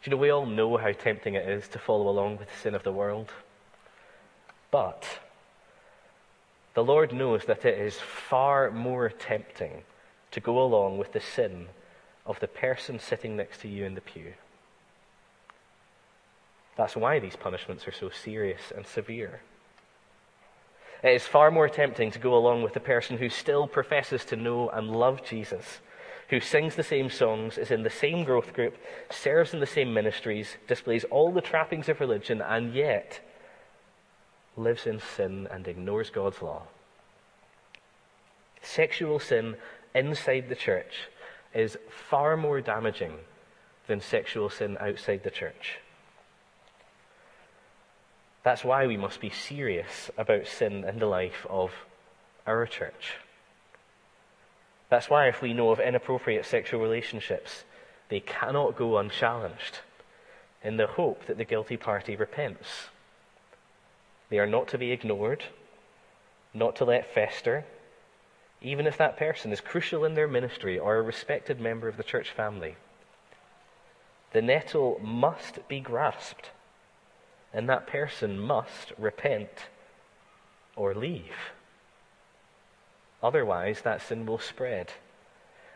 You 0.05 0.11
know, 0.11 0.17
we 0.17 0.31
all 0.31 0.47
know 0.47 0.77
how 0.77 0.93
tempting 0.93 1.35
it 1.35 1.49
is 1.49 1.69
to 1.69 1.79
follow 1.79 2.09
along 2.09 2.37
with 2.39 2.49
the 2.49 2.57
sin 2.57 2.75
of 2.75 2.83
the 2.83 2.93
world. 2.93 3.33
But 4.71 5.21
the 6.75 6.85
Lord 6.85 7.13
knows 7.13 7.45
that 7.47 7.65
it 7.65 7.79
is 7.79 7.99
far 7.99 8.71
more 8.71 9.09
tempting 9.09 9.83
to 10.31 10.41
go 10.41 10.63
along 10.63 10.99
with 10.99 11.13
the 11.13 11.21
sin 11.21 11.69
of 12.27 12.39
the 12.41 12.49
person 12.49 12.99
sitting 12.99 13.37
next 13.37 13.61
to 13.63 13.69
you 13.69 13.85
in 13.85 13.95
the 13.95 14.01
pew. 14.01 14.35
That's 16.79 16.97
why 16.97 17.19
these 17.19 17.35
punishments 17.35 17.89
are 17.89 17.93
so 17.93 18.09
serious 18.09 18.73
and 18.75 18.87
severe. 18.87 19.41
It 21.03 21.11
is 21.11 21.27
far 21.27 21.51
more 21.51 21.69
tempting 21.69 22.13
to 22.13 22.21
go 22.21 22.35
along 22.35 22.63
with 22.63 22.73
the 22.73 22.81
person 22.81 23.19
who 23.19 23.29
still 23.29 23.67
professes 23.67 24.25
to 24.27 24.37
know 24.37 24.71
and 24.71 24.89
love 24.89 25.25
Jesus, 25.25 25.81
who 26.31 26.39
sings 26.39 26.77
the 26.77 26.85
same 26.85 27.11
songs, 27.11 27.59
is 27.59 27.73
in 27.73 27.83
the 27.83 27.91
same 27.91 28.23
growth 28.23 28.53
group, 28.53 28.77
serves 29.11 29.53
in 29.53 29.59
the 29.59 29.67
same 29.67 29.93
ministries, 29.93 30.57
displays 30.69 31.03
all 31.05 31.33
the 31.33 31.41
trappings 31.41 31.89
of 31.89 31.99
religion, 31.99 32.41
and 32.41 32.73
yet 32.73 33.21
lives 34.57 34.87
in 34.87 35.01
sin 35.01 35.49
and 35.51 35.67
ignores 35.67 36.11
God's 36.11 36.41
law. 36.41 36.63
Sexual 38.63 39.19
sin 39.19 39.57
inside 39.97 40.49
the 40.49 40.55
church 40.55 41.09
is 41.53 41.77
far 41.91 42.37
more 42.37 42.61
damaging 42.61 43.15
than 43.89 44.01
sexual 44.01 44.49
sin 44.49 44.77
outside 44.81 45.25
the 45.25 45.31
church. 45.31 45.79
That's 48.49 48.65
why 48.65 48.87
we 48.87 48.97
must 48.97 49.21
be 49.21 49.29
serious 49.29 50.11
about 50.17 50.47
sin 50.47 50.83
in 50.83 50.99
the 50.99 51.05
life 51.05 51.47
of 51.51 51.71
our 52.47 52.65
church. 52.65 53.17
That's 54.89 55.11
why, 55.11 55.29
if 55.29 55.43
we 55.43 55.53
know 55.53 55.69
of 55.69 55.81
inappropriate 55.81 56.47
sexual 56.47 56.81
relationships, 56.81 57.65
they 58.09 58.21
cannot 58.21 58.75
go 58.75 58.97
unchallenged 58.97 59.81
in 60.65 60.79
the 60.79 60.87
hope 60.87 61.27
that 61.27 61.37
the 61.37 61.45
guilty 61.45 61.77
party 61.77 62.17
repents. 62.17 62.87
They 64.31 64.39
are 64.39 64.47
not 64.47 64.69
to 64.69 64.79
be 64.79 64.93
ignored, 64.93 65.45
not 66.55 66.75
to 66.77 66.87
let 66.87 67.13
fester, 67.13 67.67
even 68.63 68.87
if 68.87 68.97
that 68.97 69.19
person 69.19 69.53
is 69.53 69.61
crucial 69.61 70.07
in 70.07 70.15
their 70.15 70.27
ministry 70.27 70.79
or 70.79 70.97
a 70.97 71.03
respected 71.03 71.61
member 71.61 71.87
of 71.87 71.99
the 71.99 72.03
church 72.03 72.31
family. 72.31 72.77
The 74.33 74.41
nettle 74.41 74.99
must 75.05 75.69
be 75.69 75.81
grasped 75.81 76.49
and 77.59 77.69
that 77.69 77.89
person 77.89 78.39
must 78.39 78.93
repent 78.99 79.51
or 80.77 80.95
leave. 80.95 81.35
Otherwise, 83.21 83.81
that 83.81 84.01
sin 84.01 84.25
will 84.25 84.39
spread, 84.39 84.93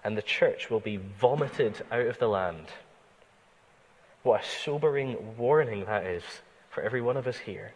and 0.04 0.16
the 0.16 0.22
church 0.22 0.70
will 0.70 0.78
be 0.78 0.96
vomited 0.96 1.84
out 1.90 2.06
of 2.06 2.20
the 2.20 2.28
land. 2.28 2.66
What 4.22 4.42
a 4.42 4.46
sobering 4.64 5.36
warning 5.36 5.86
that 5.86 6.06
is 6.06 6.22
for 6.70 6.84
every 6.84 7.00
one 7.00 7.16
of 7.16 7.26
us 7.26 7.38
here. 7.38 7.72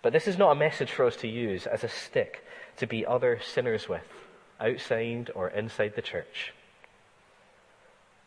But 0.00 0.14
this 0.14 0.26
is 0.26 0.38
not 0.38 0.52
a 0.52 0.58
message 0.58 0.90
for 0.90 1.04
us 1.04 1.16
to 1.16 1.28
use 1.28 1.66
as 1.66 1.84
a 1.84 1.88
stick 1.90 2.42
to 2.78 2.86
beat 2.86 3.04
other 3.04 3.40
sinners 3.44 3.90
with, 3.90 4.08
outside 4.58 5.30
or 5.34 5.50
inside 5.50 5.96
the 5.96 6.00
church. 6.00 6.54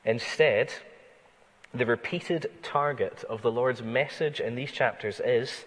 Instead, 0.05 0.71
the 1.73 1.85
repeated 1.85 2.49
target 2.63 3.23
of 3.29 3.41
the 3.41 3.51
Lord's 3.51 3.81
message 3.81 4.39
in 4.39 4.55
these 4.55 4.71
chapters 4.71 5.19
is 5.19 5.65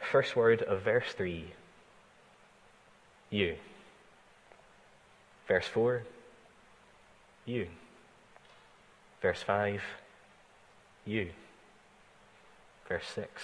first 0.00 0.34
word 0.34 0.62
of 0.62 0.82
verse 0.82 1.12
3 1.12 1.52
you. 3.30 3.56
Verse 5.48 5.66
4 5.66 6.02
you. 7.46 7.68
Verse 9.20 9.42
5 9.42 9.82
you. 11.06 11.30
Verse 12.88 13.06
6 13.14 13.42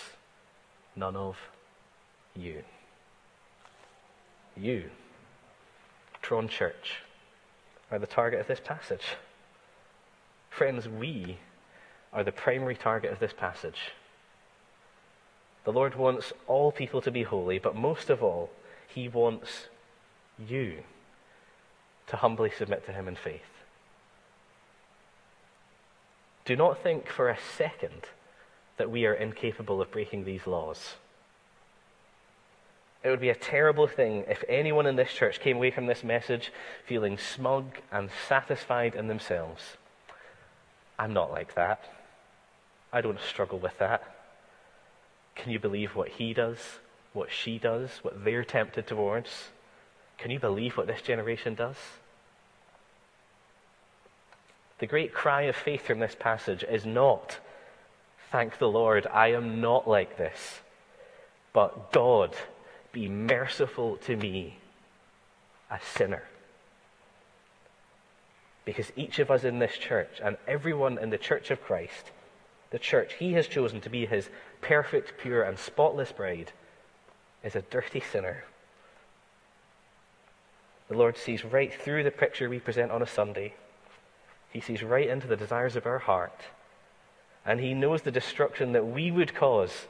none 0.99 1.17
of 1.17 1.37
you. 2.35 2.63
You, 4.57 4.91
Tron 6.21 6.49
Church, 6.49 6.97
are 7.93 7.99
the 7.99 8.07
target 8.07 8.41
of 8.41 8.49
this 8.49 8.61
passage. 8.61 9.05
Friends, 10.59 10.89
we 10.89 11.39
are 12.13 12.25
the 12.25 12.33
primary 12.33 12.75
target 12.75 13.13
of 13.13 13.21
this 13.21 13.33
passage. 13.33 13.93
The 15.63 15.71
Lord 15.71 15.95
wants 15.95 16.33
all 16.49 16.73
people 16.73 17.01
to 17.03 17.13
be 17.13 17.23
holy, 17.23 17.61
but 17.61 17.77
most 17.77 18.11
of 18.11 18.25
all, 18.25 18.51
He 18.89 19.09
wants 19.09 19.69
you 20.37 20.83
to 22.09 22.17
humbly 22.17 22.51
submit 22.51 22.85
to 22.87 22.93
Him 22.93 23.07
in 23.07 23.15
faith. 23.15 23.63
Do 26.45 26.57
not 26.57 26.83
think 26.83 27.07
for 27.07 27.29
a 27.29 27.39
second 27.57 28.07
that 28.79 28.91
we 28.91 29.07
are 29.07 29.15
incapable 29.15 29.81
of 29.81 29.93
breaking 29.93 30.25
these 30.25 30.49
laws. 30.49 30.97
It 33.05 33.11
would 33.11 33.21
be 33.21 33.31
a 33.31 33.37
terrible 33.37 33.87
thing 33.87 34.25
if 34.27 34.43
anyone 34.49 34.87
in 34.87 34.97
this 34.97 35.13
church 35.13 35.39
came 35.39 35.59
away 35.59 35.71
from 35.71 35.87
this 35.87 36.03
message 36.03 36.53
feeling 36.85 37.17
smug 37.17 37.77
and 37.93 38.11
satisfied 38.27 38.97
in 38.97 39.07
themselves. 39.07 39.77
I'm 40.99 41.13
not 41.13 41.31
like 41.31 41.55
that. 41.55 41.85
I 42.93 43.01
don't 43.01 43.21
struggle 43.21 43.59
with 43.59 43.79
that. 43.79 44.03
Can 45.37 45.53
you 45.53 45.59
believe 45.59 45.95
what 45.95 46.09
he 46.09 46.35
does, 46.35 46.59
what 47.13 47.31
she 47.31 47.59
does, 47.59 47.91
what 48.03 48.25
they're 48.25 48.45
tempted 48.45 48.87
towards? 48.87 49.51
Can 50.17 50.31
you 50.31 50.41
believe 50.41 50.77
what 50.77 50.89
this 50.89 51.03
generation 51.03 51.55
does? 51.55 51.77
The 54.79 54.87
great 54.87 55.13
cry 55.13 55.43
of 55.43 55.57
faith 55.57 55.87
from 55.87 56.01
this 56.01 56.17
passage 56.19 56.65
is 56.65 56.85
not, 56.85 57.39
thank 58.31 58.59
the 58.59 58.69
Lord, 58.69 59.07
I 59.07 59.33
am 59.33 59.61
not 59.61 59.89
like 59.89 60.17
this, 60.17 60.61
but 61.53 61.93
God, 61.93 62.37
be 62.93 63.09
merciful 63.09 63.97
to 63.99 64.17
me, 64.17 64.59
a 65.71 65.79
sinner. 65.95 66.25
Because 68.69 68.93
each 68.97 69.19
of 69.19 69.31
us 69.31 69.45
in 69.45 69.61
this 69.61 69.79
church 69.79 70.21
and 70.23 70.37
everyone 70.47 70.99
in 70.99 71.09
the 71.09 71.17
church 71.17 71.51
of 71.51 71.63
Christ, 71.63 72.11
the 72.69 72.79
church 72.79 73.15
he 73.15 73.33
has 73.33 73.47
chosen 73.47 73.81
to 73.81 73.89
be 73.89 74.05
his 74.05 74.29
perfect, 74.61 75.15
pure, 75.17 75.43
and 75.43 75.59
spotless 75.59 76.13
bride, 76.13 76.53
is 77.43 77.57
a 77.57 77.63
dirty 77.63 78.01
sinner. 78.01 78.45
The 80.89 80.99
Lord 80.99 81.17
sees 81.17 81.47
right 81.47 81.73
through 81.73 82.05
the 82.05 82.11
picture 82.11 82.51
we 82.51 82.59
present 82.59 82.93
on 82.93 83.01
a 83.01 83.07
Sunday. 83.07 83.55
He 84.51 84.61
sees 84.61 84.83
right 84.83 85.09
into 85.09 85.27
the 85.27 85.35
desires 85.35 85.75
of 85.75 85.87
our 85.87 86.01
heart. 86.01 86.43
And 87.47 87.61
He 87.61 87.73
knows 87.73 88.03
the 88.03 88.11
destruction 88.11 88.73
that 88.73 88.87
we 88.87 89.11
would 89.11 89.35
cause 89.35 89.87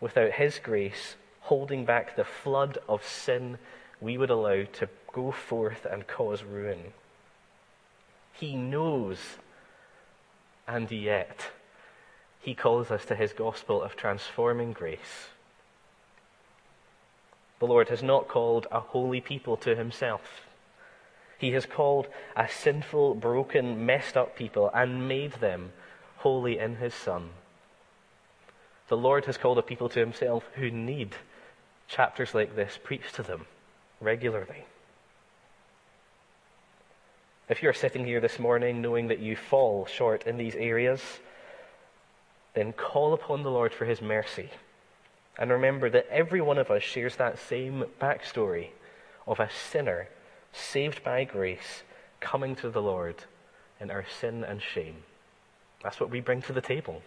without 0.00 0.32
His 0.32 0.58
grace 0.58 1.16
holding 1.40 1.84
back 1.84 2.16
the 2.16 2.24
flood 2.24 2.78
of 2.88 3.06
sin 3.06 3.58
we 4.00 4.16
would 4.16 4.30
allow 4.30 4.64
to 4.64 4.88
go 5.12 5.30
forth 5.30 5.84
and 5.84 6.06
cause 6.06 6.42
ruin. 6.42 6.94
He 8.32 8.56
knows. 8.56 9.18
And 10.66 10.90
yet, 10.90 11.50
he 12.40 12.54
calls 12.54 12.90
us 12.90 13.04
to 13.06 13.14
his 13.14 13.32
gospel 13.32 13.82
of 13.82 13.96
transforming 13.96 14.72
grace. 14.72 15.28
The 17.58 17.66
Lord 17.66 17.90
has 17.90 18.02
not 18.02 18.28
called 18.28 18.66
a 18.72 18.80
holy 18.80 19.20
people 19.20 19.56
to 19.58 19.76
himself. 19.76 20.46
He 21.38 21.52
has 21.52 21.66
called 21.66 22.08
a 22.36 22.48
sinful, 22.48 23.14
broken, 23.16 23.84
messed 23.84 24.16
up 24.16 24.36
people 24.36 24.70
and 24.72 25.08
made 25.08 25.32
them 25.34 25.72
holy 26.18 26.58
in 26.58 26.76
his 26.76 26.94
Son. 26.94 27.30
The 28.88 28.96
Lord 28.96 29.26
has 29.26 29.38
called 29.38 29.58
a 29.58 29.62
people 29.62 29.88
to 29.90 30.00
himself 30.00 30.44
who 30.54 30.70
need 30.70 31.14
chapters 31.86 32.34
like 32.34 32.56
this 32.56 32.78
preached 32.82 33.14
to 33.16 33.22
them 33.22 33.46
regularly. 34.00 34.64
If 37.50 37.64
you're 37.64 37.72
sitting 37.72 38.04
here 38.04 38.20
this 38.20 38.38
morning 38.38 38.80
knowing 38.80 39.08
that 39.08 39.18
you 39.18 39.34
fall 39.34 39.84
short 39.84 40.24
in 40.24 40.36
these 40.36 40.54
areas, 40.54 41.02
then 42.54 42.72
call 42.72 43.12
upon 43.12 43.42
the 43.42 43.50
Lord 43.50 43.74
for 43.74 43.86
his 43.86 44.00
mercy. 44.00 44.50
And 45.36 45.50
remember 45.50 45.90
that 45.90 46.06
every 46.10 46.40
one 46.40 46.58
of 46.58 46.70
us 46.70 46.84
shares 46.84 47.16
that 47.16 47.40
same 47.40 47.86
backstory 48.00 48.68
of 49.26 49.40
a 49.40 49.50
sinner 49.50 50.06
saved 50.52 51.02
by 51.02 51.24
grace 51.24 51.82
coming 52.20 52.54
to 52.54 52.70
the 52.70 52.80
Lord 52.80 53.16
in 53.80 53.90
our 53.90 54.04
sin 54.20 54.44
and 54.44 54.62
shame. 54.62 55.02
That's 55.82 55.98
what 55.98 56.10
we 56.10 56.20
bring 56.20 56.42
to 56.42 56.52
the 56.52 56.60
table. 56.60 57.02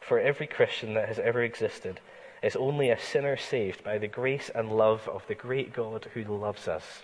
For 0.00 0.18
every 0.18 0.46
Christian 0.46 0.94
that 0.94 1.08
has 1.08 1.18
ever 1.18 1.42
existed 1.42 2.00
is 2.42 2.56
only 2.56 2.88
a 2.88 2.98
sinner 2.98 3.36
saved 3.36 3.84
by 3.84 3.98
the 3.98 4.08
grace 4.08 4.50
and 4.54 4.74
love 4.74 5.06
of 5.06 5.26
the 5.26 5.34
great 5.34 5.74
God 5.74 6.06
who 6.14 6.24
loves 6.24 6.66
us. 6.66 7.02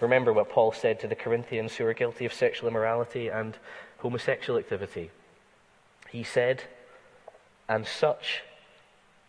Remember 0.00 0.32
what 0.32 0.50
Paul 0.50 0.72
said 0.72 1.00
to 1.00 1.08
the 1.08 1.14
Corinthians 1.14 1.74
who 1.74 1.84
were 1.84 1.94
guilty 1.94 2.24
of 2.24 2.32
sexual 2.32 2.68
immorality 2.68 3.28
and 3.28 3.56
homosexual 3.98 4.58
activity. 4.58 5.10
He 6.08 6.22
said, 6.22 6.62
And 7.68 7.86
such 7.86 8.42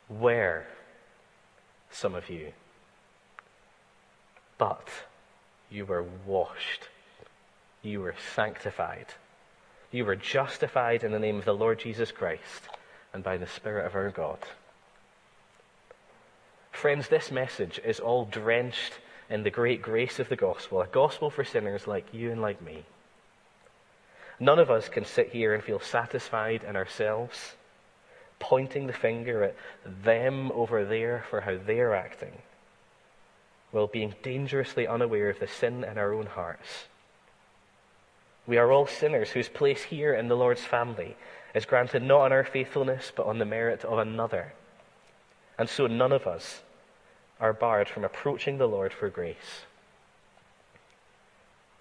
were 0.07 0.65
some 1.89 2.13
of 2.13 2.29
you. 2.29 2.53
But 4.57 4.89
you 5.69 5.85
were 5.85 6.05
washed, 6.25 6.89
you 7.81 8.01
were 8.01 8.15
sanctified, 8.35 9.07
you 9.91 10.05
were 10.05 10.15
justified 10.15 11.03
in 11.03 11.11
the 11.11 11.19
name 11.19 11.37
of 11.37 11.45
the 11.45 11.53
Lord 11.53 11.79
Jesus 11.79 12.11
Christ 12.11 12.69
and 13.13 13.23
by 13.23 13.37
the 13.37 13.47
Spirit 13.47 13.85
of 13.87 13.95
our 13.95 14.11
God. 14.11 14.39
Friends, 16.71 17.07
this 17.07 17.31
message 17.31 17.79
is 17.83 17.99
all 17.99 18.25
drenched 18.25 18.93
in 19.29 19.43
the 19.43 19.51
great 19.51 19.81
grace 19.81 20.19
of 20.19 20.29
the 20.29 20.35
gospel, 20.35 20.81
a 20.81 20.87
gospel 20.87 21.29
for 21.29 21.43
sinners 21.43 21.85
like 21.85 22.13
you 22.13 22.31
and 22.31 22.41
like 22.41 22.61
me. 22.61 22.83
None 24.39 24.59
of 24.59 24.71
us 24.71 24.89
can 24.89 25.05
sit 25.05 25.29
here 25.29 25.53
and 25.53 25.63
feel 25.63 25.79
satisfied 25.79 26.63
in 26.63 26.75
ourselves, 26.75 27.55
pointing 28.39 28.87
the 28.87 28.93
finger 28.93 29.43
at 29.43 29.55
them 30.03 30.51
over 30.53 30.85
there 30.85 31.25
for 31.29 31.41
how 31.41 31.57
they're 31.57 31.93
acting, 31.93 32.31
while 33.71 33.87
being 33.87 34.15
dangerously 34.23 34.87
unaware 34.87 35.29
of 35.29 35.39
the 35.39 35.47
sin 35.47 35.83
in 35.83 35.97
our 35.97 36.13
own 36.13 36.25
hearts. 36.25 36.85
We 38.47 38.57
are 38.57 38.71
all 38.71 38.87
sinners 38.87 39.29
whose 39.29 39.49
place 39.49 39.83
here 39.83 40.13
in 40.13 40.27
the 40.27 40.37
Lord's 40.37 40.63
family 40.63 41.15
is 41.53 41.65
granted 41.65 42.01
not 42.01 42.21
on 42.21 42.31
our 42.31 42.43
faithfulness, 42.43 43.11
but 43.15 43.27
on 43.27 43.37
the 43.37 43.45
merit 43.45 43.85
of 43.85 43.99
another. 43.99 44.53
And 45.57 45.69
so 45.69 45.85
none 45.85 46.13
of 46.13 46.25
us 46.25 46.63
are 47.39 47.53
barred 47.53 47.87
from 47.87 48.03
approaching 48.03 48.57
the 48.57 48.67
Lord 48.67 48.91
for 48.93 49.09
grace. 49.09 49.63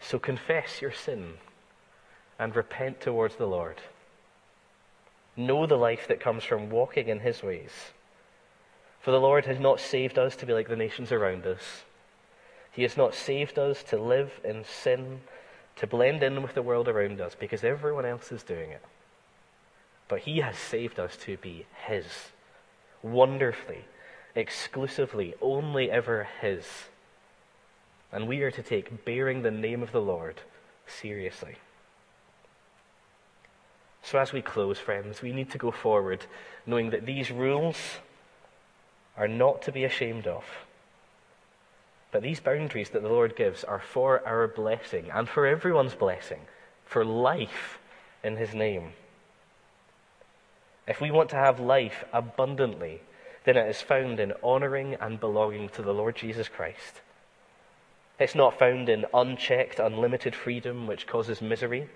So 0.00 0.18
confess 0.18 0.80
your 0.80 0.92
sin 0.92 1.34
and 2.38 2.54
repent 2.54 3.00
towards 3.00 3.36
the 3.36 3.46
Lord. 3.46 3.80
Know 5.36 5.66
the 5.66 5.76
life 5.76 6.06
that 6.08 6.20
comes 6.20 6.44
from 6.44 6.70
walking 6.70 7.08
in 7.08 7.20
his 7.20 7.42
ways. 7.42 7.70
For 9.00 9.10
the 9.10 9.20
Lord 9.20 9.46
has 9.46 9.58
not 9.58 9.80
saved 9.80 10.18
us 10.18 10.36
to 10.36 10.46
be 10.46 10.52
like 10.52 10.68
the 10.68 10.76
nations 10.76 11.12
around 11.12 11.46
us. 11.46 11.84
He 12.70 12.82
has 12.82 12.96
not 12.96 13.14
saved 13.14 13.58
us 13.58 13.82
to 13.84 13.96
live 13.96 14.40
in 14.44 14.64
sin, 14.64 15.20
to 15.76 15.86
blend 15.86 16.22
in 16.22 16.42
with 16.42 16.54
the 16.54 16.62
world 16.62 16.88
around 16.88 17.20
us, 17.20 17.34
because 17.38 17.64
everyone 17.64 18.04
else 18.04 18.30
is 18.30 18.42
doing 18.42 18.70
it. 18.70 18.82
But 20.06 20.20
He 20.20 20.38
has 20.38 20.56
saved 20.56 20.98
us 21.00 21.16
to 21.18 21.36
be 21.36 21.66
His, 21.86 22.06
wonderfully 23.02 23.84
exclusively, 24.38 25.34
only 25.42 25.90
ever 25.90 26.28
His. 26.40 26.64
And 28.12 28.28
we 28.28 28.42
are 28.42 28.52
to 28.52 28.62
take 28.62 29.04
bearing 29.04 29.42
the 29.42 29.50
name 29.50 29.82
of 29.82 29.92
the 29.92 30.00
Lord 30.00 30.40
seriously. 30.86 31.56
So, 34.02 34.18
as 34.18 34.32
we 34.32 34.40
close, 34.40 34.78
friends, 34.78 35.20
we 35.20 35.32
need 35.32 35.50
to 35.50 35.58
go 35.58 35.70
forward 35.70 36.24
knowing 36.64 36.90
that 36.90 37.04
these 37.04 37.30
rules 37.30 37.76
are 39.16 39.28
not 39.28 39.60
to 39.62 39.72
be 39.72 39.84
ashamed 39.84 40.26
of. 40.26 40.44
But 42.12 42.22
these 42.22 42.40
boundaries 42.40 42.90
that 42.90 43.02
the 43.02 43.08
Lord 43.08 43.36
gives 43.36 43.64
are 43.64 43.80
for 43.80 44.26
our 44.26 44.46
blessing 44.46 45.10
and 45.12 45.28
for 45.28 45.46
everyone's 45.46 45.94
blessing, 45.94 46.40
for 46.86 47.04
life 47.04 47.78
in 48.22 48.36
His 48.36 48.54
name. 48.54 48.92
If 50.86 51.00
we 51.00 51.10
want 51.10 51.28
to 51.30 51.36
have 51.36 51.60
life 51.60 52.04
abundantly, 52.12 53.02
then 53.44 53.56
it 53.56 53.68
is 53.68 53.80
found 53.80 54.20
in 54.20 54.32
honoring 54.42 54.94
and 54.94 55.20
belonging 55.20 55.68
to 55.70 55.82
the 55.82 55.94
Lord 55.94 56.16
Jesus 56.16 56.48
Christ. 56.48 57.00
It's 58.18 58.34
not 58.34 58.58
found 58.58 58.88
in 58.88 59.06
unchecked, 59.14 59.78
unlimited 59.78 60.34
freedom 60.34 60.86
which 60.86 61.06
causes 61.06 61.40
misery, 61.40 61.88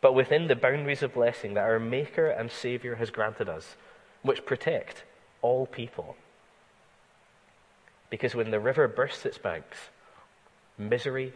but 0.00 0.14
within 0.14 0.48
the 0.48 0.56
boundaries 0.56 1.02
of 1.02 1.14
blessing 1.14 1.54
that 1.54 1.64
our 1.64 1.78
Maker 1.78 2.28
and 2.28 2.50
Saviour 2.50 2.96
has 2.96 3.10
granted 3.10 3.48
us, 3.48 3.76
which 4.22 4.44
protect 4.44 5.04
all 5.40 5.66
people. 5.66 6.16
Because 8.10 8.34
when 8.34 8.50
the 8.50 8.60
river 8.60 8.86
bursts 8.88 9.24
its 9.24 9.38
banks, 9.38 9.78
misery 10.76 11.32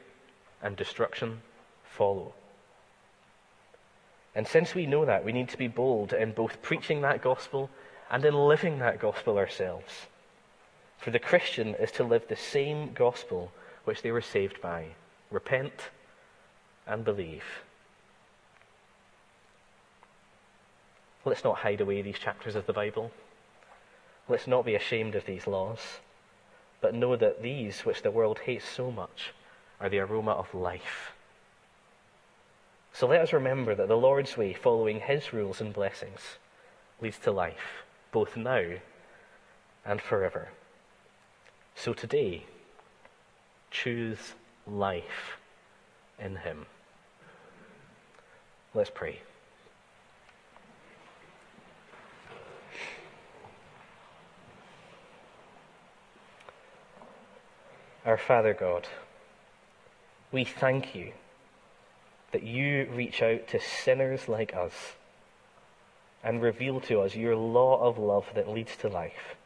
and 0.63 0.77
destruction 0.77 1.41
follow. 1.85 2.35
And 4.35 4.47
since 4.47 4.75
we 4.75 4.85
know 4.85 5.07
that, 5.07 5.25
we 5.25 5.33
need 5.33 5.49
to 5.49 5.57
be 5.57 5.69
bold 5.69 6.13
in 6.13 6.33
both 6.33 6.61
preaching 6.61 7.01
that 7.01 7.23
gospel 7.23 7.71
and 8.11 8.25
in 8.25 8.35
living 8.35 8.79
that 8.79 9.01
gospel 9.01 9.39
ourselves. 9.39 10.07
For 10.99 11.11
the 11.11 11.19
Christian 11.19 11.75
is 11.75 11.93
to 11.93 12.05
live 12.05 12.29
the 12.29 12.37
same 12.37 12.93
gospel 12.93 13.53
which 13.85 14.03
they 14.03 14.11
were 14.11 14.21
saved 14.21 14.61
by 14.61 14.87
repent 15.31 15.91
and 16.87 17.05
believe. 17.05 17.45
Let's 21.25 21.45
not 21.45 21.59
hide 21.59 21.81
away 21.81 22.03
these 22.03 22.19
chapters 22.19 22.55
of 22.55 22.67
the 22.67 22.73
Bible. 22.73 23.11
Let's 24.29 24.47
not 24.47 24.65
be 24.65 24.77
ashamed 24.77 25.17
of 25.17 25.27
these 25.27 25.47
laws, 25.47 25.81
but 26.81 26.95
know 26.95 27.17
that 27.17 27.43
these, 27.43 27.81
which 27.81 28.03
the 28.03 28.11
world 28.11 28.41
hates 28.41 28.69
so 28.69 28.93
much, 28.93 29.33
are 29.81 29.89
the 29.89 29.99
aroma 29.99 30.33
of 30.33 30.55
life. 30.55 31.13
So 32.93 33.07
let 33.09 33.21
us 33.21 33.33
remember 33.33 33.75
that 33.75 33.89
the 33.89 33.97
Lord's 33.97 34.37
way, 34.37 34.53
following 34.53 35.01
His 35.01 35.33
rules 35.33 35.61
and 35.61 35.73
blessings, 35.73 36.39
leads 37.01 37.19
to 37.19 37.33
life 37.33 37.86
both 38.17 38.35
now 38.35 38.65
and 39.85 40.01
forever. 40.01 40.49
So 41.75 41.93
today, 41.93 42.47
choose 43.71 44.33
life 44.67 45.37
in 46.19 46.37
Him. 46.37 46.65
Let's 48.73 48.89
pray. 48.89 49.21
Our 58.07 58.17
Father 58.17 58.55
God, 58.55 58.89
we 60.33 60.45
thank 60.45 60.95
you 60.95 61.13
that 62.33 62.45
you 62.45 62.89
reach 62.95 63.21
out 63.21 63.47
to 63.49 63.61
sinners 63.61 64.27
like 64.27 64.57
us 64.57 64.73
and 66.27 66.43
reveal 66.43 66.81
to 66.81 67.01
us 67.03 67.15
your 67.15 67.37
law 67.37 67.81
of 67.81 67.99
love 67.99 68.27
that 68.35 68.49
leads 68.49 68.77
to 68.77 68.89
life. 68.89 69.37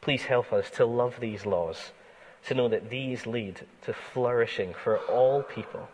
Please 0.00 0.22
help 0.22 0.52
us 0.52 0.70
to 0.70 0.86
love 0.86 1.16
these 1.18 1.44
laws, 1.44 1.90
to 2.46 2.54
know 2.54 2.68
that 2.68 2.90
these 2.90 3.26
lead 3.26 3.66
to 3.82 3.92
flourishing 3.92 4.72
for 4.72 4.98
all 4.98 5.42
people. 5.42 5.88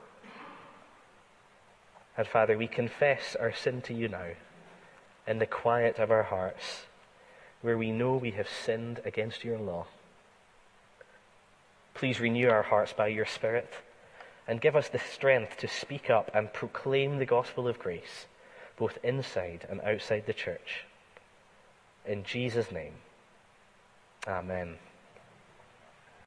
And 2.14 2.26
Father, 2.26 2.58
we 2.58 2.68
confess 2.68 3.34
our 3.40 3.54
sin 3.54 3.80
to 3.82 3.94
you 3.94 4.08
now 4.08 4.32
in 5.26 5.38
the 5.38 5.46
quiet 5.46 5.98
of 5.98 6.10
our 6.10 6.24
hearts, 6.24 6.82
where 7.62 7.78
we 7.78 7.90
know 7.90 8.16
we 8.16 8.32
have 8.32 8.48
sinned 8.50 9.00
against 9.06 9.44
your 9.44 9.58
law. 9.58 9.86
Please 11.94 12.20
renew 12.20 12.50
our 12.50 12.64
hearts 12.64 12.92
by 12.92 13.06
your 13.06 13.26
Spirit 13.26 13.72
and 14.46 14.60
give 14.60 14.76
us 14.76 14.90
the 14.90 14.98
strength 14.98 15.56
to 15.56 15.68
speak 15.68 16.10
up 16.10 16.30
and 16.34 16.52
proclaim 16.52 17.16
the 17.16 17.24
gospel 17.24 17.66
of 17.66 17.78
grace 17.78 18.26
both 18.78 18.98
inside 19.02 19.66
and 19.68 19.80
outside 19.80 20.24
the 20.26 20.32
church. 20.32 20.84
In 22.06 22.24
Jesus' 22.24 22.70
name, 22.72 22.94
Amen. 24.26 24.76